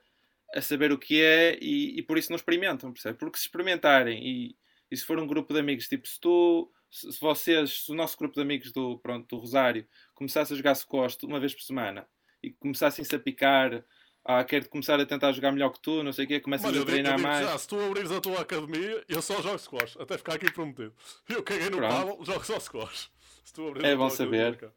a 0.54 0.60
saber 0.60 0.90
o 0.90 0.98
que 0.98 1.22
é 1.22 1.56
e, 1.62 1.98
e 1.98 2.02
por 2.02 2.18
isso 2.18 2.30
não 2.30 2.36
experimentam, 2.36 2.92
percebe? 2.92 3.18
Porque 3.18 3.38
se 3.38 3.44
experimentarem 3.44 4.20
e, 4.26 4.56
e 4.90 4.96
se 4.96 5.04
for 5.04 5.18
um 5.18 5.26
grupo 5.26 5.52
de 5.54 5.60
amigos, 5.60 5.86
tipo, 5.86 6.08
se 6.08 6.18
tu, 6.20 6.72
se, 6.90 7.12
se 7.12 7.20
vocês, 7.20 7.84
se 7.84 7.92
o 7.92 7.94
nosso 7.94 8.16
grupo 8.18 8.34
de 8.34 8.40
amigos 8.40 8.72
do, 8.72 8.98
pronto, 8.98 9.28
do 9.28 9.40
Rosário 9.40 9.86
começasse 10.14 10.52
a 10.52 10.56
jogar 10.56 10.74
squash 10.74 11.16
uma 11.22 11.38
vez 11.38 11.54
por 11.54 11.62
semana 11.62 12.08
e 12.42 12.50
começassem-se 12.52 13.14
a 13.14 13.18
picar, 13.18 13.84
ah, 14.24 14.44
quero 14.44 14.68
começar 14.68 15.00
a 15.00 15.06
tentar 15.06 15.32
jogar 15.32 15.52
melhor 15.52 15.70
que 15.70 15.80
tu, 15.80 16.02
não 16.02 16.12
sei 16.12 16.24
o 16.24 16.28
quê, 16.28 16.40
começas 16.40 16.66
Mano, 16.70 16.82
a 16.82 16.86
treinar 16.86 17.16
digo 17.16 17.28
mais. 17.28 17.46
já, 17.48 17.58
se 17.58 17.68
tu 17.68 17.80
abrires 17.80 18.12
a 18.12 18.20
tua 18.20 18.40
academia, 18.40 19.04
eu 19.08 19.22
só 19.22 19.40
jogo 19.42 19.58
squash, 19.58 19.96
até 19.98 20.16
ficar 20.18 20.34
aqui 20.34 20.52
prometido. 20.52 20.94
Eu 21.28 21.42
caguei 21.42 21.70
no 21.70 21.78
paddle, 21.80 22.24
jogo 22.24 22.44
só 22.44 22.58
squash. 22.60 23.10
Se 23.44 23.52
tu 23.52 23.72
É 23.82 23.92
a 23.92 23.96
bom 23.96 24.08
tua 24.08 24.16
saber. 24.16 24.46
academia, 24.54 24.74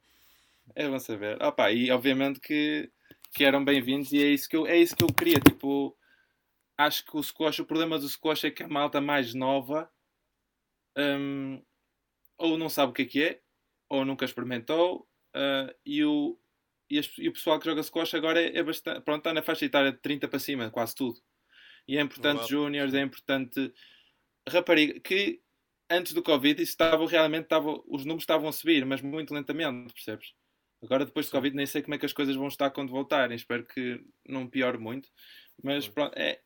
É 0.76 0.88
bom 0.88 1.00
saber. 1.00 1.38
Ah, 1.41 1.52
pá, 1.52 1.71
e 1.71 1.91
obviamente 1.91 2.39
que, 2.39 2.89
que 3.34 3.43
eram 3.43 3.63
bem-vindos 3.63 4.12
e 4.13 4.24
é 4.24 4.28
isso 4.28 4.47
que, 4.47 4.56
eu, 4.56 4.65
é 4.65 4.78
isso 4.78 4.95
que 4.95 5.04
eu 5.04 5.08
queria. 5.13 5.39
Tipo, 5.39 5.97
acho 6.78 7.06
que 7.06 7.17
o 7.17 7.21
squash, 7.24 7.60
o 7.60 7.65
problema 7.65 8.00
do 8.00 8.08
squash 8.08 8.45
é 8.45 8.52
que 8.52 8.63
a 8.63 8.67
malta 8.67 9.02
mais 9.02 9.34
nova 9.34 9.91
hum, 10.97 11.62
ou 12.38 12.58
não 12.58 12.69
sabe 12.69 12.91
o 12.91 12.93
que 12.93 13.02
é 13.02 13.06
que 13.06 13.24
é, 13.24 13.41
ou 13.89 14.06
nunca 14.06 14.26
experimentou, 14.26 15.08
ah, 15.34 15.74
e, 15.86 16.04
o, 16.06 16.39
e, 16.91 16.99
as- 16.99 17.17
e 17.17 17.30
o 17.30 17.34
pessoal 17.34 17.60
que 17.60 17.65
joga 17.65 17.84
squash 17.84 18.13
agora 18.15 18.41
é, 18.41 18.58
é 18.58 18.63
bastante. 18.63 19.01
Pronto, 19.01 19.19
está 19.19 19.34
na 19.34 19.41
faixa 19.41 19.65
etária 19.65 19.91
de 19.91 19.99
30 19.99 20.27
para 20.27 20.39
cima, 20.39 20.69
quase 20.71 20.95
tudo. 20.95 21.19
E 21.88 21.97
é 21.97 22.01
importante 22.01 22.49
júniores, 22.49 22.93
é 22.93 23.01
importante 23.01 23.73
rapariga, 24.47 24.99
que 24.99 25.41
antes 25.89 26.13
do 26.13 26.23
Covid 26.23 26.62
isso 26.62 26.71
estava 26.71 27.06
realmente, 27.08 27.43
estava, 27.45 27.71
os 27.88 28.06
números 28.06 28.23
estavam 28.23 28.47
a 28.49 28.54
subir, 28.54 28.86
mas 28.86 29.01
muito 29.01 29.34
lentamente, 29.34 29.93
percebes? 29.93 30.34
Agora, 30.84 31.06
depois 31.06 31.27
de 31.27 31.32
Covid, 31.32 31.56
nem 31.56 31.65
sei 31.65 31.82
como 31.84 31.93
é 31.95 31.97
que 31.97 32.06
as 32.06 32.13
coisas 32.13 32.36
vão 32.36 32.47
estar 32.47 32.71
quando 32.71 32.89
voltarem. 32.89 33.36
Espero 33.36 33.65
que 33.65 34.04
não 34.27 34.47
piore 34.47 34.80
muito. 34.80 35.10
Mas 35.63 35.88
pronto, 35.88 36.17
é, 36.17 36.41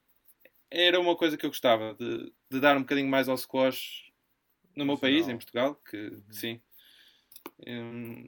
era 0.69 0.99
uma 0.99 1.15
coisa 1.15 1.37
que 1.37 1.45
eu 1.45 1.49
gostava 1.49 1.95
de, 1.95 2.33
de 2.51 2.59
dar 2.59 2.77
um 2.77 2.81
bocadinho 2.81 3.09
mais 3.09 3.29
ao 3.29 3.37
squash 3.37 4.11
no 4.75 4.85
meu 4.85 4.97
país, 4.97 5.27
em 5.27 5.37
Portugal, 5.37 5.75
que 5.75 5.97
Uhum. 5.97 6.23
sim. 6.31 6.61
Hum, 7.67 8.27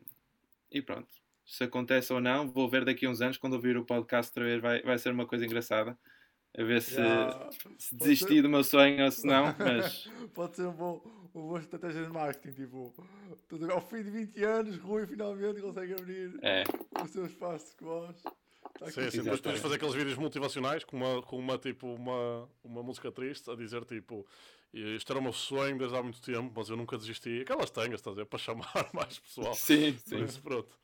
e 0.71 0.81
pronto. 0.81 1.09
Se 1.47 1.63
acontece 1.63 2.11
ou 2.11 2.19
não, 2.19 2.51
vou 2.51 2.69
ver 2.69 2.83
daqui 2.83 3.05
a 3.05 3.09
uns 3.09 3.21
anos, 3.21 3.37
quando 3.37 3.53
ouvir 3.53 3.77
o 3.77 3.85
podcast 3.85 4.29
outra 4.31 4.43
vez, 4.43 4.61
vai, 4.61 4.81
vai 4.81 4.97
ser 4.99 5.11
uma 5.11 5.25
coisa 5.25 5.45
engraçada. 5.45 5.97
A 6.57 6.63
ver 6.63 6.81
se, 6.81 6.95
Já. 6.95 7.49
se 7.77 7.95
desisti 7.95 8.41
do 8.41 8.49
meu 8.49 8.63
sonho 8.63 9.05
ou 9.05 9.11
se 9.11 9.25
não, 9.25 9.45
mas 9.57 10.09
Pode 10.33 10.55
ser 10.55 10.67
um 10.67 10.73
bom, 10.73 11.01
uma 11.33 11.43
boa 11.43 11.59
estratégia 11.59 12.03
de 12.03 12.09
marketing. 12.11 12.53
Tipo, 12.53 12.93
tudo 13.47 13.71
ao 13.71 13.79
fim 13.79 14.03
de 14.03 14.09
20 14.09 14.43
anos, 14.43 14.77
Rui 14.77 15.07
finalmente 15.07 15.61
consegue 15.61 15.93
abrir 15.93 16.37
é. 16.41 16.63
o 17.01 17.07
seu 17.07 17.25
espaço 17.25 17.65
de 17.65 17.71
squash. 17.71 18.21
Tá. 18.23 18.91
Sim, 18.91 19.09
sim. 19.09 19.21
Depois 19.23 19.39
podes 19.39 19.61
fazer 19.61 19.75
aqueles 19.75 19.95
vídeos 19.95 20.17
motivacionais 20.17 20.83
com 20.83 20.97
uma, 20.97 21.21
com 21.21 21.37
uma, 21.37 21.57
tipo, 21.57 21.87
uma, 21.87 22.49
uma 22.63 22.83
música 22.83 23.11
triste 23.11 23.49
a 23.49 23.55
dizer 23.55 23.85
tipo 23.85 24.27
isto 24.73 25.11
era 25.11 25.19
o 25.19 25.23
meu 25.23 25.33
sonho 25.33 25.77
desde 25.77 25.95
há 25.95 26.03
muito 26.03 26.21
tempo, 26.21 26.51
mas 26.55 26.69
eu 26.69 26.75
nunca 26.75 26.97
desisti. 26.97 27.41
Aquelas 27.41 27.69
tenhas, 27.69 27.95
estás 27.95 28.15
a 28.15 28.19
ver? 28.19 28.25
Para 28.25 28.39
chamar 28.39 28.89
mais 28.93 29.17
pessoal. 29.17 29.53
Sim, 29.53 29.93
Por 29.93 29.99
sim. 30.09 30.23
isso, 30.23 30.41
pronto. 30.41 30.77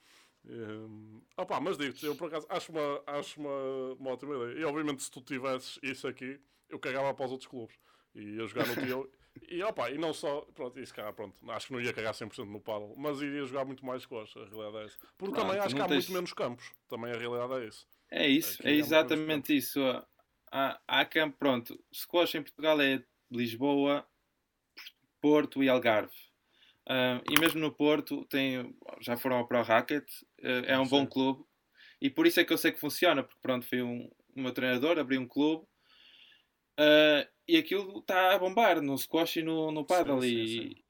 Hum, 0.46 1.22
opa, 1.38 1.60
mas 1.62 1.78
digo-te, 1.78 2.06
eu 2.06 2.16
por 2.16 2.28
acaso 2.28 2.46
acho 2.50 2.72
uma, 2.72 3.04
acho 3.08 3.40
uma, 3.40 3.94
uma 4.00 4.12
ótima 4.12 4.36
ideia. 4.36 4.60
E 4.60 4.64
obviamente 4.66 5.02
se 5.04 5.10
tu 5.12 5.22
tivesses 5.22 5.80
isso 5.82 6.08
aqui, 6.08 6.40
eu 6.70 6.80
cagava 6.80 7.14
para 7.14 7.26
os 7.26 7.32
outros 7.32 7.48
clubes. 7.50 7.76
E 8.14 8.22
ia 8.36 8.46
jogar 8.48 8.66
no 8.68 8.76
teu. 8.76 9.10
E 9.50 9.64
opa, 9.64 9.90
e 9.90 9.98
não 9.98 10.14
só, 10.14 10.42
pronto, 10.54 10.80
isso 10.80 10.94
cara, 10.94 11.12
pronto, 11.12 11.36
acho 11.50 11.66
que 11.68 11.74
não 11.74 11.82
ia 11.82 11.92
cagar 11.92 12.14
100% 12.14 12.52
no 12.52 12.62
paddle, 12.62 12.94
mas 12.96 13.20
iria 13.20 13.44
jogar 13.46 13.66
muito 13.66 13.84
mais 13.84 14.04
squash, 14.04 14.38
a 14.38 14.46
realidade 14.46 14.78
é 14.78 14.86
essa. 14.86 14.98
Porque 15.18 15.34
também 15.42 15.58
acho 15.58 15.76
que 15.76 15.82
há 15.82 15.88
tens- 15.88 16.04
muito 16.06 16.14
menos 16.14 16.34
campos, 16.34 16.72
também 16.88 17.12
a 17.12 17.18
realidade 17.18 17.54
é 17.64 17.68
isso. 17.68 17.88
É 18.12 18.28
isso, 18.28 18.62
Aqui 18.62 18.68
é 18.68 18.72
exatamente 18.74 19.58
isso. 19.58 19.80
Há, 20.52 20.80
há 20.88 21.04
campo, 21.04 21.36
pronto, 21.40 21.84
squash 21.92 22.36
em 22.36 22.44
Portugal 22.44 22.80
é 22.80 23.04
Lisboa, 23.32 24.08
Porto 25.20 25.64
e 25.64 25.68
Algarve. 25.70 26.14
Ah, 26.88 27.22
e 27.30 27.40
mesmo 27.40 27.60
no 27.60 27.74
Porto, 27.74 28.26
tem, 28.26 28.76
já 29.02 29.18
foram 29.18 29.38
ao 29.38 29.48
Pro 29.48 29.62
Racket, 29.64 30.06
eh, 30.42 30.64
é 30.68 30.80
um 30.80 30.88
bom 30.88 31.06
Sim. 31.06 31.08
clube. 31.08 31.44
E 32.02 32.10
por 32.10 32.28
isso 32.28 32.40
é 32.40 32.46
que 32.46 32.54
eu 32.54 32.58
sei 32.58 32.72
que 32.72 32.80
funciona, 32.80 33.24
porque 33.24 33.40
pronto, 33.42 33.66
foi 33.68 33.82
um, 33.82 34.10
o 34.36 34.42
meu 34.42 34.54
treinador, 34.54 35.00
abriu 35.00 35.22
um 35.22 35.28
clube 35.28 35.66
ah, 36.78 37.28
e 37.48 37.58
aquilo 37.58 38.00
está 38.00 38.34
a 38.36 38.40
bombar 38.40 38.82
no 38.82 38.98
squash 38.98 39.38
e 39.38 39.44
no, 39.44 39.72
no 39.72 39.86
paddle. 39.86 40.24
sim, 40.24 40.26
e 40.26 40.84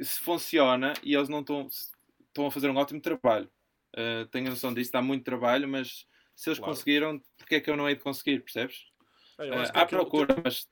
se 0.00 0.20
funciona, 0.20 0.94
e 1.02 1.14
eles 1.14 1.28
não 1.28 1.40
estão 1.40 1.68
a 2.46 2.50
fazer 2.50 2.70
um 2.70 2.76
ótimo 2.76 3.00
trabalho. 3.00 3.50
Ah, 3.96 4.26
tenho 4.30 4.48
a 4.48 4.50
noção 4.50 4.74
disso, 4.74 4.92
dá 4.92 5.02
muito 5.02 5.24
trabalho, 5.24 5.68
mas 5.68 6.06
se 6.36 6.50
eles 6.50 6.58
Claro. 6.58 6.60
conseguiram, 6.60 7.20
porque 7.36 7.56
é 7.56 7.60
que 7.60 7.70
eu 7.70 7.76
não 7.76 7.88
hei 7.88 7.96
de 7.96 8.02
conseguir, 8.02 8.40
percebes? 8.42 8.86
É, 9.38 9.68
que 9.70 9.78
há 9.78 9.86
procura, 9.86 10.36
mas 10.44 10.66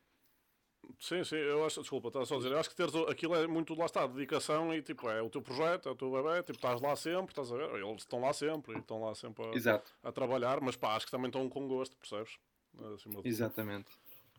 Sim, 0.98 1.24
sim, 1.24 1.36
eu 1.36 1.64
acho, 1.64 1.80
desculpa, 1.80 2.08
estava 2.08 2.26
só 2.26 2.34
a 2.34 2.38
dizer, 2.38 2.52
eu 2.52 2.58
acho 2.58 2.68
que 2.68 2.76
teres, 2.76 2.94
aquilo 3.08 3.34
é 3.34 3.46
muito, 3.46 3.74
lá 3.74 3.86
está, 3.86 4.06
dedicação 4.06 4.74
e 4.74 4.82
tipo, 4.82 5.08
é 5.08 5.22
o 5.22 5.30
teu 5.30 5.40
projeto, 5.40 5.88
é 5.88 5.92
o 5.92 5.94
teu 5.94 6.10
bebê, 6.10 6.42
tipo, 6.42 6.58
estás 6.58 6.80
lá 6.80 6.94
sempre, 6.94 7.32
estás 7.32 7.50
a 7.50 7.56
ver, 7.56 7.70
eles 7.74 8.02
estão 8.02 8.20
lá 8.20 8.32
sempre 8.32 8.74
e 8.74 8.78
estão 8.78 9.02
lá 9.02 9.14
sempre 9.14 9.44
a, 9.44 10.08
a 10.08 10.12
trabalhar, 10.12 10.60
mas 10.60 10.76
pá, 10.76 10.96
acho 10.96 11.06
que 11.06 11.12
também 11.12 11.28
estão 11.28 11.48
com 11.48 11.66
gosto, 11.66 11.96
percebes? 11.96 12.38
Acima 12.74 12.94
de 12.94 13.22
tudo. 13.22 13.26
exatamente. 13.26 13.88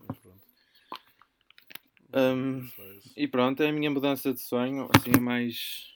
Mas 0.08 0.18
pronto, 0.20 0.42
isso 2.12 2.82
é. 2.82 3.22
E 3.22 3.28
pronto, 3.28 3.62
é 3.64 3.70
a 3.70 3.72
minha 3.72 3.90
mudança 3.90 4.34
de 4.34 4.40
sonho, 4.40 4.90
assim, 4.96 5.12
é 5.16 5.20
mais. 5.20 5.90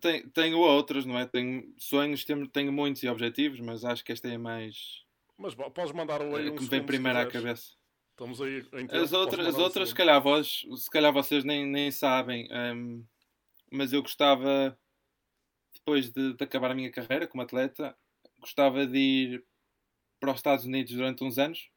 Tenho, 0.00 0.28
tenho 0.30 0.58
outras, 0.58 1.06
não 1.06 1.18
é? 1.18 1.26
Tenho 1.26 1.72
sonhos, 1.78 2.24
tenho, 2.24 2.46
tenho 2.46 2.72
muitos 2.72 3.02
e 3.02 3.08
objetivos, 3.08 3.60
mas 3.60 3.84
acho 3.84 4.04
que 4.04 4.12
esta 4.12 4.28
é 4.28 4.34
a 4.34 4.38
mais. 4.38 5.04
Mas 5.38 5.54
podes 5.54 5.92
mandar 5.92 6.20
o 6.20 6.36
aí 6.36 6.48
é 6.48 6.50
um 6.50 6.56
que 6.56 6.62
me 6.62 6.68
vem 6.68 6.82
primeiro 6.82 7.18
à 7.18 7.26
cabeça. 7.26 7.75
Estamos 8.16 8.40
aí 8.40 8.66
em 8.72 8.86
As 8.96 9.12
outras, 9.12 9.46
as 9.46 9.56
um 9.56 9.60
outras 9.60 9.90
se 9.90 9.94
calhar, 9.94 10.22
vós, 10.22 10.64
se 10.78 10.90
calhar 10.90 11.12
vocês 11.12 11.44
nem, 11.44 11.66
nem 11.66 11.90
sabem, 11.90 12.48
hum, 12.50 13.04
mas 13.70 13.92
eu 13.92 14.00
gostava, 14.00 14.78
depois 15.74 16.10
de, 16.10 16.32
de 16.32 16.42
acabar 16.42 16.70
a 16.70 16.74
minha 16.74 16.90
carreira 16.90 17.28
como 17.28 17.42
atleta, 17.42 17.94
gostava 18.40 18.86
de 18.86 18.96
ir 18.98 19.44
para 20.18 20.30
os 20.30 20.36
Estados 20.38 20.64
Unidos 20.64 20.94
durante 20.94 21.22
uns 21.22 21.36
anos, 21.38 21.68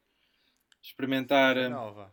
experimentar. 0.82 1.58
É 1.58 1.68
nova. 1.68 2.10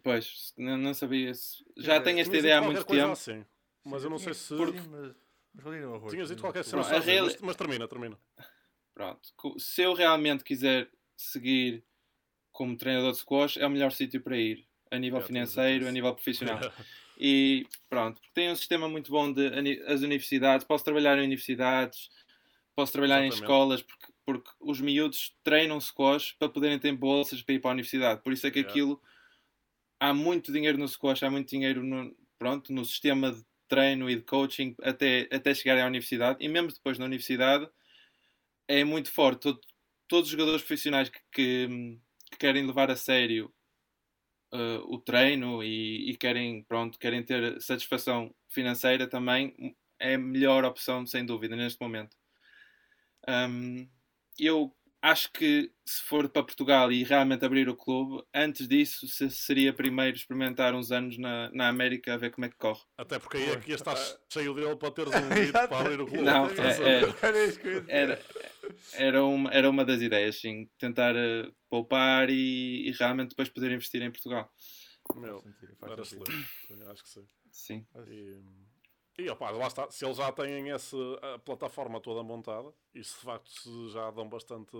Pois, 0.00 0.54
não, 0.56 0.78
não 0.78 0.94
sabia. 0.94 1.34
se- 1.34 1.64
Já 1.76 1.94
dizer, 1.94 2.04
tenho 2.04 2.20
esta 2.20 2.36
ideia 2.36 2.58
há 2.58 2.62
muito 2.62 2.84
tempo. 2.84 3.10
assim, 3.10 3.44
mas 3.84 4.04
eu 4.04 4.10
não 4.10 4.18
sei 4.18 4.32
se... 4.32 4.56
Sim, 4.56 4.56
mas, 4.56 5.16
mas. 5.52 6.10
Tinhas 6.12 6.28
dito 6.28 6.40
qualquer 6.40 6.62
cena 6.64 6.82
assim, 6.82 7.00
real- 7.10 7.24
mas, 7.26 7.40
mas 7.40 7.56
termina, 7.56 7.88
termina. 7.88 8.16
Pronto. 8.94 9.28
Se 9.58 9.82
eu 9.82 9.92
realmente 9.92 10.44
quiser 10.44 10.88
seguir 11.16 11.84
como 12.60 12.76
treinador 12.76 13.12
de 13.12 13.16
squash, 13.18 13.56
é 13.56 13.66
o 13.66 13.70
melhor 13.70 13.90
sítio 13.90 14.20
para 14.20 14.36
ir. 14.36 14.66
A 14.90 14.98
nível 14.98 15.22
financeiro, 15.22 15.88
a 15.88 15.92
nível 15.92 16.12
profissional. 16.14 16.60
E 17.16 17.66
pronto, 17.88 18.20
tem 18.34 18.50
um 18.50 18.54
sistema 18.54 18.86
muito 18.86 19.10
bom 19.10 19.32
de 19.32 19.46
as 19.86 20.02
universidades. 20.02 20.66
Posso 20.66 20.84
trabalhar 20.84 21.16
em 21.18 21.24
universidades, 21.24 22.10
posso 22.76 22.92
trabalhar 22.92 23.22
em 23.22 23.28
Exatamente. 23.28 23.42
escolas, 23.42 23.82
porque, 23.82 24.06
porque 24.26 24.50
os 24.60 24.78
miúdos 24.78 25.34
treinam 25.42 25.80
squash 25.80 26.34
para 26.38 26.50
poderem 26.50 26.78
ter 26.78 26.92
bolsas 26.92 27.40
para 27.42 27.54
ir 27.54 27.60
para 27.60 27.70
a 27.70 27.72
universidade. 27.72 28.22
Por 28.22 28.34
isso 28.34 28.46
é 28.46 28.50
que 28.50 28.58
Yeah. 28.58 28.70
aquilo 28.70 29.00
há 29.98 30.12
muito 30.12 30.52
dinheiro 30.52 30.76
no 30.76 30.86
squash, 30.88 31.22
há 31.22 31.30
muito 31.30 31.48
dinheiro 31.48 31.82
no, 31.82 32.14
pronto, 32.38 32.72
no 32.72 32.84
sistema 32.84 33.32
de 33.32 33.42
treino 33.68 34.10
e 34.10 34.16
de 34.16 34.22
coaching 34.22 34.74
até, 34.82 35.28
até 35.32 35.54
chegarem 35.54 35.82
à 35.82 35.86
universidade. 35.86 36.44
E 36.44 36.48
mesmo 36.48 36.72
depois 36.72 36.98
na 36.98 37.06
universidade 37.06 37.68
é 38.68 38.84
muito 38.84 39.10
forte. 39.12 39.42
Todo- 39.42 39.60
todos 40.08 40.26
os 40.26 40.32
jogadores 40.32 40.62
profissionais 40.62 41.08
que, 41.08 41.20
que, 41.32 42.00
que 42.30 42.38
querem 42.38 42.66
levar 42.66 42.90
a 42.90 42.96
sério 42.96 43.52
uh, 44.52 44.78
o 44.94 44.98
treino 45.00 45.62
e, 45.62 46.10
e 46.10 46.16
querem, 46.16 46.62
pronto, 46.64 46.98
querem 46.98 47.22
ter 47.22 47.60
satisfação 47.60 48.34
financeira 48.48 49.06
também, 49.06 49.76
é 49.98 50.14
a 50.14 50.18
melhor 50.18 50.64
opção, 50.64 51.06
sem 51.06 51.24
dúvida, 51.24 51.54
neste 51.56 51.80
momento. 51.80 52.16
Um, 53.28 53.88
eu 54.38 54.74
acho 55.02 55.30
que 55.32 55.70
se 55.84 56.02
for 56.02 56.28
para 56.28 56.42
Portugal 56.42 56.90
e 56.92 57.02
realmente 57.04 57.44
abrir 57.44 57.68
o 57.68 57.76
clube, 57.76 58.22
antes 58.34 58.66
disso 58.68 59.06
se- 59.08 59.30
seria 59.30 59.72
primeiro 59.72 60.16
experimentar 60.16 60.74
uns 60.74 60.90
anos 60.90 61.16
na, 61.18 61.50
na 61.52 61.68
América 61.68 62.14
a 62.14 62.16
ver 62.16 62.30
como 62.30 62.44
é 62.46 62.48
que 62.48 62.56
corre. 62.56 62.80
Até 62.98 63.18
porque 63.18 63.38
aí 63.38 63.44
Pois. 63.46 63.56
aqui 63.56 63.72
estás 63.72 64.18
cheio 64.30 64.54
dele 64.54 64.76
para 64.76 64.90
teres 64.90 65.14
um 65.14 65.28
vídeo 65.34 65.52
para 65.52 65.78
abrir 65.80 66.00
o 66.00 66.06
clube. 66.06 66.22
Não, 66.24 66.46
é- 66.46 66.78
ver? 66.78 67.84
Era 67.88 68.22
Era, 68.92 69.24
uma, 69.24 69.50
era 69.52 69.68
uma 69.70 69.84
das 69.84 70.00
ideias, 70.00 70.40
sim, 70.40 70.68
tentar 70.78 71.14
uh, 71.14 71.54
poupar 71.68 72.28
e, 72.30 72.88
e 72.88 72.92
realmente 72.92 73.30
depois 73.30 73.48
poder 73.48 73.70
investir 73.72 74.02
em 74.02 74.10
Portugal. 74.10 74.50
Meu, 75.14 75.38
Faz 75.38 75.42
sentido, 75.42 75.76
faz 75.76 75.92
era 75.92 76.02
excelente. 76.02 76.38
Acho 76.90 77.02
que 77.02 77.08
sim. 77.08 77.26
Sim, 77.50 77.86
E, 78.06 78.40
e 79.18 79.30
opá, 79.30 79.50
lá 79.50 79.66
está. 79.66 79.90
Se 79.90 80.04
eles 80.04 80.16
já 80.18 80.32
têm 80.32 80.70
essa 80.70 80.96
a 81.34 81.38
plataforma 81.38 82.00
toda 82.00 82.22
montada 82.22 82.72
e 82.94 83.02
se 83.04 83.14
de 83.18 83.24
facto 83.24 83.48
se 83.50 83.88
já 83.90 84.10
dão 84.10 84.28
bastante 84.28 84.76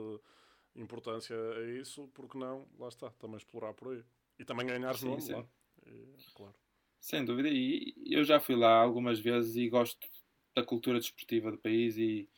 importância 0.75 1.37
a 1.37 1.71
isso, 1.73 2.09
porque 2.09 2.39
não? 2.39 2.69
Lá 2.79 2.89
está, 2.89 3.11
também 3.11 3.37
explorar 3.37 3.75
por 3.75 3.93
aí. 3.93 4.05
E 4.39 4.45
também 4.45 4.67
ganhar 4.67 4.97
Sim, 4.97 5.07
nome 5.07 5.27
sim. 5.27 5.33
lá. 5.33 5.47
E, 5.87 6.17
claro. 6.35 6.55
sem 7.01 7.25
dúvida. 7.25 7.49
E 7.49 7.95
eu 8.07 8.25
já 8.25 8.41
fui 8.41 8.57
lá 8.57 8.81
algumas 8.81 9.19
vezes 9.21 9.57
e 9.57 9.69
gosto 9.69 10.07
da 10.55 10.65
cultura 10.65 10.99
desportiva 10.99 11.51
do 11.51 11.59
país 11.59 11.97
e, 11.97 12.29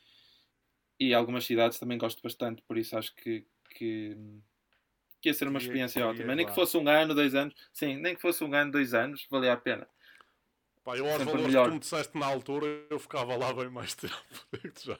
e 1.08 1.14
algumas 1.14 1.44
cidades 1.44 1.78
também 1.78 1.98
gosto 1.98 2.22
bastante, 2.22 2.62
por 2.62 2.78
isso 2.78 2.96
acho 2.96 3.14
que, 3.16 3.46
que, 3.70 4.16
que 5.20 5.28
ia 5.28 5.34
ser 5.34 5.48
uma 5.48 5.58
experiência 5.58 6.00
querias 6.00 6.20
ótima. 6.20 6.34
Nem 6.34 6.46
que 6.46 6.54
fosse 6.54 6.76
um 6.76 6.88
ano, 6.88 7.14
dois 7.14 7.34
anos, 7.34 7.54
sim, 7.72 7.96
nem 7.96 8.14
que 8.14 8.22
fosse 8.22 8.44
um 8.44 8.54
ano, 8.54 8.70
dois 8.70 8.94
anos, 8.94 9.26
valia 9.30 9.52
a 9.52 9.56
pena. 9.56 9.86
Pá, 10.84 10.96
eu 10.96 11.04
aos 11.04 11.12
Sempre 11.12 11.26
valores 11.26 11.46
melhor. 11.46 11.64
que 11.64 11.70
tu 11.70 11.74
me 11.74 11.80
disseste 11.80 12.18
na 12.18 12.26
altura, 12.26 12.66
eu 12.90 12.98
ficava 12.98 13.36
lá 13.36 13.52
bem 13.52 13.68
mais 13.70 13.94
tempo. 13.96 14.14
Já. 14.84 14.98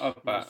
Opa. 0.00 0.46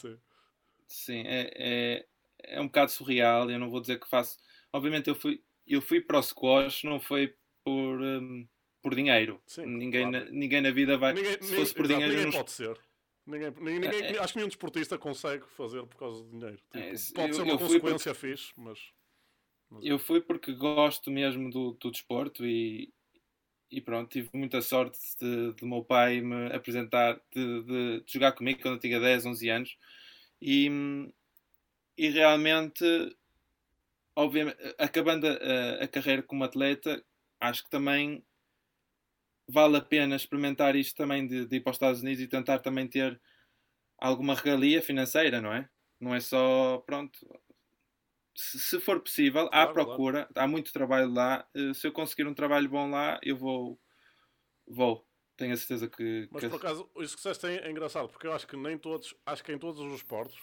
Sim, 0.87 1.23
é, 1.27 1.51
é, 1.55 2.07
é 2.43 2.61
um 2.61 2.67
bocado 2.67 2.91
surreal. 2.91 3.51
Eu 3.51 3.59
não 3.59 3.69
vou 3.69 3.81
dizer 3.81 4.01
que 4.01 4.09
faço. 4.09 4.39
Obviamente, 4.73 5.09
eu 5.09 5.15
fui, 5.15 5.43
eu 5.67 5.83
fui 5.83 6.01
para 6.01 6.19
o 6.19 6.23
squash, 6.23 6.85
não 6.85 6.99
foi 6.99 7.35
por, 7.63 8.01
hum, 8.01 8.49
por 8.81 8.95
dinheiro. 8.95 9.43
Sim, 9.47 9.67
ninguém, 9.67 10.11
claro. 10.11 10.25
na, 10.25 10.31
ninguém 10.31 10.61
na 10.63 10.71
vida 10.71 10.97
vai. 10.97 11.13
Ninguém, 11.13 11.43
se 11.43 11.55
fosse 11.55 11.75
por 11.75 11.85
exato, 11.85 12.01
dinheiro, 12.01 12.13
ninguém 12.15 12.27
não. 12.27 12.39
pode 12.39 12.53
ser. 12.53 12.79
Ninguém, 13.27 13.51
ninguém, 13.51 13.81
ninguém- 13.81 14.03
É, 14.05 14.13
é. 14.17 14.19
Acho 14.21 14.33
que 14.33 14.39
nenhum 14.39 14.49
desportista 14.49 14.97
consegue 14.99 15.45
fazer 15.57 15.85
por 15.87 15.97
causa 15.97 16.23
de 16.25 16.31
dinheiro. 16.31 16.57
Tipo, 16.57 16.79
É, 16.79 16.89
pode 17.15 17.29
eu- 17.29 17.35
ser 17.35 17.43
uma 17.43 17.59
consequência 17.59 18.15
fixe, 18.15 18.53
mas. 18.57 18.79
mas 19.69 19.85
Eu 19.85 19.99
fui 19.99 20.21
porque 20.21 20.53
gosto 20.53 21.11
mesmo 21.11 21.51
do, 21.51 21.73
do 21.73 21.91
desporto 21.91 22.47
e, 22.47 22.93
e 23.71 23.81
pronto, 23.81 24.09
tive 24.11 24.31
muita 24.33 24.63
sorte 24.63 24.99
de, 25.21 25.53
de 25.55 25.65
meu 25.67 25.83
pai 25.85 26.21
me 26.21 26.47
apresentar, 26.55 27.21
de, 27.35 27.63
de- 27.65 28.01
de 28.05 28.13
jogar 28.13 28.33
comigo 28.33 28.61
quando 28.63 28.75
eu 28.75 28.81
tinha 28.81 29.01
10, 29.01 29.27
11 29.27 29.49
anos 29.49 29.77
e, 30.41 30.69
e 31.99 32.09
realmente, 32.11 32.85
obviamente, 34.15 34.59
acabando 34.79 35.27
a, 35.27 35.85
a 35.85 35.89
carreira 35.89 36.23
como 36.23 36.45
atleta, 36.45 37.05
acho 37.41 37.65
que 37.65 37.71
também 37.71 38.25
vale 39.49 39.77
a 39.79 39.81
pena 39.83 40.17
experimentar 40.17 40.77
isto 40.77 40.97
também 40.97 41.27
de, 41.27 41.47
de 41.47 41.57
ir 41.57 41.61
para 41.63 41.71
os 41.71 41.77
Estados 41.77 42.03
Unidos 42.03 42.21
e 42.23 42.29
tentar 42.29 42.61
também 42.61 42.89
ter 42.89 43.21
alguma 43.99 44.35
regalia 44.35 44.83
financeira, 44.83 45.41
não 45.43 45.53
é? 45.55 45.69
Não 46.01 46.15
é 46.15 46.21
só, 46.21 46.79
pronto, 46.87 47.19
se, 48.37 48.81
for 48.81 49.01
possível, 49.01 49.49
Claro, 49.51 49.63
há 49.63 49.67
procura, 49.67 50.29
há 50.35 50.47
muito 50.47 50.73
trabalho 50.73 51.13
lá. 51.13 51.49
eh, 51.55 51.73
Se 51.75 51.87
eu 51.87 51.93
conseguir 51.93 52.27
um 52.27 52.35
trabalho 52.35 52.69
bom 52.69 52.91
lá, 52.91 53.19
eu 53.23 53.37
vou, 53.37 53.81
vou. 54.69 55.09
Tenho 55.37 55.55
a 55.55 55.59
certeza 55.59 55.89
que, 55.91 56.29
Mas 56.31 56.45
que- 56.49 56.51
por 56.51 56.57
acaso, 56.57 56.91
isso 56.97 57.15
que 57.17 57.23
disseste 57.23 57.47
é, 57.47 57.67
é 57.67 57.71
engraçado, 57.71 58.09
porque 58.09 58.27
eu 58.27 58.33
acho 58.33 58.47
que 58.47 58.57
nem 58.57 58.77
todos, 58.79 59.15
acho 59.25 59.45
que 59.45 59.53
em 59.53 59.59
todos 59.59 59.81
os 59.81 59.95
esportes, 59.95 60.39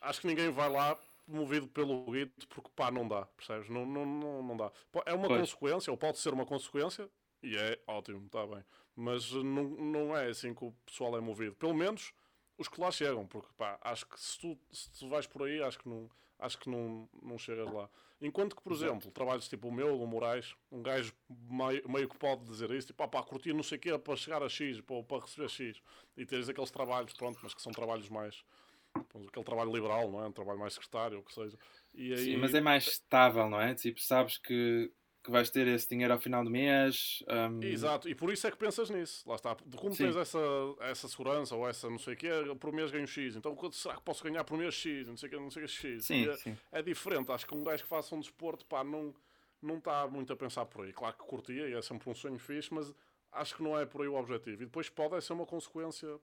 acho 0.00 0.20
que 0.20 0.26
ninguém 0.26 0.50
vai 0.50 0.70
lá 0.70 0.98
movido 1.26 1.68
pelo 1.68 2.04
guito 2.10 2.48
porque 2.48 2.70
pá, 2.74 2.90
não 2.90 3.06
dá, 3.08 3.26
percebes? 3.26 3.68
Não, 3.68 3.86
não, 3.86 4.06
não, 4.06 4.42
não 4.42 4.56
dá. 4.56 4.72
É 5.06 5.14
uma 5.14 5.28
Pois. 5.28 5.48
consequência, 5.48 5.90
ou 5.90 5.98
pode 5.98 6.18
ser 6.18 6.32
uma 6.34 6.46
consequência, 6.46 7.10
e 7.42 7.56
é 7.56 7.78
ótimo, 7.86 8.26
está 8.26 8.46
bem. 8.46 8.64
Mas 8.94 9.32
eh, 9.32 9.42
não, 9.42 9.64
não 9.64 10.16
é 10.16 10.28
assim 10.28 10.54
que 10.54 10.64
o 10.64 10.72
pessoal 10.86 11.16
é 11.16 11.20
movido. 11.20 11.54
Pelo 11.56 11.74
menos 11.74 12.12
os 12.58 12.68
que 12.68 12.80
lá 12.80 12.90
chegam, 12.90 13.26
porque 13.26 13.48
pá, 13.56 13.78
acho 13.82 14.06
que 14.06 14.20
se 14.20 14.38
tu, 14.38 14.58
se 14.70 14.90
tu 14.98 15.08
vais 15.08 15.26
por 15.26 15.42
aí, 15.42 15.62
acho 15.62 15.78
que 15.78 15.88
não, 15.88 16.08
acho 16.38 16.58
que 16.58 16.68
não, 16.68 17.08
não 17.22 17.38
chegas 17.38 17.70
lá. 17.72 17.88
Enquanto 18.20 18.54
que, 18.54 18.62
por 18.62 18.72
exemplo, 18.72 19.10
trabalhos 19.10 19.48
tipo 19.48 19.68
o 19.68 19.72
meu, 19.72 20.00
o 20.00 20.06
Moraes, 20.06 20.54
um 20.70 20.80
gajo 20.80 21.12
meio, 21.28 21.88
meio 21.90 22.08
que 22.08 22.16
pode 22.16 22.44
dizer 22.44 22.70
isso, 22.70 22.88
tipo, 22.88 23.02
ah, 23.02 23.08
pá, 23.08 23.22
curtir 23.22 23.52
não 23.52 23.64
sei 23.64 23.78
o 23.78 23.80
quê 23.80 23.98
para 23.98 24.16
chegar 24.16 24.42
a 24.42 24.48
X, 24.48 24.80
para, 24.80 25.02
para 25.02 25.22
receber 25.22 25.48
X, 25.48 25.82
e 26.16 26.24
teres 26.24 26.48
aqueles 26.48 26.70
trabalhos, 26.70 27.12
pronto, 27.14 27.38
mas 27.42 27.52
que 27.52 27.60
são 27.60 27.72
trabalhos 27.72 28.08
mais, 28.08 28.44
pronto, 28.92 29.28
aquele 29.28 29.44
trabalho 29.44 29.72
liberal, 29.72 30.08
não 30.08 30.22
é? 30.22 30.28
Um 30.28 30.32
trabalho 30.32 30.60
mais 30.60 30.74
secretário, 30.74 31.16
ou 31.16 31.22
o 31.22 31.26
que 31.26 31.34
seja. 31.34 31.58
E 31.94 32.12
aí, 32.12 32.24
Sim, 32.24 32.36
mas 32.36 32.54
é 32.54 32.60
mais 32.60 32.86
estável, 32.86 33.50
não 33.50 33.60
é? 33.60 33.74
Tipo, 33.74 34.00
sabes 34.00 34.38
que, 34.38 34.92
que 35.22 35.30
vais 35.30 35.50
ter 35.50 35.66
esse 35.68 35.88
dinheiro 35.88 36.12
ao 36.12 36.18
final 36.18 36.42
do 36.42 36.50
mês. 36.50 37.22
hum, 37.28 37.62
Exato, 37.62 38.08
e 38.08 38.14
por 38.14 38.32
isso 38.32 38.46
é 38.46 38.50
que 38.50 38.56
pensas 38.56 38.90
nisso. 38.90 39.28
Lá 39.28 39.36
está. 39.36 39.54
Como 39.76 39.94
Sim. 39.94 40.04
tens 40.04 40.16
essa, 40.16 40.38
essa 40.80 41.08
segurança 41.08 41.54
ou 41.54 41.68
essa 41.68 41.88
não 41.88 41.98
sei 41.98 42.14
o 42.14 42.16
quê, 42.16 42.30
por 42.58 42.72
mês 42.72 42.90
ganho 42.90 43.06
X. 43.06 43.36
Então 43.36 43.54
quanto 43.54 43.76
será 43.76 43.94
que 43.94 44.02
posso 44.02 44.24
ganhar 44.24 44.42
por 44.44 44.58
mês 44.58 44.74
X? 44.74 45.08
Não 45.08 45.16
sei 45.16 45.28
o 45.28 45.30
quê, 45.30 45.38
não 45.38 45.50
sei 45.50 45.64
o 45.64 45.66
que 45.66 45.72
X. 45.72 46.04
Sim, 46.04 46.28
é, 46.28 46.36
sim. 46.36 46.56
é 46.72 46.82
diferente. 46.82 47.30
Acho 47.30 47.46
que 47.46 47.54
um 47.54 47.62
gajo 47.62 47.82
que 47.84 47.88
faça 47.88 48.14
um 48.14 48.20
desporto, 48.20 48.66
pá, 48.66 48.82
não 48.82 49.14
não 49.62 49.78
está 49.78 50.06
muito 50.08 50.32
a 50.32 50.36
pensar 50.36 50.66
por 50.66 50.84
aí. 50.84 50.92
Claro 50.92 51.16
que 51.16 51.24
curtia 51.24 51.68
e 51.68 51.74
é 51.74 51.80
sempre 51.80 52.10
um 52.10 52.14
sonho 52.14 52.38
fixe, 52.38 52.74
mas 52.74 52.92
acho 53.30 53.56
que 53.56 53.62
não 53.62 53.78
é 53.78 53.86
por 53.86 54.02
aí 54.02 54.08
o 54.08 54.14
objetivo. 54.14 54.62
E 54.62 54.66
depois 54.66 54.88
pode 54.88 55.14
é 55.14 55.20
ser 55.20 55.32
uma 55.34 55.46
consequência, 55.46 56.18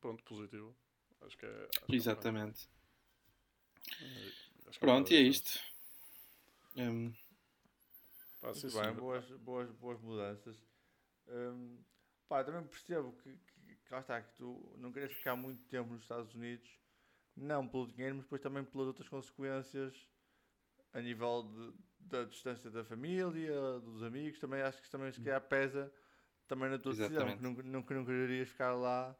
pronto, 0.00 0.24
positiva. 0.24 0.68
Acho 1.20 1.38
que 1.38 1.46
é. 1.46 1.48
acho 1.48 1.86
que 1.86 1.92
é 1.92 1.96
Exatamente. 1.96 2.68
que 4.72 4.78
Pronto, 4.80 5.12
e 5.12 5.16
é 5.16 5.20
isto. 5.20 5.60
Hum, 6.76 7.12
Pá, 8.40 8.54
sim, 8.54 8.68
bem, 8.70 8.94
boas, 8.94 9.30
boas, 9.38 9.70
boas 9.72 10.00
mudanças. 10.00 10.56
Hum, 11.26 11.82
pá, 12.28 12.44
também 12.44 12.64
percebo 12.64 13.12
que, 13.12 13.36
que, 13.36 13.76
que 13.76 13.92
lá 13.92 14.00
está, 14.00 14.22
que 14.22 14.34
tu 14.34 14.74
não 14.78 14.92
queres 14.92 15.14
ficar 15.16 15.36
muito 15.36 15.64
tempo 15.68 15.92
nos 15.92 16.02
Estados 16.02 16.34
Unidos, 16.34 16.68
não 17.36 17.66
pelo 17.66 17.86
dinheiro, 17.88 18.16
mas 18.16 18.24
depois 18.24 18.40
também 18.40 18.64
pelas 18.64 18.86
outras 18.86 19.08
consequências 19.08 20.08
a 20.92 21.00
nível 21.00 21.42
de, 21.42 22.08
da 22.08 22.24
distância 22.24 22.70
da 22.70 22.84
família, 22.84 23.78
dos 23.80 24.02
amigos, 24.02 24.38
também 24.38 24.62
acho 24.62 24.78
que 24.78 24.84
isso 24.84 24.92
também 24.92 25.12
se 25.12 25.20
calhar 25.20 25.40
pesa 25.42 25.92
também 26.46 26.70
na 26.70 26.78
tua 26.78 26.94
decisão, 26.94 27.36
que 27.36 27.42
não, 27.42 27.52
não, 27.52 27.82
não 27.82 28.04
quererias 28.04 28.48
ficar 28.48 28.74
lá 28.74 29.16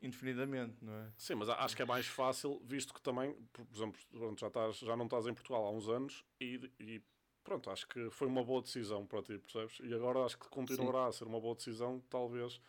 indefinidamente, 0.00 0.84
não 0.84 0.92
é? 0.92 1.12
Sim, 1.16 1.34
mas 1.34 1.48
acho 1.48 1.74
que 1.74 1.82
é 1.82 1.84
mais 1.84 2.06
fácil, 2.06 2.60
visto 2.64 2.94
que 2.94 3.00
também, 3.00 3.34
por 3.52 3.66
exemplo, 3.74 4.00
já, 4.38 4.46
estás, 4.46 4.78
já 4.78 4.96
não 4.96 5.06
estás 5.06 5.26
em 5.26 5.34
Portugal 5.34 5.66
há 5.66 5.70
uns 5.70 5.88
anos 5.88 6.24
e, 6.40 6.70
e 6.78 7.02
pronto, 7.46 7.70
acho 7.70 7.86
que 7.86 8.10
foi 8.10 8.26
uma 8.26 8.42
boa 8.44 8.60
decisão 8.60 9.06
para 9.06 9.22
ti, 9.22 9.38
percebes? 9.38 9.78
E 9.80 9.94
agora 9.94 10.24
acho 10.24 10.36
que 10.38 10.48
continuará 10.48 11.06
a 11.06 11.12
ser 11.12 11.24
uma 11.24 11.40
boa 11.40 11.54
decisão, 11.54 12.02
talvez 12.10 12.60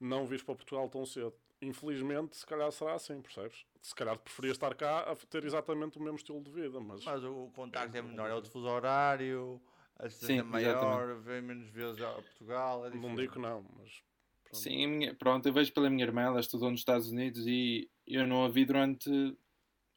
não 0.00 0.26
vires 0.26 0.42
para 0.42 0.56
Portugal 0.56 0.88
tão 0.88 1.06
cedo. 1.06 1.32
Infelizmente, 1.62 2.36
se 2.36 2.44
calhar 2.44 2.70
será 2.72 2.94
assim, 2.94 3.22
percebes? 3.22 3.64
Se 3.80 3.94
calhar 3.94 4.18
preferias 4.18 4.56
estar 4.56 4.74
cá 4.74 5.00
a 5.10 5.14
ter 5.16 5.44
exatamente 5.44 5.96
o 5.98 6.02
mesmo 6.02 6.16
estilo 6.16 6.42
de 6.42 6.50
vida, 6.50 6.80
mas, 6.80 7.04
Mas 7.04 7.22
o, 7.24 7.44
o 7.44 7.50
contacto 7.52 7.96
é 7.96 8.02
menor, 8.02 8.28
é 8.28 8.34
outro 8.34 8.50
fuso 8.50 8.66
horário, 8.66 9.60
a 9.98 10.08
Sim, 10.10 10.38
é 10.38 10.42
maior, 10.42 11.20
vem 11.20 11.40
menos 11.40 11.68
vezes 11.70 12.02
a 12.02 12.12
Portugal, 12.12 12.86
é 12.86 12.90
não 12.90 13.14
digo 13.16 13.32
que 13.34 13.38
não, 13.38 13.64
mas 13.78 14.02
pronto. 14.44 14.62
Sim, 14.62 14.86
minha- 14.86 15.14
pronto, 15.14 15.46
eu 15.46 15.52
vejo 15.52 15.72
pela 15.72 15.88
minha 15.88 16.04
irmã, 16.04 16.22
ela 16.22 16.40
estudou 16.40 16.70
nos 16.70 16.80
Estados 16.80 17.10
Unidos 17.10 17.46
e 17.46 17.88
eu 18.06 18.26
não 18.26 18.44
a 18.44 18.48
vi 18.48 18.64
durante 18.64 19.08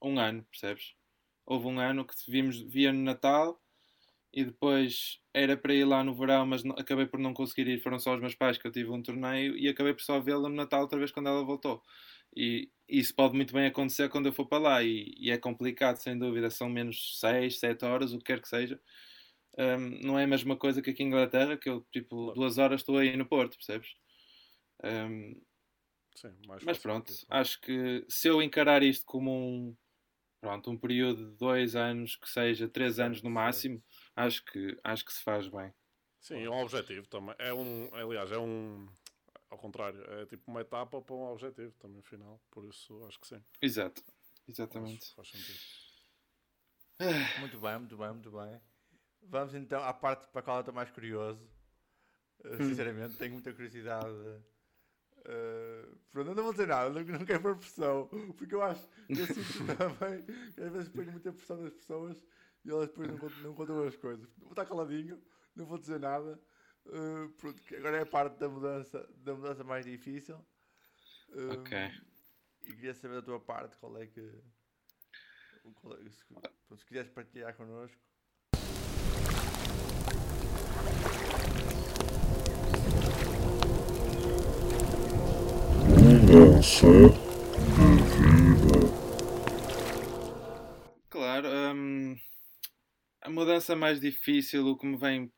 um 0.01 0.19
ano, 0.19 0.43
percebes? 0.45 0.95
Houve 1.45 1.67
um 1.67 1.79
ano 1.79 2.05
que 2.05 2.13
vimos, 2.29 2.59
via 2.61 2.93
no 2.93 3.01
Natal 3.01 3.61
e 4.33 4.45
depois 4.45 5.19
era 5.33 5.57
para 5.57 5.73
ir 5.73 5.85
lá 5.85 6.03
no 6.03 6.13
verão, 6.15 6.45
mas 6.45 6.63
não- 6.63 6.75
acabei 6.77 7.05
por 7.07 7.19
não 7.19 7.33
conseguir 7.33 7.67
ir. 7.67 7.79
Foram 7.81 7.99
só 7.99 8.13
os 8.15 8.21
meus 8.21 8.35
pais 8.35 8.57
que 8.57 8.67
eu 8.67 8.71
tive 8.71 8.89
um 8.91 9.01
torneio 9.01 9.57
e 9.57 9.67
acabei 9.67 9.93
por 9.93 10.01
só 10.03 10.19
vê-la 10.19 10.49
no 10.49 10.55
Natal 10.55 10.81
outra 10.81 10.99
vez 10.99 11.11
quando 11.11 11.29
ela 11.29 11.43
voltou. 11.43 11.81
E 12.35 12.69
isso 12.87 13.15
pode 13.15 13.35
muito 13.35 13.53
bem 13.53 13.67
acontecer 13.67 14.09
quando 14.09 14.27
eu 14.27 14.33
for 14.33 14.45
para 14.47 14.59
lá 14.63 14.83
e, 14.83 15.13
e 15.17 15.31
é 15.31 15.37
complicado, 15.37 15.97
sem 15.97 16.17
dúvida. 16.17 16.49
São 16.49 16.69
menos 16.69 17.19
6, 17.19 17.59
7 17.59 17.85
horas, 17.85 18.13
o 18.13 18.17
que 18.19 18.25
quer 18.25 18.41
que 18.41 18.47
seja. 18.47 18.79
Um, 19.57 20.01
não 20.07 20.19
é 20.19 20.23
a 20.25 20.27
mesma 20.27 20.55
coisa 20.57 20.81
que 20.81 20.91
aqui 20.91 21.03
em 21.03 21.07
Inglaterra, 21.07 21.57
que 21.57 21.69
eu, 21.69 21.85
tipo, 21.91 22.31
duas 22.33 22.57
horas 22.57 22.81
estou 22.81 22.97
aí 22.97 23.17
no 23.17 23.25
Porto, 23.27 23.57
percebes? 23.57 23.95
Um, 24.83 25.41
Sim, 26.15 26.35
mas 26.61 26.77
pronto, 26.77 27.13
aqui. 27.13 27.19
acho 27.29 27.59
que 27.61 28.05
se 28.09 28.27
eu 28.27 28.41
encarar 28.41 28.83
isto 28.83 29.05
como 29.05 29.31
um, 29.31 29.77
pronto, 30.41 30.71
um 30.71 30.77
período 30.79 31.31
de 31.31 31.37
dois 31.37 31.75
anos, 31.75 32.15
que 32.17 32.29
seja 32.29 32.69
três 32.69 32.99
anos 32.99 33.21
no 33.23 33.29
máximo, 33.29 33.83
acho 34.19 34.43
que, 34.45 34.77
acho 34.83 35.05
que 35.05 35.13
se 35.13 35.23
faz 35.23 35.47
bem. 35.47 35.73
Sim, 36.19 36.43
é 36.43 36.49
um 36.49 36.61
objetivo 36.61 37.07
também. 37.07 37.33
É 37.39 37.53
um, 37.53 37.89
aliás, 37.93 38.31
é 38.31 38.37
um, 38.37 38.87
ao 39.49 39.57
contrário, 39.57 40.01
é 40.13 40.25
tipo 40.25 40.51
uma 40.51 40.61
etapa 40.61 41.01
para 41.01 41.15
um 41.15 41.31
objetivo 41.31 41.73
também 41.79 42.01
final, 42.01 42.41
por 42.51 42.65
isso 42.65 43.03
acho 43.05 43.19
que 43.19 43.27
sim. 43.27 43.41
Exato, 43.61 44.03
exatamente. 44.47 45.09
que 45.09 45.15
faz 45.15 45.29
sentido. 45.29 45.59
Muito 47.39 47.57
bem, 47.57 47.79
muito 47.79 47.97
bem, 47.97 48.09
muito 48.09 48.29
bem. 48.29 48.61
Vamos 49.21 49.55
então 49.55 49.81
à 49.81 49.93
parte 49.93 50.27
para 50.27 50.41
a 50.41 50.43
qual 50.43 50.57
eu 50.57 50.61
estou 50.61 50.73
mais 50.73 50.91
curioso. 50.91 51.49
Uh, 52.43 52.57
sinceramente, 52.57 53.15
tenho 53.15 53.31
muita 53.31 53.53
curiosidade. 53.53 54.09
Uh, 55.19 55.95
pronto, 56.11 56.31
eu 56.31 56.35
não 56.35 56.43
vou 56.43 56.51
dizer 56.51 56.67
nada, 56.67 56.89
não, 56.89 57.01
não 57.01 57.25
quero 57.25 57.41
pôr 57.41 57.57
pressão, 57.57 58.09
porque 58.37 58.53
eu 58.53 58.61
acho, 58.61 58.85
eu 59.07 59.25
sinto 59.27 59.77
também 59.77 60.23
que 60.53 60.61
às 60.61 60.71
vezes 60.73 60.89
ponho 60.89 61.11
muita 61.11 61.31
pressão 61.31 61.57
nas 61.61 61.73
pessoas 61.73 62.21
e 62.65 62.69
elas 62.69 62.87
depois 62.89 63.07
não 63.09 63.17
contam, 63.17 63.39
não 63.43 63.53
contam 63.55 63.87
as 63.87 63.95
coisas. 63.95 64.29
Vou 64.37 64.49
estar 64.51 64.65
caladinho, 64.65 65.21
não 65.55 65.65
vou 65.65 65.77
dizer 65.77 65.99
nada. 65.99 66.39
Uh, 66.85 67.29
pronto, 67.37 67.61
agora 67.75 67.97
é 67.97 68.01
a 68.01 68.05
parte 68.05 68.37
da 68.39 68.49
mudança, 68.49 69.07
da 69.17 69.35
mudança 69.35 69.63
mais 69.63 69.85
difícil. 69.85 70.37
Uh, 71.29 71.59
Ok. 71.59 71.91
E 72.63 72.73
queria 72.73 72.93
saber 72.93 73.15
da 73.15 73.21
tua 73.21 73.39
parte 73.39 73.75
qual 73.77 73.97
é 73.97 74.05
que. 74.05 74.31
qual 75.75 75.93
é- 75.95 76.09
se, 76.09 76.23
pronto, 76.25 76.77
se 76.77 76.85
quiseres 76.85 77.09
partilhar 77.11 77.55
connosco. 77.55 77.99
Mudança 85.87 86.87
mudança 93.59 93.75
mais 93.75 93.99
difícil, 93.99 94.65
o 94.67 94.77
que 94.77 94.85
me 94.87 94.97
vem, 94.97 95.31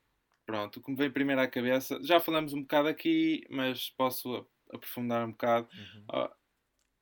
pronto, 0.45 0.77
o 0.77 0.83
que 0.83 0.91
me 0.91 0.97
vem 0.97 1.11
primeiro 1.11 1.41
à 1.41 1.47
cabeça, 1.47 1.99
já 2.03 2.19
falamos 2.19 2.53
um 2.53 2.61
bocado 2.61 2.87
aqui, 2.87 3.43
mas 3.49 3.89
posso 3.89 4.47
aprofundar 4.71 5.27
um 5.27 5.31
bocado. 5.31 5.67
Ah, 6.11 6.31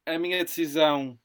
a 0.05 0.19
minha 0.19 0.43
decisão, 0.43 1.19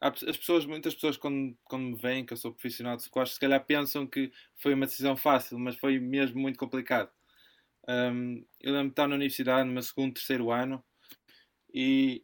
as 0.00 0.22
pessoas, 0.38 0.66
muitas 0.66 0.94
pessoas 0.94 1.16
quando, 1.16 1.56
quando 1.64 1.84
me 1.84 1.96
veem 1.96 2.26
que 2.26 2.32
eu 2.32 2.36
sou 2.36 2.52
profissional 2.52 2.96
de 2.96 3.04
squash, 3.04 3.34
se 3.34 3.40
calhar 3.40 3.64
pensam 3.64 4.06
que 4.06 4.30
foi 4.56 4.74
uma 4.74 4.86
decisão 4.86 5.16
fácil, 5.16 5.58
mas 5.58 5.76
foi 5.76 5.98
mesmo 5.98 6.40
muito 6.40 6.58
complicado. 6.58 7.10
Hum, 7.88 8.44
eu 8.60 8.72
lembro 8.72 8.88
de 8.88 8.92
estar 8.92 9.08
na 9.08 9.14
universidade, 9.14 9.66
no 9.66 9.72
meu 9.72 9.82
segundo, 9.82 10.14
terceiro 10.14 10.50
ano, 10.50 10.84
e, 11.72 12.22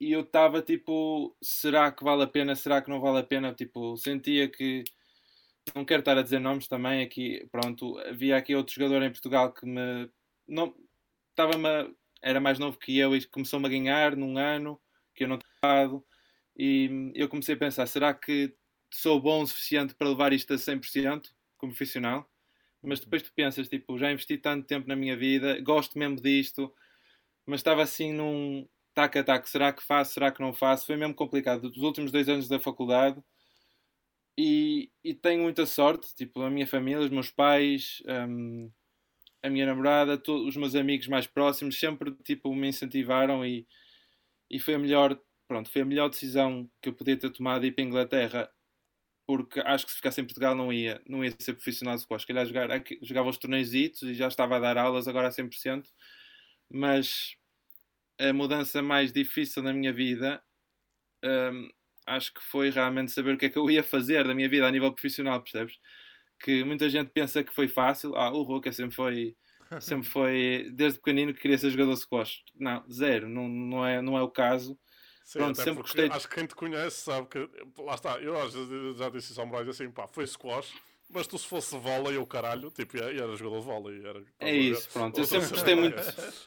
e 0.00 0.12
eu 0.12 0.22
estava 0.22 0.62
tipo, 0.62 1.36
será 1.42 1.92
que 1.92 2.04
vale 2.04 2.22
a 2.24 2.26
pena, 2.26 2.56
será 2.56 2.82
que 2.82 2.90
não 2.90 3.00
vale 3.00 3.18
a 3.20 3.24
pena? 3.24 3.54
Tipo, 3.54 3.96
sentia 3.96 4.48
que, 4.50 4.84
não 5.74 5.84
quero 5.84 6.00
estar 6.00 6.16
a 6.18 6.22
dizer 6.22 6.38
nomes 6.38 6.68
também 6.68 7.02
aqui, 7.02 7.46
pronto, 7.50 7.98
havia 8.00 8.36
aqui 8.36 8.54
outro 8.54 8.74
jogador 8.74 9.02
em 9.02 9.10
Portugal 9.10 9.52
que 9.52 9.66
me, 9.66 10.08
não, 10.46 10.74
estava-me, 11.30 11.94
era 12.22 12.40
mais 12.40 12.58
novo 12.58 12.78
que 12.78 12.96
eu 12.98 13.14
e 13.16 13.24
começou-me 13.26 13.66
a 13.66 13.70
ganhar 13.70 14.16
num 14.16 14.38
ano, 14.38 14.80
que 15.14 15.24
eu 15.24 15.28
não 15.28 15.38
tinha 15.38 15.50
dado, 15.62 16.04
e 16.56 17.12
eu 17.14 17.28
comecei 17.28 17.54
a 17.54 17.58
pensar, 17.58 17.86
será 17.86 18.14
que 18.14 18.54
sou 18.92 19.20
bom 19.20 19.42
o 19.42 19.46
suficiente 19.46 19.94
para 19.94 20.08
levar 20.08 20.32
isto 20.32 20.52
a 20.54 20.58
100% 20.58 21.30
como 21.58 21.72
profissional? 21.72 22.30
Mas 22.82 23.00
depois 23.00 23.22
tu 23.22 23.32
pensas, 23.34 23.68
tipo, 23.68 23.98
já 23.98 24.12
investi 24.12 24.38
tanto 24.38 24.66
tempo 24.66 24.88
na 24.88 24.96
minha 24.96 25.16
vida, 25.16 25.60
gosto 25.60 25.98
mesmo 25.98 26.16
disto, 26.20 26.72
mas 27.46 27.60
estava 27.60 27.82
assim 27.82 28.12
num 28.12 28.68
tac 28.94 29.18
a 29.18 29.24
tac, 29.24 29.48
será 29.48 29.72
que 29.72 29.82
faço, 29.82 30.14
será 30.14 30.30
que 30.32 30.40
não 30.40 30.54
faço? 30.54 30.86
Foi 30.86 30.96
mesmo 30.96 31.14
complicado. 31.14 31.70
Dos 31.70 31.82
últimos 31.82 32.12
dois 32.12 32.28
anos 32.28 32.48
da 32.48 32.58
faculdade, 32.58 33.22
e, 34.38 34.90
e 35.04 35.14
tenho 35.14 35.42
muita 35.42 35.66
sorte, 35.66 36.14
tipo, 36.14 36.42
a 36.42 36.50
minha 36.50 36.66
família, 36.66 37.00
os 37.04 37.10
meus 37.10 37.30
pais, 37.30 38.02
hum, 38.28 38.70
a 39.42 39.50
minha 39.50 39.66
namorada, 39.66 40.18
to- 40.18 40.46
os 40.48 40.56
meus 40.56 40.74
amigos 40.74 41.08
mais 41.08 41.26
próximos 41.26 41.78
sempre, 41.78 42.12
tipo, 42.24 42.54
me 42.54 42.68
incentivaram 42.68 43.44
e, 43.46 43.66
e 44.50 44.58
foi 44.60 44.74
a 44.74 44.78
melhor 44.78 45.18
pronto, 45.48 45.70
foi 45.70 45.82
a 45.82 45.84
melhor 45.84 46.08
decisão 46.10 46.68
que 46.82 46.88
eu 46.88 46.94
podia 46.94 47.16
ter 47.16 47.30
tomado 47.30 47.66
ir 47.66 47.72
para 47.72 47.84
a 47.84 47.86
Inglaterra, 47.86 48.50
porque 49.26 49.60
acho 49.60 49.86
que 49.86 49.92
se 49.92 49.96
ficasse 49.98 50.20
em 50.20 50.24
Portugal 50.24 50.54
não 50.54 50.72
ia, 50.72 51.00
não 51.08 51.24
ia 51.24 51.32
ser 51.38 51.54
profissional 51.54 51.96
de 51.96 52.02
squash. 52.02 52.22
Se 52.22 52.28
calhar 52.28 52.46
jogar, 52.46 52.68
jogava 53.02 53.28
os 53.30 53.38
torneios 53.38 53.74
e 53.74 53.92
já 54.14 54.28
estava 54.28 54.56
a 54.56 54.60
dar 54.60 54.78
aulas 54.78 55.08
agora 55.08 55.28
a 55.28 55.32
100%, 55.32 55.90
mas 56.70 57.36
a 58.20 58.32
mudança 58.32 58.82
mais 58.82 59.12
difícil 59.12 59.62
na 59.62 59.72
minha 59.72 59.92
vida 59.92 60.42
hum, 61.24 61.70
acho 62.06 62.32
que 62.32 62.42
foi 62.42 62.70
realmente 62.70 63.10
saber 63.12 63.34
o 63.34 63.38
que 63.38 63.46
é 63.46 63.50
que 63.50 63.58
eu 63.58 63.70
ia 63.70 63.82
fazer 63.82 64.26
da 64.26 64.34
minha 64.34 64.48
vida 64.48 64.66
a 64.66 64.70
nível 64.70 64.92
profissional, 64.92 65.42
percebes? 65.42 65.78
Que 66.38 66.64
muita 66.64 66.88
gente 66.88 67.10
pensa 67.10 67.42
que 67.42 67.52
foi 67.54 67.68
fácil. 67.68 68.14
Ah, 68.16 68.30
o 68.30 68.42
Roca 68.42 68.72
sempre 68.72 68.94
foi, 68.94 69.36
sempre 69.80 70.08
foi, 70.08 70.70
desde 70.72 70.98
pequenino, 70.98 71.34
que 71.34 71.40
queria 71.40 71.58
ser 71.58 71.70
jogador 71.70 71.94
de 71.94 72.00
squash. 72.00 72.42
Não, 72.54 72.84
zero, 72.90 73.28
não, 73.28 73.48
não, 73.48 73.86
é, 73.86 74.00
não 74.00 74.16
é 74.16 74.22
o 74.22 74.30
caso. 74.30 74.78
Sim, 75.24 75.40
Pronto, 75.40 75.56
sempre 75.56 75.82
gostei 75.82 76.08
de- 76.08 76.14
acho 76.14 76.28
que 76.28 76.34
quem 76.36 76.46
te 76.46 76.54
conhece 76.54 76.98
sabe 77.02 77.26
que. 77.26 77.50
Lá 77.82 77.94
está, 77.94 78.18
eu 78.20 78.40
às 78.40 78.54
vezes 78.54 78.96
já 78.96 79.08
disse 79.10 79.32
isso 79.32 79.40
ao 79.40 79.46
Moraes 79.46 79.68
assim, 79.68 79.90
pá, 79.90 80.06
foi 80.06 80.24
squash, 80.26 80.72
mas 81.08 81.26
tu 81.26 81.38
se 81.38 81.46
fosse 81.46 81.76
vôlei 81.78 82.16
ou 82.16 82.26
caralho, 82.26 82.70
tipo, 82.70 82.96
ia- 82.96 83.04
era 83.04 83.36
jogador 83.36 83.60
de 83.60 83.64
vôlei. 83.66 84.06
Era, 84.06 84.24
É 84.40 84.54
isso, 84.54 84.88
pronto. 84.90 85.18
Eu 85.18 85.24
sempre 85.24 85.48
gostei 85.48 85.74
muito. 85.74 85.94
qualquer. 85.94 86.32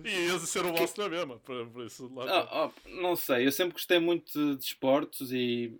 É. 0.00 0.08
E 0.08 0.26
ias 0.26 0.42
ser 0.42 0.64
o 0.64 0.72
boss 0.72 0.94
na 0.96 1.08
mesma, 1.08 1.38
por, 1.40 1.66
por 1.70 1.84
isso 1.84 2.08
lá. 2.14 2.24
Ah, 2.30 2.64
ah, 2.66 2.72
não 2.86 3.16
sei, 3.16 3.46
eu 3.46 3.52
sempre 3.52 3.72
gostei 3.72 3.98
muito 3.98 4.32
de 4.32 4.56
desportos 4.56 5.32
e, 5.32 5.76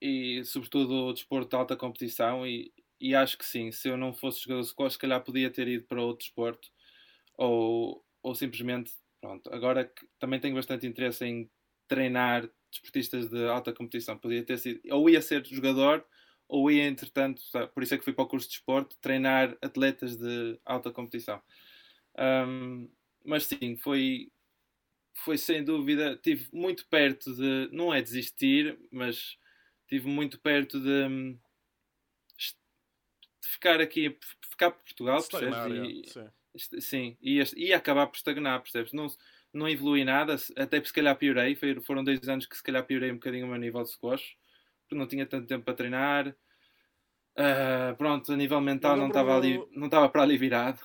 e 0.00 0.42
sobretudo 0.44 1.06
o 1.08 1.12
desporto 1.12 1.50
de 1.50 1.56
alta 1.56 1.76
competição 1.76 2.46
e, 2.46 2.72
e 3.00 3.14
acho 3.14 3.36
que 3.36 3.44
sim, 3.44 3.70
se 3.70 3.88
eu 3.88 3.96
não 3.96 4.12
fosse 4.14 4.40
jogador 4.42 4.62
de 4.62 4.68
squash, 4.68 4.94
se 4.94 4.98
calhar 4.98 5.22
podia 5.22 5.50
ter 5.50 5.68
ido 5.68 5.84
para 5.84 6.02
outro 6.02 6.24
desporto 6.24 6.68
ou, 7.36 8.04
ou 8.22 8.34
simplesmente, 8.34 8.92
pronto, 9.20 9.52
agora 9.52 9.84
que 9.84 10.06
também 10.18 10.40
tenho 10.40 10.54
bastante 10.54 10.86
interesse 10.86 11.24
em 11.24 11.50
treinar 11.86 12.48
desportistas 12.70 13.28
de 13.28 13.46
alta 13.46 13.72
competição, 13.72 14.16
podia 14.18 14.42
ter 14.42 14.58
sido, 14.58 14.80
ou 14.90 15.08
ia 15.10 15.20
ser 15.20 15.44
jogador 15.46 16.04
ou 16.54 16.70
ia 16.70 16.84
entretanto, 16.86 17.42
sabe, 17.42 17.68
por 17.72 17.82
isso 17.82 17.94
é 17.94 17.98
que 17.98 18.04
fui 18.04 18.12
para 18.12 18.24
o 18.24 18.28
curso 18.28 18.48
de 18.48 18.54
desporto, 18.54 18.96
treinar 19.00 19.56
atletas 19.62 20.16
de 20.16 20.60
alta 20.64 20.92
competição. 20.92 21.42
Ahm, 22.16 22.88
mas 23.24 23.46
sim, 23.46 23.76
foi, 23.76 24.32
foi 25.24 25.38
sem 25.38 25.64
dúvida, 25.64 26.16
tive 26.18 26.48
muito 26.52 26.88
perto 26.88 27.34
de, 27.34 27.70
não 27.72 27.94
é 27.94 28.02
desistir, 28.02 28.78
mas 28.92 29.38
tive 29.88 30.08
muito 30.08 30.40
perto 30.40 30.80
de, 30.80 30.90
hum, 31.08 31.38
de 33.42 33.48
ficar 33.48 33.80
aqui, 33.80 34.18
ficar 34.50 34.70
por 34.72 34.82
Portugal, 34.84 35.22
Estagnar, 35.22 35.72
percebes? 35.72 35.72
é, 35.72 35.92
E- 35.92 36.12
sim. 36.12 36.30
sim, 36.80 37.16
e 37.20 37.72
acabar 37.72 38.06
por 38.06 38.16
estagnar, 38.16 38.60
percebes? 38.62 38.92
Não, 38.92 39.06
não 39.52 39.68
evolui 39.68 40.04
nada, 40.04 40.34
até 40.56 40.78
porque 40.78 40.88
se 40.88 40.92
calhar 40.94 41.16
piorei, 41.16 41.56
foram 41.82 42.04
dois 42.04 42.28
anos 42.28 42.46
que 42.46 42.56
se 42.56 42.62
calhar 42.62 42.84
piorei 42.86 43.10
um 43.10 43.14
bocadinho 43.16 43.46
o 43.46 43.48
meu 43.48 43.58
nível 43.58 43.82
de 43.82 43.90
squash, 43.90 44.36
porque 44.82 44.94
não 44.94 45.06
tinha 45.08 45.26
tanto 45.26 45.46
tempo 45.48 45.64
para 45.64 45.74
treinar. 45.74 46.36
Ah, 47.36 47.94
pronto, 47.98 48.32
a 48.32 48.36
nível 48.36 48.60
mental 48.60 48.96
não 48.96 49.08
estava 49.08 49.36
ali, 49.36 49.62
não 49.72 49.86
estava 49.86 50.08
para 50.08 50.22
ali 50.22 50.38
virado. 50.38 50.80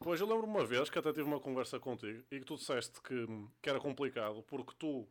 Pois 0.00 0.20
eu 0.20 0.28
lembro 0.28 0.46
uma 0.46 0.64
vez 0.64 0.88
que 0.88 0.98
até 0.98 1.12
tive 1.12 1.24
uma 1.24 1.40
conversa 1.40 1.80
contigo 1.80 2.22
e 2.30 2.38
que 2.38 2.44
tu 2.44 2.54
disseste 2.56 3.00
que, 3.02 3.26
que 3.60 3.68
era 3.68 3.80
complicado 3.80 4.44
porque 4.44 4.72
tu, 4.78 5.08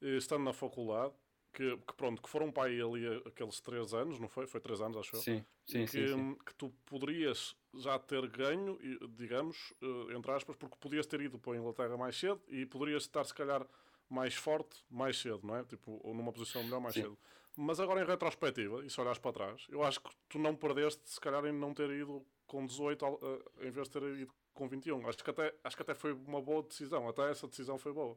eh, 0.00 0.16
estando 0.16 0.44
na 0.44 0.52
faculdade, 0.52 1.12
que, 1.52 1.76
que 1.78 1.94
pronto, 1.94 2.22
que 2.22 2.28
foram 2.28 2.52
para 2.52 2.68
aí 2.68 2.80
ali 2.80 3.04
aqueles 3.26 3.60
três 3.60 3.92
anos, 3.92 4.20
não 4.20 4.28
foi? 4.28 4.46
Foi 4.46 4.60
três 4.60 4.80
anos, 4.80 4.96
acho 4.96 5.16
eu. 5.16 5.20
Sim, 5.20 5.44
sim, 5.66 5.86
que, 5.86 6.06
sim, 6.06 6.06
sim. 6.06 6.38
que 6.46 6.54
tu 6.54 6.70
poderias 6.86 7.56
já 7.74 7.98
ter 7.98 8.28
ganho, 8.28 8.78
digamos, 9.16 9.74
eh, 9.82 10.16
entre 10.16 10.30
aspas, 10.30 10.54
porque 10.54 10.76
podias 10.78 11.04
ter 11.06 11.20
ido 11.20 11.36
para 11.36 11.54
a 11.54 11.56
Inglaterra 11.56 11.96
mais 11.96 12.16
cedo 12.16 12.40
e 12.46 12.64
poderias 12.64 13.02
estar, 13.02 13.24
se 13.24 13.34
calhar, 13.34 13.66
mais 14.08 14.34
forte 14.34 14.84
mais 14.88 15.18
cedo, 15.18 15.40
não 15.42 15.56
é? 15.56 15.64
Tipo, 15.64 16.00
ou 16.02 16.14
numa 16.14 16.32
posição 16.32 16.62
melhor 16.62 16.80
mais 16.80 16.94
Sim. 16.94 17.02
cedo. 17.02 17.18
Mas 17.60 17.80
agora, 17.80 18.00
em 18.00 18.06
retrospectiva, 18.06 18.84
e 18.84 18.88
se 18.90 19.00
olhares 19.00 19.18
para 19.18 19.32
trás, 19.32 19.66
eu 19.68 19.82
acho 19.82 20.00
que 20.00 20.10
tu 20.28 20.38
não 20.38 20.54
perdeste, 20.54 21.02
se 21.10 21.20
calhar, 21.20 21.44
em 21.44 21.52
não 21.52 21.74
ter 21.74 21.90
ido 21.90 22.24
com 22.46 22.64
18 22.64 23.04
ao- 23.04 23.18
eh, 23.60 23.66
em 23.66 23.70
vez 23.72 23.88
de 23.88 23.98
ter 23.98 24.02
ido 24.16 24.32
com 24.54 24.68
21. 24.68 25.04
Acho 25.08 25.18
que, 25.24 25.30
até, 25.30 25.52
acho 25.64 25.74
que 25.76 25.82
até 25.82 25.92
foi 25.92 26.12
uma 26.12 26.40
boa 26.40 26.62
decisão. 26.62 27.08
Até 27.08 27.28
essa 27.30 27.48
decisão 27.48 27.76
foi 27.76 27.92
boa. 27.92 28.16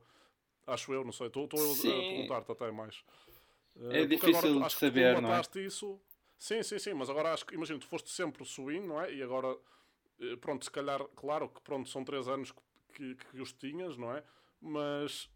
Acho 0.67 0.93
eu, 0.93 1.03
não 1.03 1.11
sei. 1.11 1.25
Estou 1.25 1.45
a 1.45 1.47
perguntar-te 1.47 2.51
até 2.51 2.69
mais. 2.71 3.03
Eh, 3.77 4.01
É 4.01 4.05
difícil 4.05 4.29
agora 4.37 4.53
tu- 4.53 4.63
acho 4.63 4.75
que 4.75 4.85
saber, 4.85 5.15
tu 5.15 5.21
não 5.23 5.29
é? 5.29 5.31
mataste 5.31 5.65
isso. 5.65 5.99
Sim, 6.37 6.61
sim, 6.61 6.77
sim, 6.77 6.93
mas 6.93 7.09
agora 7.09 7.33
acho 7.33 7.43
que, 7.45 7.55
imagina, 7.55 7.79
tu 7.79 7.87
foste 7.87 8.11
sempre 8.11 8.45
swing, 8.45 8.85
não 8.85 9.01
é? 9.01 9.11
E 9.11 9.23
agora, 9.23 9.57
eh, 10.19 10.35
pronto, 10.35 10.63
se 10.65 10.69
calhar, 10.71 11.03
claro 11.15 11.49
que 11.49 11.59
pronto, 11.61 11.89
são 11.89 12.03
três 12.03 12.27
anos 12.27 12.51
que, 12.51 12.61
que, 12.93 13.15
que 13.15 13.41
os 13.41 13.51
tinhas, 13.53 13.97
não 13.97 14.15
é? 14.15 14.23
Mas 14.61 15.29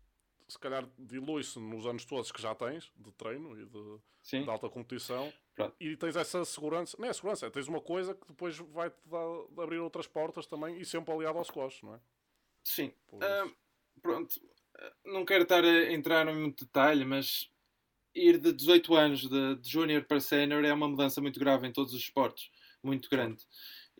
se 0.47 0.59
calhar 0.59 0.87
dilui-se 0.97 1.59
nos 1.59 1.85
anos 1.85 2.05
todos 2.05 2.31
que 2.31 2.41
já 2.41 2.53
tens 2.53 2.91
de 2.95 3.11
treino 3.13 3.59
e 3.59 3.65
de, 3.65 4.43
de 4.43 4.49
alta 4.49 4.69
competição 4.69 5.31
Pronto. 5.55 5.75
e 5.79 5.95
tens 5.97 6.15
essa 6.15 6.43
segurança, 6.45 6.95
não 6.99 7.07
é 7.07 7.13
segurança, 7.13 7.47
é, 7.47 7.49
tens 7.49 7.67
uma 7.67 7.81
coisa 7.81 8.13
que 8.13 8.27
depois 8.27 8.57
vai-te 8.57 8.97
abrir 9.57 9.79
outras 9.79 10.07
portas 10.07 10.45
também 10.45 10.79
e 10.79 10.85
sempre 10.85 11.13
aliado 11.13 11.37
aos 11.37 11.47
squash, 11.47 11.81
não 11.81 11.95
é? 11.95 11.99
Sim. 12.63 12.93
Ah, 13.21 13.47
pronto. 14.01 14.35
Não 15.05 15.23
quero 15.25 15.43
estar 15.43 15.63
a 15.63 15.91
entrar 15.93 16.27
em 16.27 16.35
muito 16.35 16.65
detalhe, 16.65 17.05
mas 17.05 17.49
ir 18.13 18.37
de 18.37 18.51
18 18.51 18.95
anos 18.95 19.21
de, 19.21 19.55
de 19.55 19.69
júnior 19.69 20.03
para 20.05 20.19
sénior 20.19 20.63
é 20.65 20.73
uma 20.73 20.87
mudança 20.87 21.21
muito 21.21 21.39
grave 21.39 21.67
em 21.67 21.71
todos 21.71 21.93
os 21.93 22.01
esportes. 22.01 22.49
Muito 22.83 23.09
grande. 23.09 23.41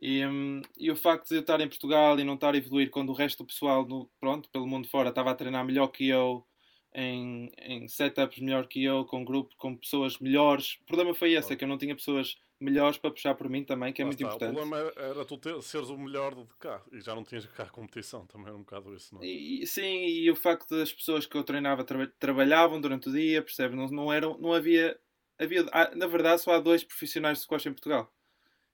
E, 0.02 0.26
hum, 0.26 0.62
e 0.78 0.92
o 0.92 0.96
facto 0.96 1.30
de 1.30 1.36
eu 1.36 1.42
estar 1.42 1.60
em 1.62 1.70
Portugal 1.70 2.20
e 2.20 2.24
não 2.24 2.36
estar 2.36 2.54
a 2.54 2.58
evoluir 2.58 2.90
quando 2.90 3.10
o 3.10 3.14
resto 3.14 3.44
do 3.44 3.48
pessoal, 3.48 3.86
no, 3.88 4.10
pronto, 4.20 4.50
pelo 4.50 4.68
mundo 4.68 4.88
fora, 4.88 5.10
estava 5.10 5.32
a 5.32 5.36
treinar 5.36 5.66
melhor 5.66 5.88
que 5.88 6.08
eu, 6.08 6.46
em, 6.94 7.52
em 7.58 7.88
setups 7.88 8.40
melhor 8.40 8.68
que 8.68 8.84
eu, 8.84 9.06
com 9.06 9.24
grupo, 9.24 9.56
com 9.58 9.76
pessoas 9.76 10.20
melhores. 10.20 10.78
O 10.82 10.86
problema 10.86 11.14
foi 11.14 11.34
esse, 11.34 11.54
é 11.54 11.56
que 11.56 11.64
eu 11.64 11.68
não 11.68 11.78
tinha 11.78 11.96
pessoas 11.96 12.38
melhores 12.60 12.98
para 12.98 13.12
puxar 13.12 13.36
por 13.36 13.50
mim 13.50 13.64
também, 13.64 13.92
que 13.92 14.02
é 14.02 14.06
muito 14.06 14.22
está, 14.22 14.28
importante. 14.28 14.52
O 14.52 14.56
problema 14.56 14.94
era, 14.96 15.26
tu 15.26 15.38
ter- 15.38 15.62
seres 15.62 15.90
o 15.90 15.98
melhor 15.98 16.34
de 16.34 16.46
cá 16.58 16.82
e 16.92 17.02
já 17.02 17.14
não 17.14 17.24
tinhas 17.24 17.46
cá 17.48 17.64
a 17.64 17.70
competição, 17.70 18.26
também 18.26 18.48
era 18.48 18.56
um 18.56 18.62
bocado 18.62 18.94
isso, 18.96 19.14
não 19.14 19.22
é? 19.22 19.26
E, 19.26 19.68
sim, 19.68 20.06
e 20.08 20.32
o 20.32 20.36
facto 20.36 20.70
das 20.78 20.92
pessoas 20.94 21.26
que 21.26 21.36
eu 21.36 21.44
treinava 21.44 21.84
traba- 21.84 22.12
trabalhavam 22.18 22.80
durante 22.80 23.10
o 23.10 23.12
dia, 23.12 23.42
percebe? 23.42 23.76
Não, 23.76 23.88
não, 23.88 24.12
eram, 24.14 24.38
não 24.38 24.54
havia. 24.54 24.98
havia 25.38 25.66
há- 25.72 25.94
na 25.96 26.08
verdade, 26.08 26.42
só 26.42 26.54
há 26.54 26.60
dois 26.60 26.84
profissionais 26.84 27.40
de 27.40 27.44
squash 27.44 27.66
em 27.66 27.74
Portugal. 27.74 28.12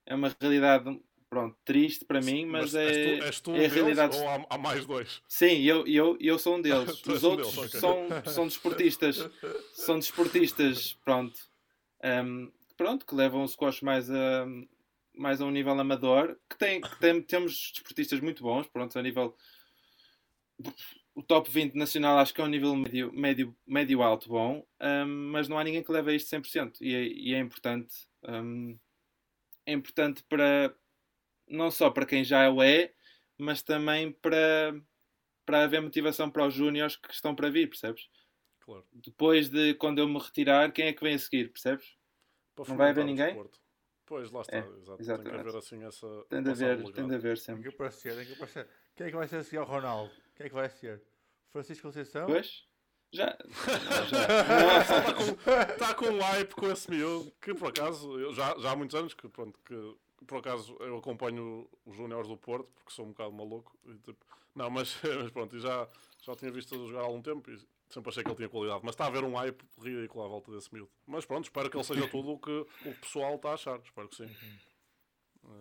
É 0.05 0.13
uma 0.15 0.35
realidade, 0.39 0.99
pronto, 1.31 1.57
triste 1.63 2.03
para 2.03 2.19
mim, 2.19 2.45
mas, 2.45 2.75
é. 2.75 2.83
és 2.83 2.91
tu, 2.91 3.23
és 3.23 3.39
tu 3.39 3.51
é 3.51 3.53
um 3.53 3.55
a 3.55 3.59
deles 3.59 3.73
realidade. 3.73 4.17
ou 4.17 4.27
há, 4.27 4.45
há 4.49 4.57
mais 4.57 4.85
dois? 4.85 5.23
Sim, 5.29 5.61
eu, 5.61 5.87
eu, 5.87 6.17
eu 6.19 6.37
sou 6.37 6.57
um 6.57 6.61
deles. 6.61 7.01
Os 7.07 7.23
um 7.23 7.29
outros 7.29 7.55
deles, 7.55 7.73
ok. 7.73 7.79
são, 7.79 8.07
são 8.25 8.47
desportistas. 8.47 9.29
São 9.71 9.97
desportistas, 9.97 10.99
pronto. 11.05 11.39
Ehm, 12.03 12.49
pronto, 12.75 13.05
que 13.05 13.15
levam 13.15 13.43
o 13.43 13.47
squash 13.47 13.81
mais 13.81 14.11
a, 14.11 14.45
mais 15.15 15.39
a 15.39 15.45
um 15.45 15.51
nível 15.51 15.79
amador. 15.79 16.37
Que, 16.49 16.57
tem, 16.57 16.81
que 16.81 16.99
tem, 16.99 17.21
temos 17.21 17.71
desportistas 17.73 18.19
muito 18.19 18.43
bons, 18.43 18.67
pronto, 18.67 18.99
a 18.99 19.01
nível. 19.01 19.33
O 21.15 21.23
top 21.23 21.49
20 21.49 21.75
nacional 21.75 22.17
acho 22.17 22.33
que 22.33 22.41
é 22.41 22.43
um 22.43 22.47
nível 22.47 22.75
médio, 22.75 23.11
médio, 23.13 23.55
médio 23.65 24.01
alto 24.01 24.27
bom, 24.27 24.65
ehm, 24.81 25.07
mas 25.31 25.47
não 25.47 25.57
há 25.57 25.63
ninguém 25.63 25.81
que 25.81 25.91
leve 25.93 26.11
a 26.11 26.13
isto 26.13 26.29
100%. 26.29 26.81
E 26.81 26.93
é, 26.93 27.03
e 27.07 27.33
é 27.33 27.39
importante. 27.39 27.95
é 29.65 29.71
importante 29.71 30.23
para. 30.23 30.75
Não 31.51 31.69
só 31.69 31.89
para 31.89 32.05
quem 32.05 32.23
já 32.23 32.49
o 32.49 32.61
é, 32.63 32.93
mas 33.37 33.61
também 33.61 34.11
para 34.11 34.73
para 35.45 35.63
haver 35.63 35.81
motivação 35.81 36.29
para 36.29 36.45
os 36.47 36.53
júniores 36.53 36.95
que 36.95 37.11
estão 37.13 37.35
para 37.35 37.49
vir, 37.49 37.67
percebes? 37.67 38.09
Claro. 38.61 38.85
Depois 38.93 39.49
de 39.49 39.73
quando 39.73 39.99
eu 39.99 40.07
me 40.07 40.19
retirar, 40.19 40.71
quem 40.71 40.85
é 40.85 40.93
que 40.93 41.03
vem 41.03 41.15
a 41.15 41.19
seguir, 41.19 41.51
percebes? 41.51 41.97
Para 42.55 42.65
Não 42.69 42.77
vai 42.77 42.89
haver 42.91 43.03
ninguém? 43.05 43.25
desporto. 43.27 43.59
Pois, 44.05 44.29
lá 44.31 44.41
está, 44.41 44.57
É, 44.57 44.59
exato. 44.59 44.75
Tem 44.85 44.95
que 44.97 45.01
exatamente. 45.01 45.39
haver 45.39 45.55
assim 45.57 45.83
essa. 45.83 46.25
Tem 46.29 46.43
de 46.43 46.49
haver, 46.51 46.83
tem 46.91 47.07
de 47.07 47.15
haver 47.15 47.35
Tem 47.35 47.43
sempre. 47.43 47.63
que 47.63 47.69
aparecer, 47.69 48.15
tem 48.15 48.25
que 48.25 48.33
aparecer. 48.33 48.67
Quem 48.95 49.07
é 49.07 49.09
que 49.09 49.15
vai 49.15 49.27
ser 49.27 49.37
a 49.37 49.43
seguir 49.43 49.57
ao 49.57 49.65
Ronaldo? 49.65 50.11
Quem 50.35 50.45
é 50.45 50.49
que 50.49 50.55
vai 50.55 50.69
ser? 50.69 51.01
Francisco 51.49 51.87
Conceição? 51.87 52.27
Pois? 52.27 52.65
Já. 53.13 53.37
Está 54.81 55.13
com, 55.13 55.77
tá 55.77 55.93
com 55.95 56.05
um 56.05 56.19
hype 56.21 56.53
com 56.55 56.71
esse 56.71 56.89
miúdo, 56.89 57.31
que 57.41 57.53
por 57.53 57.69
acaso, 57.69 58.17
eu 58.19 58.33
já, 58.33 58.57
já 58.59 58.71
há 58.71 58.75
muitos 58.75 58.95
anos 58.95 59.13
que, 59.13 59.27
pronto, 59.27 59.59
que 59.65 59.95
por 60.25 60.39
acaso 60.39 60.75
eu 60.79 60.97
acompanho 60.97 61.67
os 61.85 61.95
Júniores 61.95 62.27
do 62.27 62.37
Porto, 62.37 62.69
porque 62.75 62.91
sou 62.91 63.05
um 63.05 63.09
bocado 63.09 63.31
maluco. 63.31 63.77
e, 63.85 63.97
tipo, 63.99 64.25
não, 64.55 64.69
mas, 64.69 64.97
mas 65.21 65.31
pronto, 65.31 65.57
já, 65.59 65.87
já 66.21 66.35
tinha 66.35 66.51
visto 66.51 66.75
a 66.75 66.77
jogar 66.87 67.01
há 67.01 67.03
algum 67.03 67.21
tempo 67.21 67.49
e 67.49 67.59
sempre 67.89 68.09
achei 68.09 68.23
que 68.23 68.29
ele 68.29 68.35
tinha 68.35 68.49
qualidade. 68.49 68.81
Mas 68.83 68.93
está 68.93 69.05
a 69.05 69.07
haver 69.07 69.23
um 69.23 69.35
hype 69.35 69.63
ridículo 69.79 70.23
à 70.23 70.27
volta 70.27 70.51
desse 70.51 70.73
miúdo. 70.73 70.91
Mas 71.05 71.25
pronto, 71.25 71.45
espero 71.45 71.69
que 71.69 71.77
ele 71.77 71.83
seja 71.83 72.07
tudo 72.07 72.31
o 72.31 72.39
que 72.39 72.65
o 72.85 72.93
pessoal 73.01 73.35
está 73.35 73.51
a 73.51 73.53
achar. 73.53 73.79
Espero 73.79 74.07
que 74.07 74.15
sim. 74.15 74.29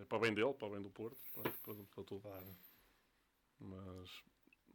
É, 0.01 0.05
para 0.05 0.19
bem 0.19 0.35
dele, 0.35 0.53
para 0.55 0.69
bem 0.69 0.83
do 0.83 0.91
Porto, 0.91 1.17
pronto, 1.33 1.59
para, 1.65 1.75
para 1.75 2.05
tudo. 2.05 2.21
Claro. 2.21 2.47
Mas, 3.61 4.11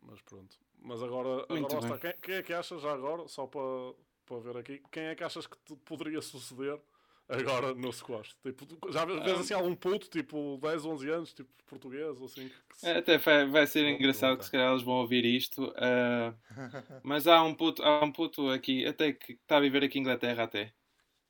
mas 0.02 0.22
pronto. 0.22 0.58
Mas 0.80 1.02
agora, 1.02 1.46
Muito 1.50 1.76
agora 1.76 1.96
está. 1.96 1.98
Quem, 2.00 2.22
quem 2.22 2.36
é 2.36 2.44
que 2.44 2.54
achas 2.54 2.82
já 2.82 2.92
agora, 2.92 3.28
só 3.28 3.48
para, 3.48 3.94
para 4.26 4.40
ver 4.40 4.58
aqui, 4.58 4.84
quem 4.92 5.04
é 5.04 5.16
que 5.16 5.24
achas 5.24 5.48
que 5.48 5.58
te 5.60 5.76
poderia 5.78 6.22
suceder 6.22 6.80
agora 7.28 7.74
no 7.74 7.92
squash. 7.92 8.36
Tipo, 8.44 8.92
já 8.92 9.06
vês 9.06 9.24
vês 9.24 9.40
assim 9.40 9.54
algum 9.54 9.76
puto, 9.76 10.10
tipo 10.10 10.58
10, 10.62 10.86
11 10.86 11.10
anos, 11.10 11.34
tipo 11.34 11.50
português 11.66 12.20
ou 12.20 12.26
assim? 12.26 12.50
Que 12.70 12.78
se- 12.78 12.88
É, 12.88 12.98
Até 12.98 13.18
vai, 13.18 13.46
vai 13.48 13.68
ser 13.68 13.88
engraçado 13.88 14.38
que 14.38 14.46
se 14.46 14.52
calhar 14.52 14.72
eles 14.72 14.84
vão 14.84 14.96
ouvir 14.96 15.26
isto. 15.26 15.74
ah, 15.78 16.34
mas 17.04 17.28
há 17.28 17.44
um, 17.44 17.54
puto, 17.54 17.84
há 17.84 18.04
um 18.04 18.12
puto 18.12 18.50
aqui, 18.50 18.86
até 18.86 19.14
que 19.14 19.34
está 19.34 19.58
a 19.58 19.62
viver 19.62 19.84
aqui 19.84 19.98
em 19.98 20.02
Inglaterra 20.02 20.44
até. 20.44 20.74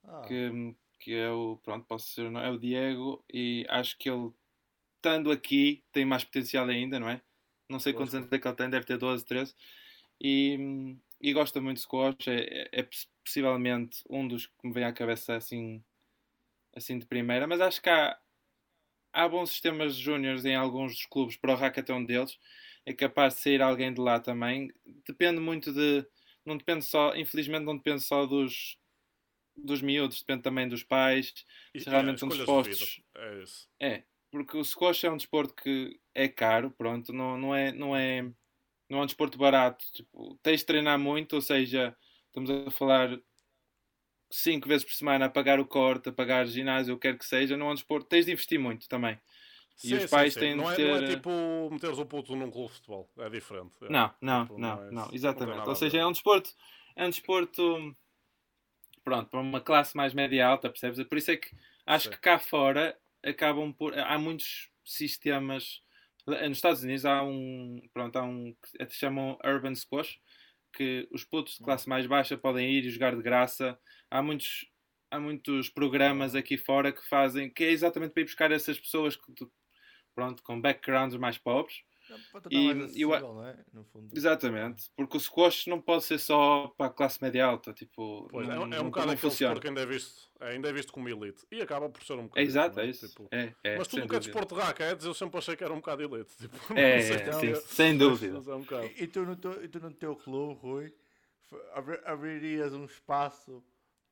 Ah, 0.03 0.21
que, 0.27 0.75
que 0.99 1.13
é 1.13 1.29
o, 1.31 1.57
pronto, 1.63 1.85
posso 1.85 2.09
dizer, 2.09 2.27
o 2.27 2.31
nome, 2.31 2.45
é 2.47 2.51
o 2.51 2.57
Diego, 2.59 3.23
e 3.31 3.65
acho 3.69 3.97
que 3.97 4.09
ele, 4.09 4.31
estando 4.97 5.31
aqui, 5.31 5.83
tem 5.91 6.05
mais 6.05 6.23
potencial 6.23 6.67
ainda, 6.67 6.99
não 6.99 7.09
é? 7.09 7.21
Não 7.69 7.79
sei 7.79 7.93
quantos 7.93 8.13
anos 8.15 8.31
é 8.31 8.39
que 8.39 8.47
ele 8.47 8.55
tem, 8.55 8.69
deve 8.69 8.85
ter 8.85 8.97
12, 8.97 9.25
13, 9.25 9.55
e, 10.21 10.95
e 11.21 11.33
gosta 11.33 11.61
muito 11.61 11.77
de 11.77 11.83
squash, 11.83 12.27
é, 12.27 12.69
é- 12.71 12.81
é 12.81 12.83
possivelmente 13.25 13.99
um 14.09 14.27
dos 14.27 14.47
que 14.47 14.67
me 14.67 14.73
vem 14.73 14.85
à 14.85 14.93
cabeça 14.93 15.35
assim, 15.35 15.83
assim 16.75 16.99
de 16.99 17.05
primeira, 17.07 17.47
mas 17.47 17.61
acho 17.61 17.81
que 17.81 17.89
há, 17.89 18.19
há 19.13 19.27
bons 19.29 19.51
sistemas 19.51 19.95
júniores 19.95 20.45
em 20.45 20.55
alguns 20.55 20.93
dos 20.95 21.05
clubes 21.05 21.37
para 21.37 21.53
o 21.53 21.57
hackathon 21.57 22.03
deles, 22.05 22.37
é 22.85 22.93
capaz 22.93 23.35
de 23.35 23.41
sair 23.41 23.61
alguém 23.61 23.93
de 23.93 24.01
lá 24.01 24.19
também, 24.19 24.71
depende 25.07 25.39
muito 25.39 25.73
de, 25.73 26.05
não 26.45 26.57
depende 26.57 26.85
só, 26.85 27.15
infelizmente 27.15 27.63
não 27.65 27.77
depende 27.77 28.01
só 28.01 28.25
dos 28.25 28.77
dos 29.55 29.81
miúdos, 29.81 30.19
depende 30.19 30.43
também 30.43 30.67
dos 30.67 30.83
pais, 30.83 31.33
e- 31.73 31.79
se 31.79 31.89
realmente 31.89 32.19
são 32.19 32.27
escolhas 32.27 32.49
de 32.51 32.55
dispostos. 32.57 33.01
É 33.15 33.41
isso. 33.41 33.69
É, 33.81 34.03
porque 34.31 34.57
o 34.57 34.63
squash 34.63 35.03
é 35.05 35.11
um 35.11 35.17
desporto 35.17 35.53
que 35.55 35.99
é 36.13 36.27
caro, 36.27 36.71
pronto, 36.71 37.13
não, 37.13 37.37
não, 37.37 37.55
é, 37.55 37.71
não, 37.71 37.95
é, 37.95 38.21
não 38.89 38.99
é 38.99 39.03
um 39.03 39.05
desporto 39.05 39.37
barato. 39.37 39.85
Tipo, 39.93 40.37
tens 40.43 40.61
de 40.61 40.65
treinar 40.67 40.99
muito, 40.99 41.33
ou 41.35 41.41
seja, 41.41 41.95
estamos 42.35 42.49
a 42.49 42.71
falar 42.71 43.19
cinco 44.31 44.67
vezes 44.67 44.85
por 44.85 44.93
semana 44.93 45.25
a 45.25 45.29
pagar 45.29 45.59
o 45.59 45.65
corte, 45.65 46.09
a 46.09 46.13
pagar 46.13 46.45
ginásio, 46.45 46.95
o 46.95 46.99
que 46.99 47.07
quer 47.09 47.17
que 47.17 47.25
seja, 47.25 47.55
não 47.55 47.67
é 47.67 47.71
um 47.71 47.75
desporto, 47.75 48.07
tens 48.07 48.25
de 48.25 48.31
investir 48.31 48.59
muito 48.59 48.87
também. 48.87 49.19
E 49.83 49.93
os 49.93 50.05
pais 50.05 50.35
têm 50.35 50.55
não 50.55 50.63
de 50.63 50.71
é, 50.71 50.79
não 50.79 50.95
é 50.95 51.01
ter- 51.01 51.15
tipo 51.15 51.29
meteres 51.71 51.97
o 51.99 52.05
puto 52.05 52.35
num 52.35 52.49
clube 52.51 52.69
de 52.69 52.75
futebol, 52.75 53.09
é 53.17 53.29
diferente. 53.29 53.77
é. 53.85 53.89
Não, 53.91 54.13
não, 54.21 54.45
Tipo, 54.45 54.57
não, 54.57 54.81
é 54.81 54.91
não, 54.91 55.09
exatamente. 55.13 55.57
nada 55.57 55.69
Ou 55.69 55.75
seja, 55.75 55.97
é 55.99 56.05
um 56.05 56.11
desporto, 56.11 56.49
é 56.95 57.05
um 57.05 57.09
desporto, 57.09 57.95
pronto, 59.03 59.29
para 59.29 59.39
uma 59.39 59.61
classe 59.61 59.95
mais 59.95 60.13
média 60.13 60.45
alta, 60.47 60.69
percebes? 60.69 61.03
Por 61.07 61.17
isso 61.17 61.31
é 61.31 61.37
que 61.37 61.49
acho 61.85 62.09
Sim. 62.09 62.15
que 62.15 62.17
cá 62.17 62.39
fora 62.39 62.97
acabam 63.23 63.71
por, 63.73 63.97
há 63.97 64.17
muitos 64.17 64.69
sistemas, 64.83 65.81
nos 66.27 66.57
Estados 66.57 66.83
Unidos 66.83 67.05
há 67.05 67.23
um, 67.23 67.79
pronto, 67.93 68.15
há 68.17 68.23
um 68.23 68.55
chamam 68.89 69.37
Urban 69.43 69.75
Squash, 69.75 70.19
que 70.75 71.07
os 71.11 71.23
putos 71.23 71.55
de 71.55 71.59
Hum. 71.59 71.65
classe 71.65 71.89
mais 71.89 72.07
baixa 72.07 72.37
podem 72.37 72.71
ir 72.73 72.85
e 72.85 72.89
jogar 72.91 73.15
de 73.15 73.23
graça. 73.23 73.79
Há 74.11 74.21
muitos, 74.21 74.67
há 75.11 75.19
muitos 75.19 75.69
programas 75.69 76.35
aqui 76.35 76.57
fora 76.57 76.91
que 76.93 77.07
fazem, 77.07 77.51
que 77.53 77.63
é 77.63 77.71
exatamente 77.71 78.13
para 78.13 78.21
ir 78.21 78.25
buscar 78.25 78.51
essas 78.51 78.79
pessoas 78.79 79.15
que, 79.15 79.23
pronto, 80.15 80.43
com 80.43 80.59
backgrounds 80.61 81.17
mais 81.17 81.37
pobres. 81.37 81.75
Não, 82.09 82.19
para 82.31 82.41
E- 82.51 82.65
mais 82.65 82.77
eu- 82.77 83.13
acessível, 83.13 83.33
não 83.33 83.47
é? 83.47 83.57
No 83.73 83.83
fundo. 83.85 84.15
Exatamente, 84.15 84.89
porque 84.95 85.17
o 85.17 85.19
squash 85.19 85.67
não 85.67 85.81
pode 85.81 86.03
ser 86.03 86.19
só 86.19 86.67
para 86.77 86.85
a 86.85 86.89
classe 86.89 87.21
média 87.21 87.45
alta, 87.45 87.73
tipo, 87.73 88.27
Pois, 88.29 88.47
não, 88.47 88.71
é, 88.71 88.77
é 88.77 88.81
um 88.81 88.85
bocado 88.85 89.11
aquele 89.11 89.29
desporto 89.31 89.61
que 89.61 89.67
ainda 89.67 89.81
é 89.81 89.85
visto, 89.85 90.29
é, 90.39 90.49
ainda 90.51 90.69
é 90.69 90.73
visto 90.73 90.93
como 90.93 91.09
elite. 91.09 91.43
E 91.51 91.61
acaba 91.61 91.89
por 91.89 92.03
ser 92.03 92.13
um 92.13 92.19
É 92.19 92.23
bocado. 92.23 92.45
exato, 92.47 92.75
não 92.75 92.83
é 92.83 92.87
isso. 92.87 93.07
Tipo, 93.09 93.27
É, 93.31 93.53
é, 93.63 93.77
mas 93.77 93.87
tudo 93.87 94.05
o 94.05 94.07
que 94.07 94.15
é 94.15 94.19
desporto 94.19 94.53
de 94.55 94.61
raquetes, 94.61 95.05
eu 95.05 95.13
sempre 95.13 95.37
achei 95.39 95.55
que 95.55 95.63
era 95.63 95.73
um 95.73 95.77
bocado 95.77 96.03
elite. 96.03 96.35
Tipo, 96.37 96.73
É, 96.77 97.01
sei 97.01 97.15
é, 97.17 97.31
se 97.33 97.39
sim, 97.39 97.47
é- 97.51 97.55
sem 97.55 97.97
dúvida. 97.97 98.37
É 98.51 98.55
um. 98.55 98.65
E, 98.97 99.03
e 99.03 99.07
tu 99.07 99.25
no 99.25 99.35
teu, 99.35 99.63
e 99.63 99.67
tu 99.67 99.79
no 99.79 99.91
teu 99.91 100.15
clube, 100.15 100.59
Rui, 100.61 100.93
abririas 102.05 102.73
um 102.73 102.85
espaço 102.85 103.63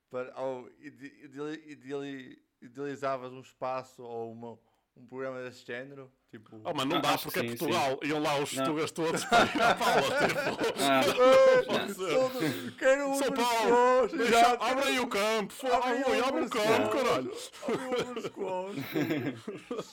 para. 0.09 0.33
Ou 0.41 0.69
ide- 0.79 1.13
ideali- 1.23 1.63
ideali- 1.67 2.41
idealizavas 2.61 3.31
um 3.33 3.41
espaço 3.41 4.01
ou 4.03 4.31
uma, 4.31 4.57
um 4.95 5.07
programa 5.07 5.41
desse 5.43 5.65
género? 5.65 6.11
Tipo. 6.29 6.61
Oh, 6.63 6.71
mas 6.73 6.85
não 6.85 6.97
Ah, 6.97 7.01
dá 7.01 7.17
porque 7.17 7.39
é 7.39 7.41
sim, 7.43 7.47
Portugal. 7.55 7.99
Iam 8.03 8.19
lá 8.21 8.37
os 8.39 8.53
portugueses 8.53 8.91
todos 9.21 9.25
para 9.25 9.45
ir 9.45 9.61
à 9.61 9.75
Paula. 9.75 10.27
Tipo, 10.27 10.39
Ah, 10.81 11.01
Quero 12.77 13.09
um 13.09 13.15
São 13.15 13.31
Paulo, 13.33 14.07
squash, 14.07 14.11
deixa- 14.17 14.35
exato, 14.39 14.63
abre 14.63 14.83
aí 14.85 14.99
o 14.99 15.07
campo. 15.07 15.53
Abre 15.67 15.93
um 15.93 15.99
o 16.45 16.49
campo, 16.49 16.89
caralho. 16.89 17.31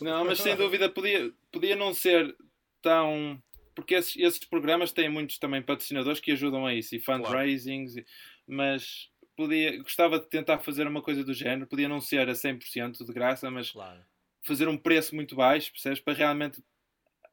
não, 0.01 0.25
mas 0.25 0.39
sem 0.41 0.57
dúvida 0.57 0.89
podia, 0.89 1.33
podia 1.53 1.77
não 1.77 1.95
ser 1.95 2.35
tão. 2.83 3.41
Porque 3.75 3.95
esses, 3.95 4.17
esses 4.17 4.45
programas 4.45 4.93
têm 4.93 5.09
muitos 5.09 5.39
também 5.39 5.63
patrocinadores 5.63 6.21
que 6.21 6.33
ajudam 6.33 6.67
a 6.67 6.75
isso 6.75 6.95
e 6.95 7.01
fundraisings, 7.01 7.97
e- 7.97 8.05
mas 8.47 9.09
podia, 9.37 9.79
gostava 9.83 10.19
de 10.19 10.27
tentar 10.29 10.59
fazer 10.59 10.87
uma 10.87 11.01
coisa 11.01 11.25
do 11.25 11.33
género, 11.33 11.67
podia 11.67 11.89
não 11.89 12.01
ser 12.01 12.29
a 12.29 12.35
100% 12.35 13.05
de 13.05 13.13
graça, 13.13 13.51
mas 13.51 13.71
Claro. 13.71 14.01
Fazer 14.43 14.69
um 14.69 14.77
preço 14.77 15.15
muito 15.15 15.35
baixo, 15.37 15.73
percebes? 15.73 16.01
Para 16.01 16.15
realmente 16.15 16.63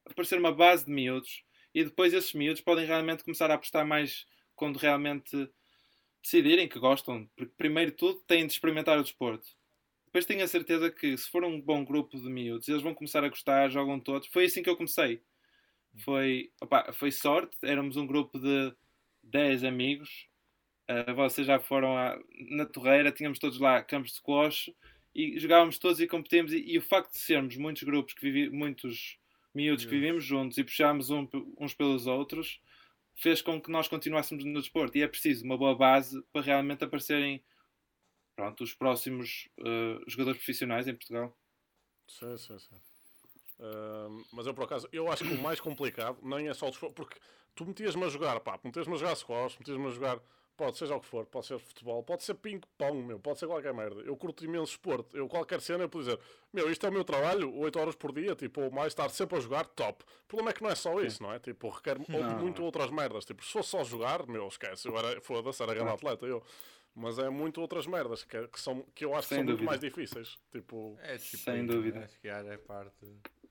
aparecer 0.05 0.37
uma 0.39 0.51
base 0.51 0.85
de 0.85 0.91
miúdos 0.91 1.43
e 1.73 1.83
depois 1.83 2.13
esses 2.13 2.33
miúdos 2.33 2.61
podem 2.61 2.85
realmente 2.85 3.23
começar 3.23 3.51
a 3.51 3.55
apostar 3.55 3.85
mais 3.85 4.25
quando 4.55 4.77
realmente 4.77 5.49
decidirem 6.23 6.67
que 6.67 6.79
gostam. 6.79 7.29
Porque, 7.35 7.53
primeiro 7.57 7.91
de 7.91 7.97
tudo, 7.97 8.21
têm 8.27 8.45
de 8.45 8.53
experimentar 8.53 8.97
o 8.97 9.03
desporto. 9.03 9.47
Depois 10.07 10.25
tenho 10.25 10.43
a 10.43 10.47
certeza 10.47 10.89
que, 10.89 11.17
se 11.17 11.29
for 11.29 11.43
um 11.43 11.61
bom 11.61 11.83
grupo 11.83 12.17
de 12.19 12.29
miúdos, 12.29 12.67
eles 12.67 12.81
vão 12.81 12.93
começar 12.95 13.23
a 13.23 13.29
gostar, 13.29 13.69
jogam 13.69 13.99
todos. 13.99 14.27
Foi 14.29 14.45
assim 14.45 14.63
que 14.63 14.69
eu 14.69 14.77
comecei. 14.77 15.21
Foi, 16.03 16.51
opá, 16.61 16.91
foi 16.93 17.11
sorte, 17.11 17.57
éramos 17.63 17.97
um 17.97 18.05
grupo 18.05 18.39
de 18.39 18.73
10 19.23 19.63
amigos. 19.63 20.27
Uh, 20.89 21.13
vocês 21.15 21.45
já 21.45 21.59
foram 21.59 21.97
à- 21.97 22.17
na 22.51 22.65
Torreira, 22.65 23.11
tínhamos 23.11 23.39
todos 23.39 23.59
lá 23.59 23.83
campos 23.83 24.11
de 24.11 24.17
squash 24.17 24.71
e 25.17 25.39
jogávamos 25.39 25.79
todos 25.79 25.99
e 25.99 26.07
competíamos. 26.07 26.53
E, 26.53 26.57
e 26.59 26.77
o 26.77 26.81
facto 26.81 27.11
de 27.11 27.17
sermos 27.17 27.57
muitos 27.57 27.81
grupos, 27.83 28.13
que 28.13 28.21
vivi, 28.21 28.49
muitos 28.49 29.17
miúdos 29.53 29.83
que 29.83 29.91
vivíamos 29.91 30.23
juntos 30.23 30.57
e 30.59 30.63
puxámos 30.63 31.09
um 31.09 31.27
uns 31.59 31.73
pelos 31.73 32.05
outros, 32.05 32.61
fez 33.15 33.41
com 33.41 33.59
que 33.59 33.71
nós 33.71 33.87
continuássemos 33.87 34.45
no 34.45 34.61
desporto. 34.61 34.95
E 34.95 35.01
é 35.01 35.07
preciso 35.07 35.43
uma 35.43 35.57
boa 35.57 35.75
base 35.75 36.21
para 36.31 36.43
realmente 36.43 36.83
aparecerem 36.83 37.43
pronto, 38.35 38.63
os 38.63 38.75
próximos 38.75 39.49
uh, 39.57 40.07
jogadores 40.07 40.37
profissionais 40.37 40.87
em 40.87 40.93
Portugal. 40.93 41.35
Sim, 42.07 42.37
sim, 42.37 42.59
sim. 42.59 42.75
Ahm, 43.59 44.23
mas 44.31 44.45
eu 44.45 44.53
por 44.53 44.65
acaso, 44.65 44.87
eu 44.91 45.11
acho 45.11 45.23
que 45.23 45.33
o 45.33 45.41
mais 45.41 45.59
complicado 45.59 46.19
nem 46.21 46.47
é 46.47 46.53
só 46.53 46.67
o 46.67 46.69
desporto, 46.69 46.93
porque 46.93 47.19
tu 47.55 47.65
metias-me 47.65 48.03
a 48.03 48.09
jogar, 48.09 48.39
pá, 48.39 48.59
metias-me 48.63 48.93
a 48.93 48.97
jogar 48.97 49.15
squash, 49.15 49.57
metias-me 49.57 49.87
a 49.87 49.89
jogar, 49.89 50.19
pode 50.57 50.75
seja 50.77 50.95
o 50.95 50.99
que 50.99 51.05
for, 51.05 51.25
pode 51.27 51.45
ser 51.45 51.59
futebol, 51.59 52.01
pode 52.03 52.23
ser 52.23 52.33
ping-pong, 52.33 53.03
meu, 53.03 53.19
pode 53.19 53.37
ser 53.39 53.45
qualquer 53.47 53.73
merda. 53.73 54.01
Eu 54.01 54.17
curto 54.17 54.43
imenso 54.43 54.71
esporte, 54.71 55.15
eu 55.15 55.27
qualquer 55.29 55.61
cena 55.61 55.83
eu 55.83 55.89
posso 55.89 56.05
dizer, 56.05 56.19
meu, 56.51 56.69
isto 56.71 56.85
é 56.85 56.89
o 56.89 56.91
meu 56.91 57.03
trabalho, 57.03 57.55
8 57.59 57.79
horas 57.79 57.95
por 57.95 58.11
dia, 58.11 58.35
tipo, 58.35 58.61
ou 58.61 58.71
mais, 58.71 58.87
estar 58.87 59.07
sempre 59.09 59.37
a 59.37 59.39
jogar, 59.39 59.65
top. 59.67 60.03
O 60.03 60.27
problema 60.27 60.49
é 60.49 60.53
que 60.53 60.63
não 60.63 60.69
é 60.69 60.75
só 60.75 60.99
isso, 61.01 61.21
não 61.21 61.31
é? 61.31 61.39
Tipo, 61.39 61.69
requer 61.69 61.97
Não. 62.09 62.39
muito 62.39 62.63
outras 62.63 62.89
merdas. 62.89 63.23
Tipo, 63.23 63.45
se 63.45 63.51
fosse 63.51 63.69
só 63.69 63.83
jogar, 63.83 64.25
meu, 64.27 64.47
esquece, 64.47 64.87
eu 64.87 64.97
era, 64.97 65.21
foda-se, 65.21 65.61
era 65.61 65.73
grande 65.73 65.91
atleta, 65.91 66.25
eu. 66.25 66.43
Mas 66.99 67.19
é 67.19 67.29
muito 67.29 67.61
outras 67.61 67.85
merdas 67.85 68.23
que, 68.23 68.47
que 68.47 68.59
são, 68.59 68.81
que 68.95 69.05
eu 69.05 69.13
acho 69.13 69.27
que 69.27 69.35
Sem 69.35 69.37
são 69.37 69.43
muito 69.45 69.57
dúvida. 69.59 69.69
mais 69.69 69.79
difíceis. 69.79 70.39
Tipo, 70.51 70.97
É 71.03 71.19
Sem 71.19 71.63
dúvida. 71.63 71.99
Acho 71.99 72.19
que 72.19 72.27
é 72.27 72.57
parte. 72.57 72.95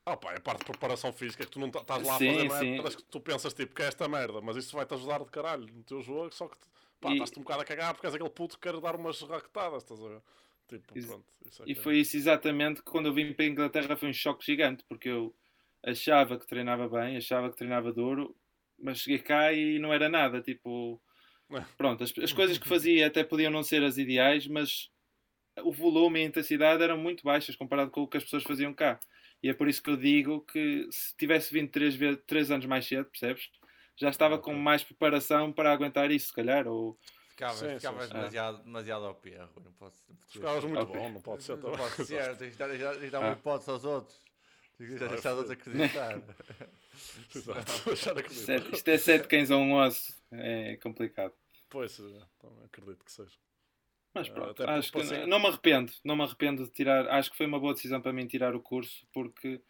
ah 0.05 0.17
pá, 0.17 0.33
é 0.35 0.41
parte 0.41 0.61
de 0.65 0.65
preparação 0.73 1.13
física 1.13 1.45
que 1.45 1.51
tu 1.53 1.61
não 1.61 1.71
tá- 1.71 1.79
estás 1.83 2.05
lá 2.05 2.19
Sim, 2.19 2.29
a 2.47 2.51
fazer 2.51 2.59
sim. 2.65 2.71
merdas 2.73 2.97
que 2.97 3.05
tu 3.05 3.21
pensas 3.21 3.55
tipo 3.55 3.73
que 3.73 3.83
é 3.83 3.87
esta 3.87 4.09
merda, 4.09 4.41
mas 4.41 4.57
isso 4.57 4.75
vai-te 4.75 4.93
ajudar 4.95 5.21
de 5.21 5.31
caralho 5.31 5.65
no 5.73 5.85
teu 5.85 6.03
jogo, 6.03 6.35
só 6.35 6.49
que 6.49 6.57
pá, 7.01 7.11
E- 7.11 7.13
estás-te 7.13 7.39
um 7.39 7.43
bocado 7.43 7.63
a 7.63 7.65
cagar 7.65 7.95
porque 7.95 8.07
és 8.07 8.15
aquele 8.15 8.31
puto 8.31 8.57
que 8.59 8.63
quer 8.69 8.81
dar 8.81 8.97
umas 8.97 9.21
raquetadas, 9.23 9.83
estás 9.83 10.03
a 10.03 10.09
ver? 10.09 10.23
Tipo, 10.69 10.95
Ex- 10.95 11.07
pronto. 11.07 11.33
É 11.47 11.67
E 11.67 11.75
que 11.75 11.81
é. 11.81 11.85
foi 11.85 11.99
isso 11.99 12.17
exatamente 12.17 12.83
que 12.83 12.91
quando 12.91 13.07
eu 13.07 13.15
vim 13.15 13.33
para 13.35 13.45
a 13.45 13.49
Inglaterra 13.49 13.97
foi 13.97 14.09
um 14.09 14.13
choque 14.13 14.45
gigante, 14.45 14.85
porque 14.89 15.09
eu 15.09 15.35
achava 15.85 16.39
que 16.39 16.47
treinava 16.47 16.89
bem, 16.89 17.17
achava 17.17 17.51
que 17.51 17.57
treinava 17.57 17.93
duro, 17.93 18.37
mas 18.79 19.01
cheguei 19.01 19.19
cá 19.21 19.53
e 19.53 19.79
não 19.79 19.93
era 19.93 20.09
nada. 20.09 20.41
Tipo, 20.43 21.03
É. 21.51 21.67
pronto, 21.77 22.05
as, 22.05 22.13
as 22.19 22.33
coisas 22.33 22.59
que 22.59 22.69
fazia 22.69 23.07
até 23.09 23.25
podiam 23.25 23.53
não 23.53 23.63
ser 23.65 23.83
as 23.85 23.99
ideais, 23.99 24.47
mas 24.49 24.91
o 25.63 25.73
volume 25.73 26.21
e 26.21 26.25
a 26.25 26.27
intensidade 26.27 26.83
eram 26.83 26.99
muito 26.99 27.25
baixas 27.25 27.57
comparado 27.57 27.91
com 27.91 28.03
o 28.03 28.09
que 28.09 28.19
as 28.19 28.25
pessoas 28.25 28.45
faziam 28.45 28.75
cá. 28.75 29.01
E 29.43 29.49
é 29.51 29.55
por 29.55 29.69
isso 29.69 29.83
que 29.83 29.91
eu 29.91 29.97
digo 29.99 30.43
que 30.47 30.89
se 30.91 31.17
tivesse 31.17 31.53
vindo 31.55 31.71
três, 31.71 31.95
vezes, 31.97 32.23
três 32.27 32.51
anos 32.51 32.67
mais 32.67 32.87
cedo, 32.87 33.07
percebes? 33.11 33.51
Já 33.97 34.11
estava 34.11 34.39
com 34.39 34.53
mais 34.55 34.85
preparação 34.85 35.53
para 35.53 35.73
aguentar 35.73 36.11
isso, 36.11 36.29
se 36.29 36.33
calhar. 36.35 36.67
Ou... 36.69 36.99
Ficavas, 37.31 37.59
Sim, 37.59 37.77
ficavas 37.77 38.07
sim. 38.09 38.13
demasiado, 38.15 38.63
demasiado 38.63 39.05
ao 39.07 39.15
pé, 39.15 39.37
Rui. 39.55 39.65
Não 39.65 39.73
posso. 39.73 40.05
Ficavas 40.29 40.65
muito 40.65 40.87
bom, 40.87 41.09
não 41.11 41.21
pode 41.21 41.43
ser 41.43 41.57
Não 41.57 41.73
pode 41.73 42.05
ser, 42.07 42.37
tens 42.37 42.53
de 42.53 42.59
dar, 42.59 42.69
tens 42.69 43.01
de 43.01 43.11
dar 43.11 43.19
Ah. 43.19 43.27
uma 43.29 43.33
hipótese 43.33 43.71
aos 43.71 43.85
outros. 43.85 44.21
Tens 44.79 44.91
de 44.91 45.09
deixar 45.09 45.33
os 45.33 45.39
outros 45.39 45.51
acreditar. 45.51 46.23
Exato. 47.35 47.85
Deixar 47.87 48.19
acreditar. 48.19 48.57
Isto 48.73 48.89
é- 48.89 48.99
sete 48.99 49.29
cães 49.29 49.51
a 49.51 49.57
um 49.57 49.75
osso, 49.75 50.15
é 50.33 50.77
complicado. 50.77 51.33
Pois, 51.69 51.99
é, 51.99 52.23
também 52.39 52.65
acredito 52.65 53.05
que 53.05 53.13
seja. 53.13 53.37
Mas 54.15 54.29
Ah, 54.29 54.33
pronto, 54.33 54.63
até 54.63 54.73
acho 54.73 54.93
que 54.93 55.05
ser- 55.05 55.27
não 55.27 55.39
me 55.39 55.47
arrependo, 55.49 55.93
não 56.05 56.17
me 56.17 56.23
arrependo 56.23 56.65
de 56.65 56.71
tirar, 56.71 57.07
acho 57.09 57.31
que 57.31 57.37
foi 57.37 57.47
uma 57.47 57.61
boa 57.61 57.75
decisão 57.75 58.01
para 58.01 58.13
mim 58.15 58.27
tirar 58.27 58.55
o 58.55 58.61
curso, 58.63 59.07
porque 59.13 59.61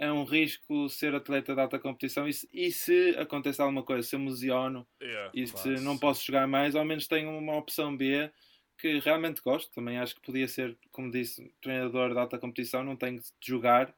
é 0.00 0.10
um 0.10 0.24
risco 0.24 0.88
ser 0.88 1.14
atleta 1.14 1.54
de 1.54 1.60
alta 1.60 1.78
competição 1.78 2.26
e 2.26 2.32
se, 2.32 2.48
e 2.54 2.72
se 2.72 3.10
acontece 3.18 3.60
alguma 3.60 3.82
coisa, 3.82 4.08
se 4.08 4.16
eu 4.16 4.18
me 4.18 4.30
lesiono 4.30 4.88
Yeah, 5.00 5.30
e 5.34 5.46
se 5.46 5.68
não 5.80 5.98
posso 5.98 6.24
jogar 6.24 6.48
mais, 6.48 6.74
ao 6.74 6.86
menos 6.86 7.06
tenho 7.06 7.30
uma 7.36 7.54
opção 7.54 7.94
B 7.94 8.32
que 8.78 8.98
realmente 8.98 9.42
gosto. 9.42 9.70
Também 9.74 9.98
acho 9.98 10.14
que 10.14 10.22
podia 10.22 10.48
ser, 10.48 10.78
como 10.90 11.10
disse, 11.10 11.54
treinador 11.60 12.14
de 12.14 12.18
alta 12.18 12.38
competição, 12.38 12.82
não 12.82 12.96
tenho 12.96 13.20
de 13.20 13.26
jogar. 13.42 13.90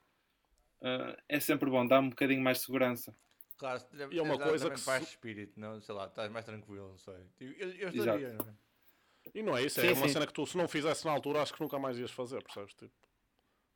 Uh, 0.80 1.16
é 1.28 1.38
sempre 1.38 1.70
bom, 1.70 1.86
dá 1.86 2.00
um 2.00 2.11
bocadinho 2.11 2.42
mais 2.42 2.59
de 2.59 2.64
segurança. 2.64 3.16
Claro, 3.57 3.80
E 4.11 4.18
é 4.18 4.22
uma 4.22 4.36
coisa 4.36 4.68
que 4.70 4.80
de 4.80 5.05
espírito, 5.05 5.61
não? 5.61 5.80
Sei 5.80 5.94
lá, 5.94 6.07
estás 6.07 6.32
mais 6.32 6.44
tranquilo, 6.44 6.88
não 6.88 6.98
sei. 6.98 7.14
Eu, 7.38 7.70
eu 7.74 7.88
estaria, 7.90 8.32
não 8.32 8.44
é? 8.44 8.55
E 9.32 9.40
não 9.40 9.57
é 9.57 9.62
isso, 9.62 9.78
é 9.78 9.84
Sim, 9.84 9.92
uma 9.92 10.09
sim. 10.09 10.14
cena 10.14 10.26
que 10.26 10.32
tu, 10.32 10.44
se 10.44 10.57
não 10.57 10.66
fizesse 10.66 11.05
na 11.05 11.12
altura, 11.12 11.42
acho 11.42 11.55
que 11.55 11.61
nunca 11.61 11.78
mais 11.78 11.96
ias 11.96 12.11
fazer, 12.11 12.42
percebes? 12.42 12.74
Tipo, 12.74 12.92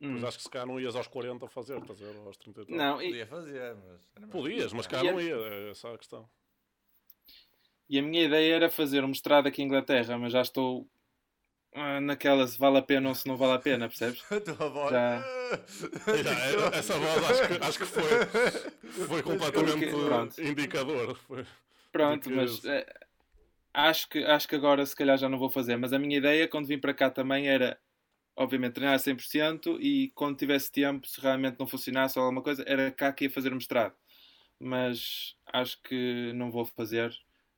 Hum. 0.01 0.13
Pois 0.13 0.25
acho 0.25 0.37
que 0.39 0.43
se 0.45 0.51
calhar 0.51 0.67
não 0.67 0.79
ias 0.79 0.95
aos 0.95 1.07
40 1.07 1.49
fazer, 1.49 1.79
estás 1.79 2.03
a 2.03 2.05
ver? 2.05 2.17
Aos 2.27 2.37
30 2.37 2.61
e 2.63 2.67
tal. 2.67 2.77
Não, 2.77 3.01
e, 3.03 3.07
Podia 3.07 3.27
fazer, 3.27 3.77
mas. 3.77 4.31
Podias, 4.31 4.73
mas 4.73 4.87
cá 4.87 5.01
a- 5.01 5.05
não 5.05 5.21
ia, 5.21 5.35
é 5.35 5.71
essa 5.71 5.93
a 5.93 5.97
questão. 5.99 6.29
e 7.89 7.99
a 7.99 8.03
minha 8.03 8.25
ideia 8.25 8.57
era 8.57 8.71
fazer 8.71 9.05
um 9.05 9.09
mestrado 9.09 9.47
aqui 9.47 9.63
em 9.63 9.67
Inglaterra, 9.67 10.19
mas 10.19 10.33
já 10.33 10.43
estou 10.43 10.87
ah, 11.75 12.01
naquela 12.01 12.47
se 12.47 12.59
vale 12.59 12.79
a 12.79 12.83
pena 12.83 13.09
ou 13.09 13.15
se 13.15 13.27
não 13.29 13.37
vale 13.37 13.53
a 13.55 13.59
pena, 13.59 13.89
percebes? 13.89 14.23
A 14.33 14.41
tua 14.41 14.69
voz. 14.69 14.91
Já. 14.91 15.21
Já, 16.23 16.79
essa 16.79 16.99
voz 16.99 17.31
acho 17.31 17.49
que, 17.49 17.65
acho 17.65 17.79
que 17.79 17.85
foi, 17.87 19.07
foi 19.07 19.23
completamente 19.23 19.91
Porque- 19.91 20.43
indicador. 20.43 21.17
Foi. 21.27 21.47
Pronto, 21.93 22.29
que 22.29 22.35
mas 22.35 22.65
eh, 22.65 22.87
acho, 23.73 24.09
que, 24.09 24.25
acho 24.25 24.49
que 24.49 24.55
agora 24.57 24.85
se 24.85 24.95
calhar 24.97 25.17
já 25.17 25.29
não 25.29 25.39
vou 25.39 25.49
fazer. 25.51 25.77
Mas 25.77 25.93
a 25.93 25.99
minha 25.99 26.17
ideia 26.19 26.49
quando 26.49 26.67
vim 26.67 26.79
para 26.79 26.93
cá 26.95 27.11
também 27.11 27.49
era, 27.49 27.79
obviamente, 28.37 28.75
treinar 28.75 28.95
a 28.95 28.99
100% 28.99 29.79
e 29.81 30.11
quando 30.15 30.37
tivesse 30.39 30.71
tempo, 30.71 31.07
se 31.07 31.21
realmente 31.21 31.59
não 31.59 31.67
funcionasse 31.67 32.19
ou 32.19 32.25
alguma 32.25 32.43
coisa, 32.43 32.63
era 32.67 32.91
cá 32.93 33.13
que 33.13 33.25
ia 33.25 33.31
fazer 33.31 33.51
o 33.53 33.57
mestrado. 33.57 33.97
Mas 34.59 35.37
acho 35.53 35.81
que 35.83 36.33
não 36.35 36.51
vou 36.51 36.65
fazer. 36.65 37.13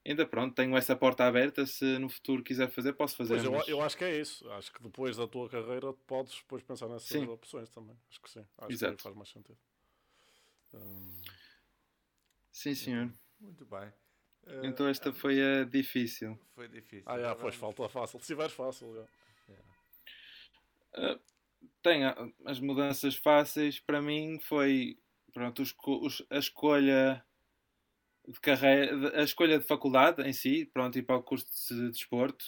Ainda 0.07 0.27
pronto, 0.27 0.55
tenho 0.55 0.77
essa 0.77 0.97
porta 0.97 1.25
aberta. 1.27 1.67
Se 1.67 1.99
no 1.99 2.09
futuro 2.09 2.43
quiser 2.43 2.71
fazer, 2.71 2.93
posso 2.95 3.15
fazer. 3.17 3.35
Pois, 3.35 3.45
eu, 3.45 3.53
mas- 3.53 3.69
eu 3.69 3.83
acho 3.83 3.97
que 3.97 4.05
é 4.05 4.19
isso. 4.21 4.49
Acho 4.53 4.73
que 4.73 4.83
depois 4.83 5.17
da 5.17 5.27
tua 5.29 5.49
carreira 5.49 5.93
podes 5.93 6.35
depois 6.37 6.63
pensar 6.63 6.89
nessas 6.89 7.09
Sim. 7.09 7.27
opções 7.27 7.69
também. 7.69 7.97
Acho 8.11 8.21
que 8.23 8.31
sim. 8.31 8.45
Acho 8.59 8.73
Exato. 8.73 8.97
que 8.97 9.03
faz 9.03 9.15
mais 9.15 9.29
sentido. 9.29 9.59
Hum, 10.75 11.21
Sim, 12.51 12.75
senhor. 12.75 13.13
Muito 13.41 13.65
bem. 13.67 13.93
Eh, 14.47 14.61
Então 14.65 14.89
esta 14.89 15.13
foi 15.13 15.41
a 15.43 15.65
difícil. 15.65 16.39
Foi 16.55 16.69
difícil. 16.69 17.05
ah, 17.07 17.19
já, 17.19 17.35
pois 17.35 17.55
falta 17.55 17.89
fácil. 17.89 18.19
Se 18.21 18.27
tiveres 18.27 18.53
fácil, 18.53 18.95
já. 18.95 19.05
Tem 21.83 22.03
as 22.45 22.61
mudanças 22.61 23.17
fáceis 23.17 23.81
para 23.81 24.03
mim 24.03 24.39
foi 24.41 24.99
pronto, 25.33 25.63
os- 25.63 26.27
a 26.31 26.39
escolha 26.39 27.25
de 28.27 28.41
carreira, 28.41 29.21
a 29.21 29.23
escolha 29.23 29.59
de 29.59 29.65
faculdade 29.65 30.23
em 30.23 30.33
si, 30.33 30.67
pronto, 30.73 30.99
ir 30.99 31.03
para 31.03 31.17
o 31.17 31.23
curso 31.23 31.75
de 31.75 31.91
desporto. 31.91 32.45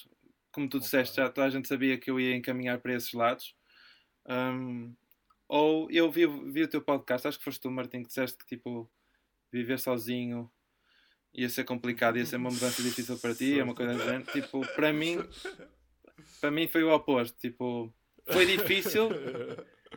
Como 0.52 0.68
tu 0.68 0.80
disseste, 0.80 1.16
já 1.16 1.28
toda 1.30 1.46
a 1.46 1.50
gente 1.50 1.68
sabia 1.68 1.96
que 1.96 2.10
eu 2.10 2.18
ia 2.18 2.34
encaminhar 2.34 2.80
para 2.80 2.94
esses 2.94 3.12
lados. 3.12 3.54
Um, 4.28 4.94
ou 5.48 5.90
eu 5.90 6.10
vi, 6.10 6.26
vi 6.50 6.62
o 6.64 6.68
teu 6.68 6.82
podcast, 6.82 7.26
acho 7.26 7.38
que 7.38 7.44
foste 7.44 7.60
tu, 7.60 7.70
Martim, 7.70 8.02
que 8.02 8.08
disseste 8.08 8.36
que 8.38 8.46
tipo 8.46 8.90
viver 9.52 9.78
sozinho 9.78 10.50
ia 11.32 11.48
ser 11.48 11.64
complicado, 11.64 12.18
ia 12.18 12.26
ser 12.26 12.36
uma 12.36 12.50
mudança 12.50 12.82
difícil 12.82 13.18
para 13.18 13.34
ti, 13.34 13.58
é 13.58 13.64
uma 13.64 13.74
coisa 13.74 13.94
do 13.94 14.00
género. 14.00 14.24
Tipo, 14.32 14.60
para 14.74 14.92
mim, 14.92 15.18
para 16.40 16.50
mim 16.50 16.68
foi 16.68 16.82
o 16.82 16.92
oposto. 16.92 17.38
Tipo, 17.38 17.92
foi 18.26 18.46
difícil, 18.46 19.18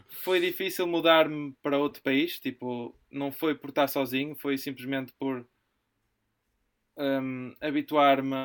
foi 0.09 0.39
difícil 0.41 0.87
mudar-me 0.87 1.53
para 1.61 1.77
outro 1.79 2.01
país. 2.03 2.39
Tipo, 2.39 2.95
não 3.11 3.31
foi 3.31 3.55
por 3.55 3.69
estar 3.69 3.87
sozinho, 3.87 4.35
foi 4.35 4.57
simplesmente 4.57 5.13
por 5.13 5.47
hum, 6.97 7.53
habituar-me 7.61 8.35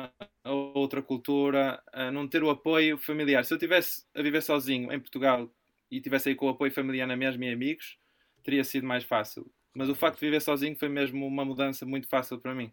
a 0.43 0.51
outra 0.51 1.01
cultura, 1.01 1.81
a 1.93 2.11
não 2.11 2.27
ter 2.27 2.43
o 2.43 2.49
apoio 2.49 2.97
familiar. 2.97 3.45
Se 3.45 3.53
eu 3.53 3.57
tivesse 3.59 4.05
a 4.15 4.21
viver 4.21 4.41
sozinho 4.41 4.91
em 4.91 4.99
Portugal 4.99 5.49
e 5.91 6.01
tivesse 6.01 6.29
aí 6.29 6.35
com 6.35 6.45
o 6.47 6.49
apoio 6.49 6.71
familiar 6.71 7.07
na 7.07 7.15
mesma 7.17 7.45
e 7.45 7.53
amigos, 7.53 7.97
teria 8.43 8.63
sido 8.63 8.85
mais 8.87 9.03
fácil. 9.03 9.49
Mas 9.73 9.89
o 9.89 9.95
facto 9.95 10.19
de 10.19 10.25
viver 10.25 10.41
sozinho 10.41 10.75
foi 10.75 10.89
mesmo 10.89 11.25
uma 11.27 11.45
mudança 11.45 11.85
muito 11.85 12.07
fácil 12.07 12.39
para 12.39 12.55
mim. 12.55 12.71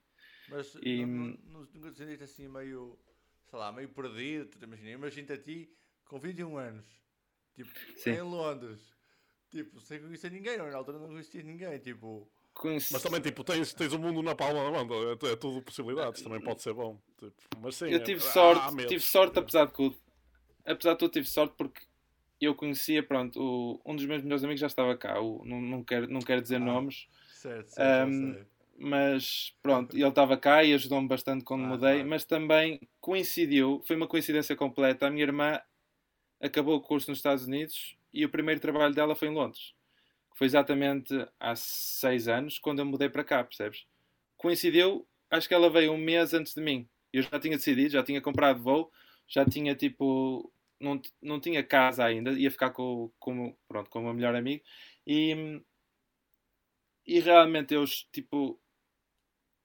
Mas 0.48 0.74
E- 0.82 1.04
nunca 1.04 1.90
te 1.90 1.98
sentiste 1.98 2.24
assim 2.24 2.48
meio, 2.48 2.98
sei 3.48 3.58
lá, 3.58 3.72
meio 3.72 3.88
perdido? 3.88 4.56
Imagina, 4.64 4.90
imagina-te 4.90 5.32
a 5.32 5.38
ti 5.42 5.70
com 6.06 6.18
21 6.18 6.56
anos, 6.56 6.86
tipo, 7.54 7.70
Sim. 7.96 8.10
em 8.10 8.20
Londres, 8.22 8.80
tipo, 9.50 9.80
sem 9.80 10.00
conhecer 10.00 10.30
ninguém, 10.30 10.56
não, 10.58 10.70
na 10.70 10.76
altura 10.76 10.98
não 10.98 11.08
conhecia 11.08 11.42
ninguém, 11.42 11.78
tipo, 11.78 12.28
Conheci- 12.54 12.94
Mas 12.94 13.02
também, 13.02 13.20
tipo, 13.20 13.44
tens, 13.44 13.74
tens 13.74 13.92
o 13.92 13.98
mundo 13.98 14.22
na 14.22 14.34
palma 14.34 14.64
da 14.64 14.70
mão. 14.82 14.88
É, 15.10 15.32
é 15.32 15.36
tudo 15.36 15.60
possibilidades. 15.60 16.22
Também 16.22 16.40
pode 16.40 16.62
ser 16.62 16.72
bom. 16.72 16.98
Tipo, 17.18 17.34
mas 17.60 17.76
sim, 17.76 17.90
Eu 17.90 17.96
é- 17.98 18.02
tive 18.02 18.18
há- 18.26 18.32
sorte, 18.32 18.82
há 18.82 18.86
tive 18.86 19.00
sorte 19.00 19.36
É. 19.38 19.42
apesar 19.42 19.66
de 19.66 19.72
tudo. 19.74 19.98
Apesar 20.64 20.92
de 20.94 20.98
tudo, 21.00 21.10
tive 21.12 21.26
sorte 21.28 21.54
porque 21.54 21.82
eu 22.40 22.54
conhecia, 22.54 23.02
pronto, 23.02 23.38
o- 23.38 23.82
um 23.84 23.94
dos 23.94 24.06
meus 24.06 24.22
melhores 24.22 24.42
amigos 24.42 24.58
já 24.62 24.68
estava 24.68 24.96
cá. 24.96 25.20
o- 25.20 25.44
não, 25.44 25.60
não, 25.60 25.84
quero, 25.84 26.08
não 26.10 26.20
quero 26.22 26.40
dizer 26.40 26.56
Ah. 26.56 26.60
nomes, 26.60 27.06
certo, 27.34 27.68
certo, 27.68 28.10
sei. 28.10 28.46
mas 28.78 29.54
pronto, 29.62 29.94
ele 29.94 30.08
estava 30.08 30.34
cá 30.38 30.64
e 30.64 30.72
ajudou-me 30.72 31.06
bastante 31.08 31.44
quando 31.44 31.64
Ah, 31.64 31.68
mudei. 31.68 31.92
claro. 31.96 32.08
Mas 32.08 32.24
também 32.24 32.80
coincidiu, 33.02 33.82
foi 33.86 33.96
uma 33.96 34.06
coincidência 34.08 34.56
completa. 34.56 35.06
A 35.06 35.10
minha 35.10 35.24
irmã 35.24 35.60
acabou 36.40 36.76
o 36.76 36.80
curso 36.80 37.10
nos 37.10 37.18
Estados 37.18 37.46
Unidos 37.46 37.96
e 38.12 38.24
o 38.24 38.28
primeiro 38.28 38.60
trabalho 38.60 38.94
dela 38.94 39.14
foi 39.14 39.28
em 39.28 39.34
Londres. 39.34 39.74
Foi 40.34 40.46
exatamente 40.46 41.14
há 41.40 41.56
seis 41.56 42.28
anos, 42.28 42.58
quando 42.58 42.80
eu 42.80 42.84
mudei 42.84 43.08
para 43.08 43.24
cá, 43.24 43.42
percebes? 43.42 43.86
Coincidiu, 44.36 45.06
acho 45.30 45.48
que 45.48 45.54
ela 45.54 45.70
veio 45.70 45.92
um 45.92 45.98
mês 45.98 46.34
antes 46.34 46.54
de 46.54 46.60
mim. 46.60 46.88
Eu 47.12 47.22
já 47.22 47.40
tinha 47.40 47.56
decidido, 47.56 47.90
já 47.90 48.02
tinha 48.02 48.20
comprado 48.20 48.62
voo, 48.62 48.92
já 49.26 49.44
tinha 49.44 49.74
tipo. 49.74 50.52
Não, 50.78 51.00
não 51.22 51.40
tinha 51.40 51.64
casa 51.64 52.04
ainda, 52.04 52.32
ia 52.32 52.50
ficar 52.50 52.70
com, 52.70 53.10
com, 53.18 53.56
pronto, 53.66 53.88
com 53.88 54.00
o 54.00 54.02
meu 54.02 54.12
melhor 54.12 54.34
amigo. 54.34 54.62
E, 55.06 55.62
e 57.06 57.18
realmente 57.20 57.72
eu, 57.72 57.84
tipo, 58.12 58.60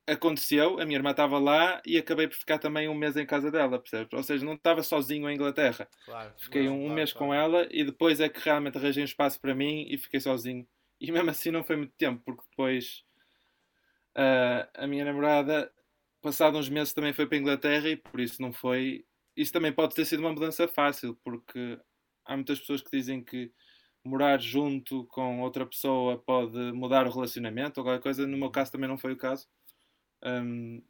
aconteceu, 0.07 0.79
a 0.79 0.85
minha 0.85 0.97
irmã 0.97 1.11
estava 1.11 1.37
lá 1.39 1.81
e 1.85 1.97
acabei 1.97 2.27
por 2.27 2.35
ficar 2.35 2.57
também 2.57 2.89
um 2.89 2.95
mês 2.95 3.15
em 3.15 3.25
casa 3.25 3.51
dela, 3.51 3.79
percebes? 3.79 4.11
Ou 4.13 4.23
seja, 4.23 4.45
não 4.45 4.53
estava 4.53 4.83
sozinho 4.83 5.29
em 5.29 5.35
Inglaterra. 5.35 5.87
Claro, 6.05 6.33
Fiquei 6.37 6.67
um 6.67 6.79
claro, 6.79 6.93
mês 6.93 7.13
claro. 7.13 7.27
com 7.27 7.33
ela 7.33 7.67
e 7.71 7.83
depois 7.83 8.19
é 8.19 8.27
que 8.29 8.39
realmente 8.39 8.77
arranjei 8.77 9.03
um 9.03 9.05
espaço 9.05 9.39
para 9.39 9.55
mim 9.55 9.85
e 9.89 9.97
fiquei 9.97 10.19
sozinho. 10.19 10.67
E 10.99 11.11
mesmo 11.11 11.29
assim 11.29 11.51
não 11.51 11.63
foi 11.63 11.75
muito 11.75 11.93
tempo, 11.95 12.21
porque 12.25 12.43
depois 12.49 13.03
ah, 14.15 14.69
a 14.75 14.87
minha 14.87 15.05
namorada, 15.05 15.71
passado 16.21 16.57
uns 16.57 16.69
meses, 16.69 16.93
também 16.93 17.13
foi 17.13 17.25
para 17.25 17.37
a 17.37 17.39
Inglaterra 17.39 17.89
e 17.89 17.95
por 17.95 18.19
isso 18.19 18.41
não 18.41 18.51
foi. 18.51 19.05
Isso 19.35 19.53
também 19.53 19.71
pode 19.71 19.95
ter 19.95 20.05
sido 20.05 20.19
uma 20.19 20.33
mudança 20.33 20.67
fácil, 20.67 21.17
porque 21.23 21.79
há 22.25 22.35
muitas 22.35 22.59
pessoas 22.59 22.81
que 22.81 22.91
dizem 22.91 23.23
que 23.23 23.51
morar 24.03 24.39
junto 24.39 25.05
com 25.05 25.41
outra 25.41 25.65
pessoa 25.65 26.17
pode 26.17 26.57
mudar 26.73 27.07
o 27.07 27.11
relacionamento 27.11 27.79
ou 27.79 27.85
qualquer 27.85 28.01
coisa. 28.01 28.27
No 28.27 28.37
meu 28.37 28.51
caso 28.51 28.71
também 28.71 28.89
não 28.89 28.97
foi 28.97 29.13
o 29.13 29.17
caso. 29.17 29.47
Ahm, 30.21 30.81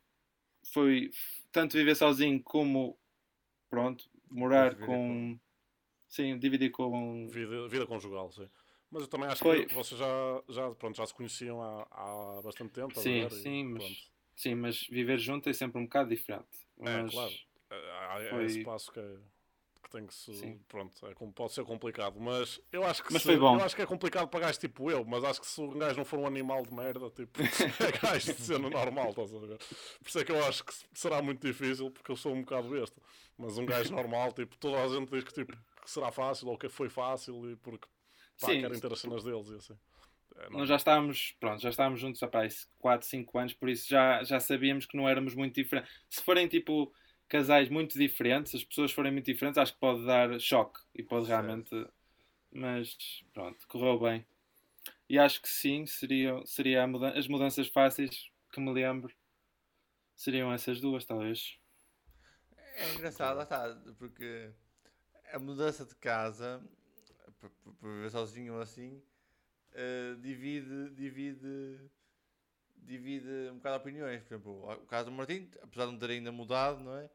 foi 0.74 1.12
tanto 1.52 1.78
viver 1.78 1.96
sozinho 1.96 2.42
como 2.44 2.98
pronto, 3.70 4.10
morar 4.30 4.72
Dividir 4.72 4.86
com. 4.86 5.40
Sim, 6.08 6.38
dividir 6.38 6.72
com. 6.72 7.28
Vida, 7.30 7.68
vida 7.68 7.86
conjugal, 7.88 8.32
sim. 8.32 8.50
Mas 8.90 9.04
eu 9.04 9.08
também 9.08 9.28
acho 9.30 9.42
Foi- 9.42 9.66
que 9.66 9.74
vocês 9.74 9.98
já, 9.98 10.44
já, 10.50 10.70
pronto, 10.72 10.98
já 10.98 11.06
se 11.06 11.14
conheciam 11.14 11.62
há, 11.62 11.88
há 11.92 12.42
bastante 12.44 12.74
tempo. 12.74 12.94
Sim, 13.00 13.22
ver? 13.22 13.32
E 13.38 13.42
sim, 13.42 13.64
mas-. 13.64 14.12
Sim, 14.36 14.56
mas 14.56 14.82
viver 14.88 15.18
junto 15.20 15.50
é 15.50 15.54
sempre 15.54 15.80
um 15.80 15.84
bocado 15.86 16.10
diferente. 16.10 16.48
É, 16.80 16.84
Mas, 17.04 17.14
claro. 17.14 17.32
Há 17.70 18.28
foi- 18.30 18.46
esse 18.46 18.64
passo 18.64 18.92
que, 18.92 19.00
é- 19.00 19.04
que 19.04 19.31
tem 19.92 20.08
que 20.08 20.14
se. 20.14 20.34
Sim. 20.34 20.60
Pronto, 20.68 21.06
é, 21.06 21.14
pode 21.36 21.54
ser 21.54 21.64
complicado. 21.66 22.20
Mas 22.20 22.60
eu 22.72 22.84
acho 22.84 23.04
que 23.04 23.14
Mas 23.14 23.22
se- 23.22 23.34
eu 23.34 23.62
acho 23.62 23.76
que 23.76 23.82
é 23.82 23.86
complicado 23.86 24.28
para 24.30 24.40
gajos 24.40 24.58
tipo 24.58 24.90
eu, 24.90 25.04
mas 25.06 25.24
acho 25.24 25.42
que 25.42 25.48
se 25.48 25.62
um 25.62 25.78
gajo 25.78 25.98
não 25.98 26.06
for 26.06 26.18
um 26.20 26.26
animal 26.26 26.64
de 26.64 26.74
merda, 26.74 27.10
tipo, 27.10 27.38
é 27.80 27.92
gajo 28.02 28.34
de 28.34 28.42
cena 28.42 28.70
normal, 28.70 29.10
estás 29.10 29.34
a 29.34 29.40
ver? 29.40 29.58
Por 29.58 30.08
isso 30.08 30.20
é 30.20 30.24
que 30.26 30.32
eu 30.32 30.44
acho 30.46 30.64
que 30.64 30.74
será 30.94 31.22
muito 31.22 31.46
difícil, 31.46 31.92
porque 31.92 32.12
eu 32.12 32.16
sou 32.16 32.34
um 32.34 32.42
bocado 32.42 32.70
besta. 32.70 33.00
Mas 33.38 33.58
um 33.58 33.66
gajo 33.66 33.92
normal, 33.94 34.32
tipo, 34.32 34.56
toda 34.58 34.82
a 34.84 34.88
gente 34.88 35.10
diz 35.12 35.24
que, 35.24 35.34
tipo, 35.34 35.56
que 35.84 35.92
será 35.92 36.12
fácil 36.12 36.48
ou 36.48 36.58
que 36.58 36.70
foi 36.70 36.90
fácil 36.90 37.52
e 37.52 37.56
porque 37.58 37.88
pá, 38.40 38.48
Sim. 38.48 38.62
querem 38.62 38.80
ter 38.80 38.92
as 38.92 39.00
cenas 39.00 39.24
deles 39.24 39.50
e 39.50 39.56
assim. 39.56 39.78
É, 40.38 40.50
Nós 40.50 40.68
já 40.70 40.76
estávamos, 40.78 41.36
pronto, 41.40 41.62
já 41.62 41.70
estávamos 41.70 42.00
juntos 42.00 42.22
há 42.24 42.30
4, 42.80 43.06
5 43.08 43.38
anos, 43.38 43.54
por 43.54 43.70
isso 43.70 43.88
já, 43.90 44.24
já 44.24 44.40
sabíamos 44.40 44.86
que 44.86 44.96
não 44.96 45.08
éramos 45.08 45.36
muito 45.36 45.56
diferentes. 45.56 45.92
Se 46.10 46.24
forem 46.24 46.48
tipo 46.48 46.94
casais 47.32 47.70
muito 47.70 47.98
diferentes, 47.98 48.56
as 48.56 48.64
pessoas 48.66 48.92
forem 48.94 49.12
muito 49.14 49.26
diferentes, 49.28 49.58
acho 49.60 49.74
que 49.74 49.80
pode 49.80 50.06
dar 50.06 50.40
choque 50.40 50.80
e 50.96 51.04
pode 51.04 51.28
Certo. 51.28 51.30
realmente. 51.30 51.88
Mas 52.54 52.98
pronto, 53.34 53.68
correu 53.68 54.00
bem. 54.00 54.26
E 55.10 55.20
acho 55.20 55.42
que 55.42 55.50
sim, 55.50 55.86
seria, 55.86 56.42
seria 56.46 56.88
mudan- 56.88 57.14
as 57.18 57.28
mudanças 57.28 57.68
fáceis 57.68 58.32
que 58.54 58.62
me 58.62 58.72
lembro 58.74 59.14
seriam 60.16 60.54
essas 60.54 60.80
duas, 60.80 61.04
talvez. 61.06 61.60
É 62.76 62.94
engraçado, 62.94 63.38
lá 63.38 63.44
está, 63.44 63.76
porque 63.98 64.52
a 65.34 65.40
mudança 65.40 65.86
de 65.86 65.96
casa, 65.96 66.62
para 67.40 67.50
para 67.80 67.90
viver 67.92 68.12
sozinho 68.12 68.56
ou 68.56 68.62
assim, 68.62 69.02
eh, 69.74 70.16
divide, 70.22 70.92
divide, 70.92 71.80
divide 72.78 73.50
um 73.52 73.58
bocado 73.58 73.78
opiniões. 73.78 74.22
Por 74.24 74.34
exemplo, 74.36 74.72
o 74.74 74.86
caso 74.88 75.10
do 75.10 75.16
Martim, 75.16 75.50
apesar 75.62 75.86
de 75.88 75.92
não 75.94 76.00
ter 76.00 76.12
ainda 76.12 76.32
mudado, 76.32 76.84
não 76.84 76.98
é? 76.98 77.10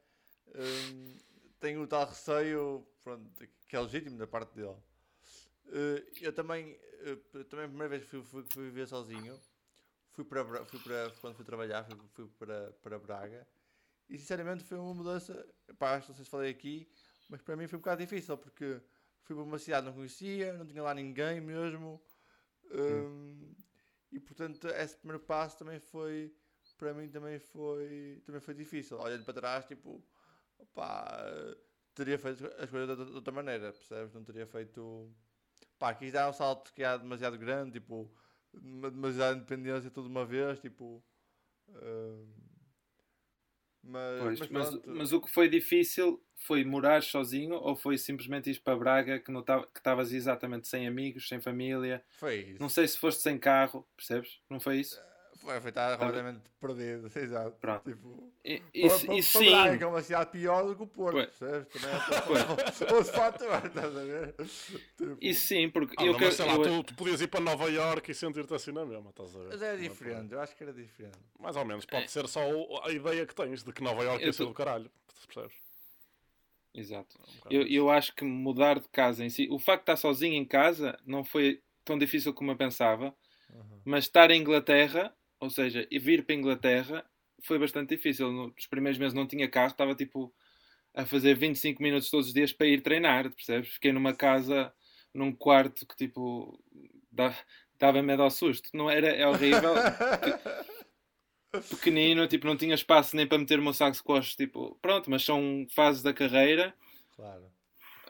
Hum, 0.55 1.17
tenho 1.61 1.83
o 1.83 1.87
tal 1.87 2.07
receio 2.07 2.87
pronto, 3.03 3.31
que 3.69 3.77
é 3.77 3.81
legítimo 3.81 4.19
da 4.19 4.27
parte 4.27 4.55
dele. 4.55 4.77
Eh, 5.69 6.05
eu 6.23 6.33
também, 6.33 6.79
eh, 7.01 7.17
também 7.51 7.67
a 7.67 7.69
primeira 7.69 7.89
vez 7.89 8.05
que 8.05 8.09
fui, 8.11 8.23
fui, 8.23 8.45
fui 8.45 8.65
viver 8.65 8.87
sozinho, 8.87 9.41
fui 10.13 10.25
para, 10.25 10.65
fui 10.67 10.81
para 10.81 11.11
quando 11.21 11.37
fui 11.37 11.45
trabalhar, 11.45 11.85
fui, 11.85 11.97
fui 12.15 12.29
para, 12.39 12.73
para 12.83 12.99
Braga 12.99 13.47
e 14.09 14.19
sinceramente 14.19 14.65
foi 14.65 14.79
uma 14.79 14.95
mudança, 14.95 15.47
pá, 15.79 15.97
não 15.97 16.15
sei 16.15 16.25
se 16.25 16.31
falei 16.31 16.51
aqui, 16.51 16.89
mas 17.29 17.43
para 17.43 17.57
mim 17.57 17.67
foi 17.69 17.79
um 17.79 17.83
bocado 17.83 18.03
difícil 18.03 18.37
porque 18.39 18.81
fui 19.23 19.37
para 19.37 19.45
uma 19.45 19.59
cidade 19.59 19.85
que 19.85 19.91
não 19.91 19.97
conhecia, 19.97 20.53
não 20.55 20.67
tinha 20.67 20.83
lá 20.83 20.95
ninguém 20.95 21.41
mesmo. 21.41 22.01
hum, 22.73 23.55
e 24.13 24.21
portanto 24.21 24.69
esse 24.69 24.97
primeiro 24.97 25.23
passo 25.25 25.59
também 25.59 25.79
foi 25.81 26.35
para 26.79 26.93
mim 26.95 27.09
também 27.09 27.39
foi 27.39 28.23
também 28.25 28.41
foi 28.41 28.55
difícil 28.55 28.99
olhando 28.99 29.25
para 29.25 29.35
trás 29.35 29.65
tipo 29.67 30.03
teria 31.95 32.19
feito 32.19 32.47
as 32.59 32.71
coisas 32.71 32.97
de, 32.97 33.15
outra 33.15 33.33
maneira 33.33 33.73
percebes 33.73 34.13
não 34.15 34.25
teria 34.25 34.47
feito 34.47 35.11
pá 35.79 35.95
quis 35.95 36.13
dar 36.13 36.29
um 36.29 36.33
salto 36.33 36.73
que 36.73 36.83
é 36.83 36.99
demasiado 36.99 37.39
grande 37.39 37.73
tipo 37.81 38.11
demasiada 38.53 39.37
independência 39.39 39.91
tudo 39.91 40.05
de 40.09 40.11
uma 40.11 40.25
vez 40.27 40.61
tipo 40.61 41.03
hum, 41.69 42.33
mas, 43.83 44.23
Pois, 44.23 44.39
mas 44.39 44.49
mas, 44.49 44.71
pronto. 44.71 44.89
mas 44.89 45.13
o 45.13 45.21
que 45.21 45.31
foi 45.31 45.49
difícil 45.49 46.21
foi 46.35 46.65
morar 46.65 47.03
sozinho 47.03 47.55
ou 47.55 47.77
foi 47.77 47.97
simplesmente 47.99 48.51
ir 48.51 48.61
para 48.61 48.77
Braga 48.77 49.21
que 49.21 49.31
estavas 49.77 50.13
exatamente 50.13 50.67
sem 50.69 50.87
amigos, 50.87 51.29
sem 51.29 51.41
família? 51.41 52.03
foi 52.19 52.37
isso 52.41 52.61
Não 52.61 52.69
sei 52.69 52.89
se 52.89 52.99
foste 52.99 53.23
sem 53.23 53.39
carro, 53.39 53.87
percebes? 53.97 54.41
Não 54.51 54.59
foi 54.59 54.79
isso? 54.81 55.01
Foi, 55.39 55.61
foi 55.61 55.69
estar 55.71 55.97
completamente 55.99 56.41
perdido 56.61 57.11
exato 57.19 57.57
Pronto. 57.61 57.91
tipo 57.91 58.33
E, 58.45 58.59
para- 58.59 59.15
isso 59.15 59.33
para 59.33 59.41
sim, 59.41 59.51
Braga, 59.51 59.79
que 59.79 59.85
é 59.85 59.87
uma 59.87 60.03
cidade 60.03 60.31
pior 60.31 60.65
do 60.67 60.77
que 60.77 60.83
o 60.83 60.87
Porto, 60.87 61.13
Pois. 61.13 61.27
percebes? 61.27 61.69
Também 61.73 61.91
é 61.91 61.97
outro 62.95 63.13
fator, 63.13 63.67
estás 63.67 63.97
a 63.97 64.03
ver? 64.05 64.35
Tipo, 64.97 65.19
isso 65.21 65.49
sim, 65.49 65.69
porque 65.71 65.95
Ah, 65.99 66.05
eu, 66.05 66.13
não, 66.13 66.19
que- 66.19 66.25
mas 66.27 66.35
sei 66.35 66.47
lá, 66.47 66.55
eu- 66.55 66.63
tu, 66.63 66.85
tu 66.85 66.95
podias 66.95 67.21
ir 67.21 67.29
para 67.29 67.41
Nova 67.41 67.71
York 67.71 68.11
e 68.11 68.15
sentir-te 68.15 68.55
assim 68.55 68.73
na 68.73 68.85
mesma, 68.85 69.11
estás 69.11 69.35
a 69.35 69.39
ver? 69.39 69.49
Mas 69.49 69.63
é 69.63 69.73
Não 69.73 69.83
diferente, 69.83 70.33
eu 70.33 70.41
acho 70.41 70.57
que 70.57 70.63
era 70.63 70.73
diferente. 70.73 71.19
Mais 71.39 71.57
ou 71.57 71.65
menos, 71.65 71.85
pode 71.85 72.11
ser 72.11 72.29
só 72.29 72.49
o- 72.51 72.81
a 72.85 72.91
ideia 72.93 73.27
que 73.27 73.35
tens 73.35 73.63
de 73.65 73.73
que 73.73 73.83
Nova 73.83 74.03
York 74.03 74.23
Eu 74.23 74.27
ia 74.29 74.33
ser 74.33 74.45
do 74.45 74.55
caralho, 74.55 74.91
percebes? 75.27 75.57
Exato. 76.75 77.19
É 77.19 77.49
um 77.49 77.53
Eu, 77.53 77.67
eu 77.67 77.91
acho 77.91 78.15
que 78.15 78.25
mudar 78.25 78.79
de 78.79 78.89
casa 78.89 79.25
em 79.25 79.31
si, 79.31 79.49
o 79.51 79.59
facto 79.59 79.87
de 79.87 79.93
estar 79.93 79.97
sozinho 79.97 80.35
em 80.35 80.45
casa 80.45 80.99
não 81.07 81.25
foi 81.25 81.63
tão 81.85 81.97
difícil 81.99 82.35
como 82.35 82.51
eu 82.51 82.57
pensava, 82.57 83.15
mas 83.85 84.05
estar 84.05 84.31
em 84.31 84.41
Inglaterra, 84.41 85.16
ou 85.41 85.51
seja, 85.51 85.87
vir 85.91 86.25
para 86.25 86.35
a 86.35 86.39
Inglaterra, 86.39 87.11
foi 87.43 87.59
bastante 87.59 87.95
difícil. 87.97 88.31
Nos 88.33 88.67
primeiros 88.67 88.99
meses 88.99 89.15
não 89.15 89.27
tinha 89.27 89.49
carro, 89.49 89.73
estava 89.73 89.95
tipo 89.95 90.35
a 90.95 91.05
fazer 91.05 91.35
25 91.37 91.83
minutos 91.83 92.09
todos 92.11 92.29
os 92.29 92.33
dias 92.33 92.53
para 92.53 92.67
ir 92.67 92.81
treinar, 92.81 93.31
percebes? 93.31 93.69
Fiquei 93.71 93.93
numa 93.93 94.15
casa, 94.15 94.73
num 95.13 95.31
quarto 95.33 95.87
que 95.87 95.95
tipo 95.97 96.59
dava 97.79 98.03
medo 98.03 98.23
ao 98.23 98.31
susto. 98.31 98.71
Não 98.73 98.91
era, 98.91 99.09
é 99.09 99.27
horrível, 99.27 99.75
pequenino, 101.71 102.27
tipo, 102.27 102.47
não 102.47 102.57
tinha 102.57 102.75
espaço 102.75 103.15
nem 103.17 103.27
para 103.27 103.39
meter 103.39 103.59
o 103.59 103.63
meu 103.63 103.73
saco 103.73 103.97
de 103.97 104.03
costas, 104.03 104.35
tipo, 104.37 104.79
pronto, 104.81 105.11
mas 105.11 105.23
são 105.25 105.67
fases 105.71 106.03
da 106.03 106.13
carreira 106.13 106.75
Claro. 107.15 107.51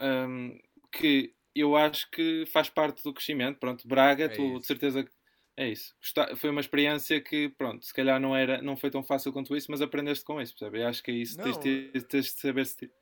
hum, 0.00 0.58
que 0.92 1.34
eu 1.54 1.76
acho 1.76 2.10
que 2.10 2.44
faz 2.46 2.68
parte 2.68 3.02
do 3.02 3.14
crescimento. 3.14 3.58
Pronto, 3.58 3.86
Braga, 3.88 4.24
É 4.24 4.28
tu 4.28 4.42
isso. 4.42 4.60
de 4.60 4.66
certeza 4.66 5.04
que 5.04 5.10
é 5.56 5.68
isso. 5.68 5.94
Foi 6.36 6.50
uma 6.50 6.60
experiência 6.60 7.20
que, 7.20 7.48
pronto, 7.48 7.84
se 7.84 7.92
calhar 7.94 8.20
não, 8.20 8.36
era, 8.36 8.60
não 8.60 8.76
foi 8.76 8.90
tão 8.90 9.02
fácil 9.02 9.32
quanto 9.32 9.56
isso, 9.56 9.70
mas 9.70 9.80
aprendeste 9.80 10.24
com 10.24 10.40
isso, 10.40 10.52
percebe? 10.54 10.82
Eu 10.82 10.88
acho 10.88 11.02
que 11.02 11.10
é 11.10 11.14
isso. 11.14 11.36
Tens, 11.38 11.56
tens 12.04 12.24
de 12.26 12.40
saber 12.40 12.66
se 12.66 12.76
ti- 12.76 12.92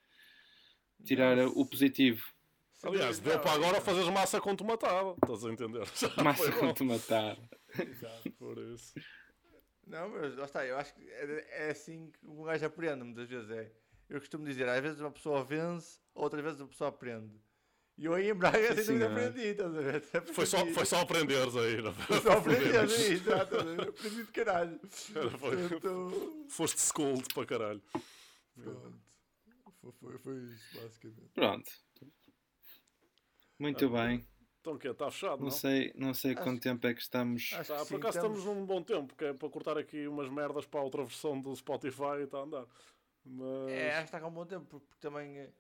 tirar 1.05 1.37
Não, 1.37 1.49
o 1.49 1.67
positivo. 1.67 2.25
Aliás, 2.83 3.19
deu 3.19 3.41
para 3.41 3.53
agora 3.53 3.81
fazeres 3.81 4.09
massa 4.11 4.41
com 4.41 4.55
tomatada, 4.55 5.15
estás 5.23 5.45
a 5.45 5.51
entender? 5.51 5.85
Já 5.97 6.23
Massa 6.23 6.53
com 6.53 6.73
te 6.75 6.85
matar. 6.85 7.39
Exato. 7.79 8.31
Por 8.33 8.59
isso. 8.59 8.95
Não, 9.87 10.09
mas 10.11 10.37
lá 10.37 10.45
está, 10.45 10.67
eu 10.67 10.77
acho 10.79 10.95
que 10.95 11.03
é, 11.11 11.67
é 11.67 11.71
assim 11.71 12.11
que 12.11 12.27
um 12.27 12.43
gajo 12.43 12.65
aprende 12.67 13.05
muitas 13.05 13.29
vezes. 13.29 13.51
É. 13.51 13.73
Eu 14.09 14.19
costumo 14.21 14.45
dizer, 14.45 14.69
às 14.69 14.81
vezes 14.83 15.01
uma 15.01 15.11
pessoa 15.11 15.43
vence, 15.45 15.99
outras 16.15 16.43
vezes 16.43 16.61
uma 16.61 16.69
pessoa 16.69 16.89
aprende. 16.89 17.35
E 17.97 18.07
eu 18.07 18.15
aí 18.15 18.29
em 18.29 18.35
Braga 18.35 18.75
sem 18.75 18.85
Sim, 18.85 18.99
dúvida 18.99 19.07
senhor. 19.15 19.29
aprendi, 19.29 19.47
estás 19.49 19.77
a 19.77 19.81
ver? 19.81 20.03
Foi 20.35 20.47
só, 20.47 20.67
foi 20.67 20.85
só 20.87 21.01
aprenderes 21.01 21.57
aí. 21.57 21.81
não 21.81 21.93
Foi 21.95 22.21
só 22.21 22.33
aprender, 22.33 22.65
Fodemos. 22.67 22.93
aí, 22.95 23.13
exato. 23.13 23.57
Aprendi 23.57 24.25
de 24.25 24.33
caralho. 24.33 24.81
Foi- 25.39 25.69
Portanto, 25.69 26.47
Foste 26.49 26.81
schooled 26.81 27.33
para 27.33 27.47
caralho. 27.47 27.83
pronto. 28.55 29.01
Foi, 29.81 29.93
foi, 29.93 30.19
foi 30.19 30.35
isso, 30.45 30.81
basicamente. 30.81 31.31
Pronto. 31.35 31.71
Muito 33.59 33.89
bem. 33.91 34.27
Então 34.61 34.75
o 34.75 34.79
quê? 34.79 34.89
Está 34.89 35.11
fechado, 35.11 35.37
não? 35.37 35.45
Não 35.45 35.51
sei, 35.51 35.93
não 35.95 36.15
sei 36.15 36.33
Acho- 36.33 36.43
quanto 36.43 36.61
tempo 36.63 36.87
é 36.87 36.95
que 36.95 37.01
estamos. 37.01 37.51
acho 37.53 37.73
Tá, 37.73 37.83
que 37.83 37.89
por 37.91 37.97
acaso 37.99 38.19
estamos- 38.19 38.39
estamos 38.39 38.45
num 38.45 38.67
bom 38.67 38.83
tempo, 38.83 39.15
que 39.15 39.25
é 39.27 39.33
para 39.35 39.49
cortar 39.51 39.77
aqui 39.79 40.09
umas 40.09 40.29
merdas 40.31 40.67
para 40.67 40.81
a 40.81 40.83
outra 40.83 41.05
versão 41.05 41.41
do 41.41 41.55
Spotify 41.55 42.19
e 42.21 42.23
está 42.25 42.39
a 42.39 42.43
andar. 42.43 42.67
Mas. 43.25 43.69
É, 43.69 43.91
acho 43.93 43.99
que 44.01 44.05
está 44.07 44.21
com 44.21 44.29
um 44.29 44.33
bom 44.33 44.47
tempo, 44.47 44.65
porque, 44.67 44.87
porque 44.87 45.01
também, 45.07 45.39
eh, 45.39 45.53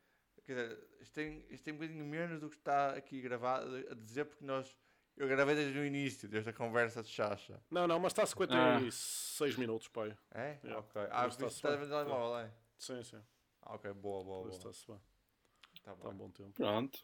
quer 0.44 0.54
dizer, 0.54 0.88
isto 1.00 1.12
tem, 1.14 1.46
isto 1.50 1.64
tem 1.64 1.74
um 1.74 1.76
bocadinho 1.78 2.04
menos 2.04 2.40
do 2.40 2.48
que 2.50 2.56
está 2.56 2.90
aqui 2.94 3.20
gravado 3.20 3.74
a 3.90 3.94
dizer, 3.94 4.24
porque 4.26 4.44
nós, 4.44 4.76
eu 5.16 5.26
gravei 5.28 5.54
desde 5.54 5.78
o 5.78 5.84
início, 5.84 6.28
desde 6.28 6.50
a 6.50 6.52
conversa 6.52 7.02
de 7.02 7.08
chacha. 7.08 7.60
Não, 7.70 7.86
não, 7.86 7.98
mas 7.98 8.12
está 8.12 8.22
a 8.22 8.26
56 8.26 9.56
minutos, 9.56 9.88
pai. 9.88 10.16
É? 10.32 10.58
Yeah. 10.64 10.78
Ok. 10.78 11.02
Ah, 11.10 11.22
Mas 11.24 11.52
está 11.54 11.72
a 11.72 11.76
ver 11.76 11.88
telemóvel, 11.88 12.38
é? 12.40 12.50
Sim, 12.78 13.02
sim. 13.02 13.20
Ah, 13.62 13.74
ok, 13.74 13.92
boa, 13.94 14.22
boa, 14.24 14.42
boa. 14.42 14.50
está-se 14.50 14.86
bem. 14.86 15.00
Tá 15.82 15.92
Está 15.92 16.08
um 16.08 16.12
bom. 16.12 16.14
bom 16.26 16.30
tempo. 16.30 16.52
Pronto. 16.52 16.98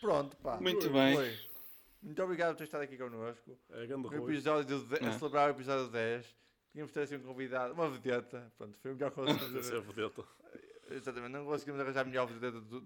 Pronto, 0.00 0.36
pá. 0.38 0.60
Muito 0.60 0.88
Rui, 0.88 0.92
bem. 0.92 1.14
Rui, 1.16 1.38
Muito 2.02 2.22
obrigado 2.22 2.52
por 2.52 2.58
ter 2.58 2.64
estado 2.64 2.82
aqui 2.82 2.96
connosco. 2.98 3.56
É 3.70 3.86
grande 3.86 4.08
Rui. 4.08 4.32
episódio 4.32 4.84
de, 4.84 4.94
a 5.04 5.08
Ah. 5.08 5.12
celebrar 5.18 5.48
o 5.48 5.52
episódio 5.52 5.88
10, 5.90 6.26
tínhamos 6.72 6.90
de 6.90 6.94
ter 6.94 7.02
assim 7.02 7.16
um 7.16 7.22
convidado, 7.22 7.72
uma 7.74 7.88
vedeta. 7.88 8.52
Pronto, 8.58 8.76
foi 8.78 8.90
o 8.90 8.94
melhor 8.94 9.10
que 9.12 9.16
conseguimos. 9.16 9.54
Esse 9.56 9.76
é 9.76 9.80
vedeta. 9.80 10.24
Exatamente, 10.90 11.32
não 11.32 11.44
conseguimos 11.44 11.80
arranjar 11.80 12.04
melhor 12.04 12.26
vedeta 12.26 12.60
do, 12.60 12.80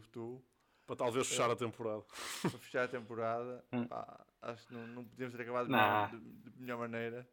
que 0.00 0.08
tu. 0.10 0.42
Para 0.86 0.96
talvez 0.96 1.28
fechar 1.28 1.50
a 1.50 1.56
temporada. 1.56 2.02
para 2.42 2.50
fechar 2.58 2.84
a 2.84 2.88
temporada. 2.88 3.64
Hum. 3.72 3.86
Pá, 3.86 4.26
acho 4.42 4.66
que 4.66 4.74
não, 4.74 4.86
não 4.88 5.04
podíamos 5.04 5.34
ter 5.34 5.42
acabado 5.42 5.66
de, 5.66 5.72
Nah. 5.72 6.06
de, 6.08 6.18
de 6.18 6.60
melhor 6.60 6.78
maneira. 6.78 7.28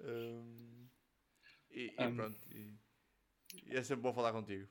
Hum, 0.00 0.88
e, 1.70 1.94
e 1.98 2.06
Hum. 2.06 2.16
pronto. 2.16 2.38
E, 2.50 2.74
e 3.66 3.76
é 3.76 3.82
sempre 3.82 4.02
bom 4.02 4.12
falar 4.14 4.32
contigo. 4.32 4.66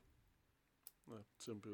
É, 1.11 1.19
sempre, 1.37 1.71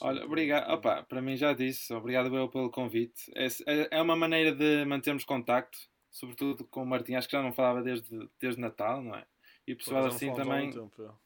Olha, 0.00 0.24
obrigado. 0.24 0.70
Opa, 0.72 1.02
para 1.02 1.20
mim 1.20 1.36
já 1.36 1.52
disse, 1.52 1.92
obrigado 1.92 2.34
eu 2.34 2.48
pelo 2.48 2.70
convite. 2.70 3.30
É, 3.34 3.46
é- 3.66 3.88
é 3.98 4.02
uma 4.02 4.14
maneira 4.14 4.54
de 4.54 4.84
mantermos 4.84 5.24
contacto, 5.24 5.76
sobretudo 6.10 6.64
com 6.64 6.82
o 6.84 6.86
Martim. 6.86 7.14
Acho 7.14 7.26
que 7.28 7.32
já 7.36 7.42
não 7.42 7.52
falava 7.52 7.82
desde, 7.82 8.30
desde 8.38 8.60
Natal, 8.60 9.02
não 9.02 9.16
é? 9.16 9.26
E 9.66 9.74
pessoal 9.74 10.06
assim 10.06 10.32
também 10.34 10.70
tempo, 10.70 11.18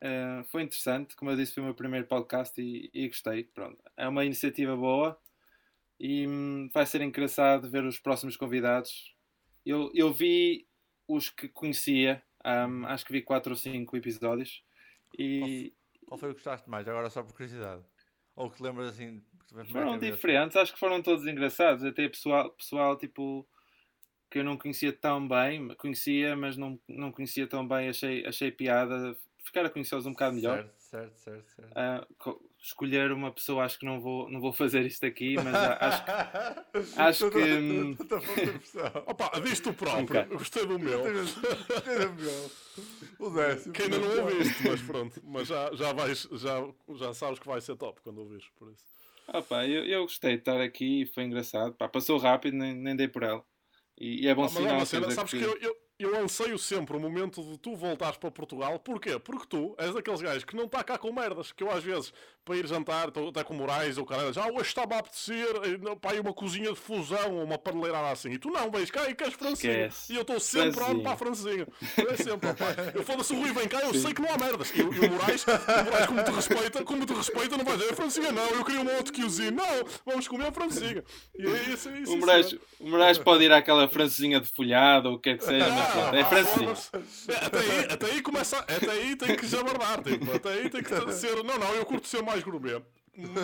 eh, 0.00 0.42
foi 0.48 0.62
interessante. 0.62 1.14
Como 1.16 1.30
eu 1.30 1.36
disse, 1.36 1.54
foi 1.54 1.62
o 1.62 1.66
meu 1.66 1.74
primeiro 1.74 2.06
podcast 2.06 2.60
e, 2.60 2.90
e 2.92 3.08
gostei. 3.08 3.44
Pronto, 3.44 3.78
é 3.96 4.08
uma 4.08 4.24
iniciativa 4.24 4.76
boa 4.76 5.18
e 5.98 6.26
hum, 6.26 6.70
vai 6.72 6.86
ser 6.86 7.02
engraçado 7.02 7.68
ver 7.68 7.84
os 7.84 7.98
próximos 7.98 8.36
convidados. 8.36 9.14
Eu, 9.64 9.90
eu 9.94 10.12
vi 10.12 10.66
os 11.06 11.28
que 11.28 11.48
conhecia, 11.48 12.22
hum, 12.44 12.86
acho 12.86 13.04
que 13.04 13.12
vi 13.12 13.22
4 13.22 13.52
ou 13.52 13.56
5 13.56 13.96
episódios 13.96 14.64
e. 15.18 15.74
Qual 16.06 16.18
foi 16.18 16.30
o 16.30 16.32
que 16.32 16.38
gostaste 16.38 16.68
mais? 16.68 16.88
Agora 16.88 17.10
só 17.10 17.22
por 17.22 17.34
curiosidade. 17.34 17.84
Ou 18.34 18.50
que 18.50 18.62
lembras 18.62 18.88
assim. 18.88 19.22
que 19.46 19.72
Foram 19.72 19.98
diferentes, 19.98 20.56
acho 20.56 20.72
que 20.72 20.78
foram 20.78 21.02
todos 21.02 21.26
engraçados. 21.26 21.84
Até 21.84 22.08
pessoal, 22.08 22.50
pessoal 22.52 22.96
tipo 22.96 23.46
que 24.30 24.38
eu 24.38 24.44
não 24.44 24.56
conhecia 24.56 24.92
tão 24.92 25.26
bem, 25.26 25.74
conhecia, 25.74 26.36
mas 26.36 26.56
não, 26.56 26.80
não 26.88 27.10
conhecia 27.10 27.46
tão 27.48 27.66
bem, 27.66 27.88
achei, 27.88 28.24
achei 28.24 28.50
piada. 28.50 29.16
Ficar 29.50 29.66
a 29.66 29.70
conhecê-los 29.70 30.06
um 30.06 30.12
bocado 30.12 30.36
melhor. 30.36 30.68
Certo, 30.78 31.18
certo, 31.18 31.48
certo. 31.50 31.74
certo. 31.74 32.14
Co- 32.18 32.40
escolher 32.60 33.10
uma 33.10 33.32
pessoa, 33.32 33.64
acho 33.64 33.76
que 33.80 33.84
não 33.84 34.00
vou, 34.00 34.30
não 34.30 34.40
vou 34.40 34.52
fazer 34.52 34.86
isto 34.86 35.04
aqui, 35.04 35.34
mas 35.34 35.52
acho 35.54 36.04
que. 36.04 36.10
acho 37.00 37.30
que, 37.32 37.38
hum, 37.38 37.96
Estou 38.00 38.18
a 38.18 38.20
fazer 38.20 38.58
pressão. 38.58 38.92
Opa, 39.08 39.40
diz 39.40 39.58
tu 39.58 39.72
próprio. 39.74 40.24
Gostei 40.28 40.64
do 40.66 40.78
meu. 40.78 41.00
Gostei 41.02 41.98
do 42.06 42.12
meu. 42.14 42.50
O 43.18 43.30
décimo. 43.30 43.72
Que 43.74 43.82
ainda 43.82 43.98
não 43.98 44.24
ouviste, 44.24 44.68
mas 44.68 44.82
pronto. 44.82 45.20
Mas 45.24 45.48
já, 45.48 45.74
já, 45.74 45.92
vais, 45.92 46.28
já, 46.32 46.68
já 46.96 47.12
sabes 47.12 47.40
que 47.40 47.46
vai 47.48 47.60
ser 47.60 47.74
top 47.76 48.00
quando 48.02 48.18
ouvires, 48.18 48.46
por 48.56 48.70
isso. 48.70 48.84
Opa, 49.32 49.66
eu, 49.66 49.84
eu 49.84 50.02
gostei 50.02 50.34
de 50.34 50.38
estar 50.42 50.60
aqui, 50.60 51.06
foi 51.12 51.24
engraçado. 51.24 51.74
Pá, 51.74 51.88
passou 51.88 52.18
rápido, 52.18 52.56
nem, 52.56 52.72
nem 52.74 52.94
dei 52.94 53.08
por 53.08 53.24
ela. 53.24 53.44
E, 53.98 54.24
e 54.24 54.28
é 54.28 54.34
bom 54.34 54.42
Ah, 54.42 54.44
mas 54.44 54.56
é 54.56 54.58
sinal. 54.60 54.76
uma 54.76 54.86
cena, 54.86 55.10
sabes 55.10 55.32
que 55.32 55.38
que- 55.38 55.44
eu, 55.44 55.56
eu, 55.60 55.76
eu 56.02 56.16
anseio 56.22 56.58
sempre 56.58 56.96
o 56.96 57.00
momento 57.00 57.42
de 57.42 57.58
tu 57.58 57.74
voltares 57.76 58.16
para 58.16 58.30
Portugal. 58.30 58.78
Porquê? 58.78 59.18
Porque 59.18 59.46
tu 59.48 59.74
és 59.78 59.92
daqueles 59.94 60.20
gajos 60.20 60.44
que 60.44 60.56
não 60.56 60.64
está 60.64 60.82
cá 60.82 60.96
com 60.98 61.12
merdas. 61.12 61.52
Que 61.52 61.62
eu 61.62 61.70
às 61.70 61.82
vezes, 61.84 62.12
para 62.44 62.56
ir 62.56 62.66
jantar, 62.66 63.08
estou 63.08 63.28
até 63.28 63.44
com 63.44 63.54
Moraes 63.54 63.98
ou 63.98 64.04
caralho, 64.06 64.32
já 64.32 64.46
hoje 64.46 64.62
estava 64.68 64.94
a 64.96 64.98
apetecer, 64.98 65.46
eh, 65.64 65.94
pá, 66.00 66.12
aí 66.12 66.20
uma 66.20 66.32
cozinha 66.32 66.70
de 66.70 66.76
fusão 66.78 67.36
ou 67.36 67.44
uma 67.44 67.58
paneleirada 67.58 68.10
assim. 68.10 68.30
E 68.30 68.38
tu 68.38 68.50
não, 68.50 68.70
vens 68.70 68.90
cá 68.90 69.08
e 69.08 69.14
queres 69.14 69.34
francesinha. 69.34 69.86
Esquece. 69.86 70.12
E 70.12 70.16
eu 70.16 70.22
estou 70.22 70.40
sempre 70.40 70.72
Francesinha. 70.72 70.98
on 70.98 71.02
para 71.02 71.12
a 71.12 71.16
francesinha. 71.16 71.66
É 71.98 72.16
sempre, 72.16 72.54
pá. 72.54 72.66
Eu 72.94 73.02
foda-se 73.04 73.32
o 73.32 73.36
Rui, 73.40 73.52
vem 73.52 73.68
cá, 73.68 73.80
eu 73.80 73.94
sei 73.94 74.12
que 74.14 74.22
não 74.22 74.32
há 74.32 74.38
merdas. 74.38 74.70
E, 74.74 74.82
o- 74.82 74.92
e 74.94 74.98
o 75.00 75.10
Moraes, 75.12 75.44
o 75.46 75.84
Moraes, 75.84 76.06
como 76.06 76.24
te 76.24 76.30
respeita, 76.30 76.84
como 76.84 77.06
te 77.06 77.12
respeita, 77.14 77.56
não 77.56 77.64
vai 77.64 77.76
dizer 77.76 77.94
francesinha, 77.94 78.32
não, 78.32 78.46
eu 78.50 78.64
queria 78.64 78.80
um 78.80 78.96
outro 78.96 79.12
quiozinho. 79.12 79.52
Não, 79.52 79.84
vamos 80.06 80.26
comer 80.28 80.46
a 80.46 80.52
francesinha. 80.52 81.04
E 81.38 81.46
é 81.46 81.62
isso, 81.72 81.88
é 81.88 81.98
isso. 82.00 82.14
O 82.14 82.18
Moraes, 82.18 82.52
o 82.78 82.88
Moraes 82.88 83.18
pode 83.18 83.44
ir 83.44 83.52
àquela 83.52 83.88
francesinha 83.88 84.40
de 84.40 84.48
folhado 84.48 85.08
ou 85.10 85.14
o 85.16 85.18
que 85.18 85.30
é 85.30 85.36
que 85.36 85.44
seja, 85.44 85.66
é 86.14 86.24
foda-se. 86.44 86.90
É, 87.30 87.44
Até 87.46 87.58
aí, 87.58 87.84
até 87.90 88.06
aí 88.06 88.22
começa. 88.22 88.58
Até 88.58 88.90
aí 88.90 89.16
tem 89.16 89.36
que 89.36 89.46
jabardar, 89.46 90.02
tipo, 90.02 90.32
até 90.32 90.48
aí 90.50 90.70
tem 90.70 90.82
que 90.82 91.12
ser. 91.12 91.42
Não, 91.42 91.58
não, 91.58 91.74
eu 91.74 91.84
curto 91.86 92.06
ser 92.06 92.22
mais 92.22 92.42
gourmet. 92.42 92.82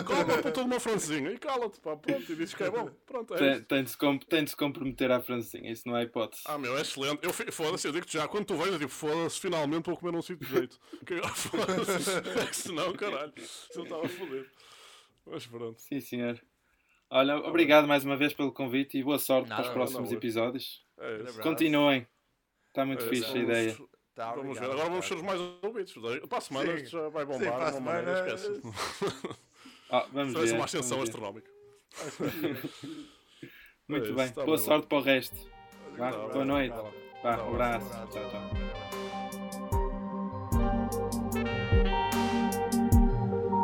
Coma 0.05 0.25
para 0.25 0.51
toda 0.51 0.63
uma 0.65 0.79
francesinha 0.79 1.29
e 1.29 1.37
cala-te, 1.37 1.79
pá, 1.79 1.95
pronto, 1.95 2.31
e 2.31 2.35
dizes 2.35 2.53
que 2.53 2.63
é 2.63 2.69
bom. 2.71 2.89
Pronto, 3.05 3.35
é 3.35 3.37
Tem, 3.37 3.51
isso. 3.51 3.65
tem, 3.65 3.83
de 3.83 3.89
se 3.89 3.97
tem 4.27 4.43
de 4.43 4.49
se 4.49 4.55
comprometer 4.55 5.11
à 5.11 5.21
francesinha, 5.21 5.71
isso 5.71 5.87
não 5.87 5.95
há 5.95 6.03
hipótese. 6.03 6.41
Ah, 6.45 6.57
meu, 6.57 6.77
é 6.77 6.81
excelente. 6.81 7.19
Eu, 7.21 7.33
foda-se, 7.33 7.87
eu 7.87 7.91
digo-te 7.91 8.13
já, 8.13 8.27
quando 8.27 8.45
tu 8.45 8.55
vens, 8.55 8.67
eu 8.67 8.79
digo, 8.79 8.89
foda-se, 8.89 9.39
finalmente 9.39 9.85
vou 9.85 9.97
comer 9.97 10.13
num 10.13 10.21
sítio 10.21 10.47
de 10.47 10.53
jeito. 10.53 10.79
Que, 11.05 11.21
foda-se, 11.35 12.11
é 12.39 12.45
que 12.47 12.55
senão, 12.55 12.93
caralho, 12.93 13.33
se 13.37 13.77
eu 13.77 13.83
estava 13.83 14.05
a 14.05 14.09
foder. 14.09 14.49
Mas 15.25 15.45
pronto. 15.45 15.79
Sim, 15.79 15.99
senhor. 15.99 16.41
Olha, 17.09 17.37
obrigado 17.37 17.87
mais 17.87 18.03
uma 18.03 18.17
vez 18.17 18.33
pelo 18.33 18.51
convite 18.51 18.97
e 18.97 19.03
boa 19.03 19.19
sorte 19.19 19.49
Nada, 19.49 19.61
para 19.61 19.69
os 19.69 19.73
próximos 19.73 20.09
nada, 20.09 20.15
episódios. 20.15 20.85
É. 20.99 21.41
Continuem. 21.41 22.07
Está 22.77 22.85
muito 22.85 23.03
É, 23.05 23.09
fixe 23.09 23.25
a 23.35 23.37
ideia. 23.41 23.75
Tá, 24.13 24.35
Vamos 24.35 24.59
ver. 24.59 24.65
Agora 24.65 24.87
vamos 24.89 25.07
ser 25.07 25.15
os 25.15 25.23
mais 25.23 25.41
ouvidos. 25.63 25.93
Para 26.29 26.37
a 26.37 26.41
semana 26.41 26.77
Sim. 26.77 26.83
isto 26.83 26.91
já 26.91 27.09
vai 27.09 27.25
Sim, 27.25 27.31
bombar 27.31 27.53
para 27.57 27.67
a 27.69 27.73
semana- 27.73 28.11
esquece. 28.13 28.61
Ah, 29.89 30.05
vamos 30.11 30.33
ver. 30.39 30.53
uma 30.53 30.65
ascensão 30.65 31.01
astronómica. 31.01 31.49
Muito 33.87 34.05
É 34.05 34.07
isso, 34.09 34.13
bem. 34.15 34.29
tá 34.29 34.43
Boa 34.45 34.57
bem, 34.57 34.65
sorte 34.65 34.85
para 34.87 34.97
o 34.97 35.01
resto. 35.01 35.35
Vá, 35.97 36.11
Tá, 36.11 36.17
boa 36.27 36.45
noite. 36.45 36.75
tá. 36.75 36.81
Vá, 36.83 36.91
Tá, 37.37 37.43
um 37.45 37.49
abraço. 37.55 37.85
abraço. 37.87 38.11
Tchau, 38.11 38.29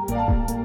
tchau. 0.07 0.62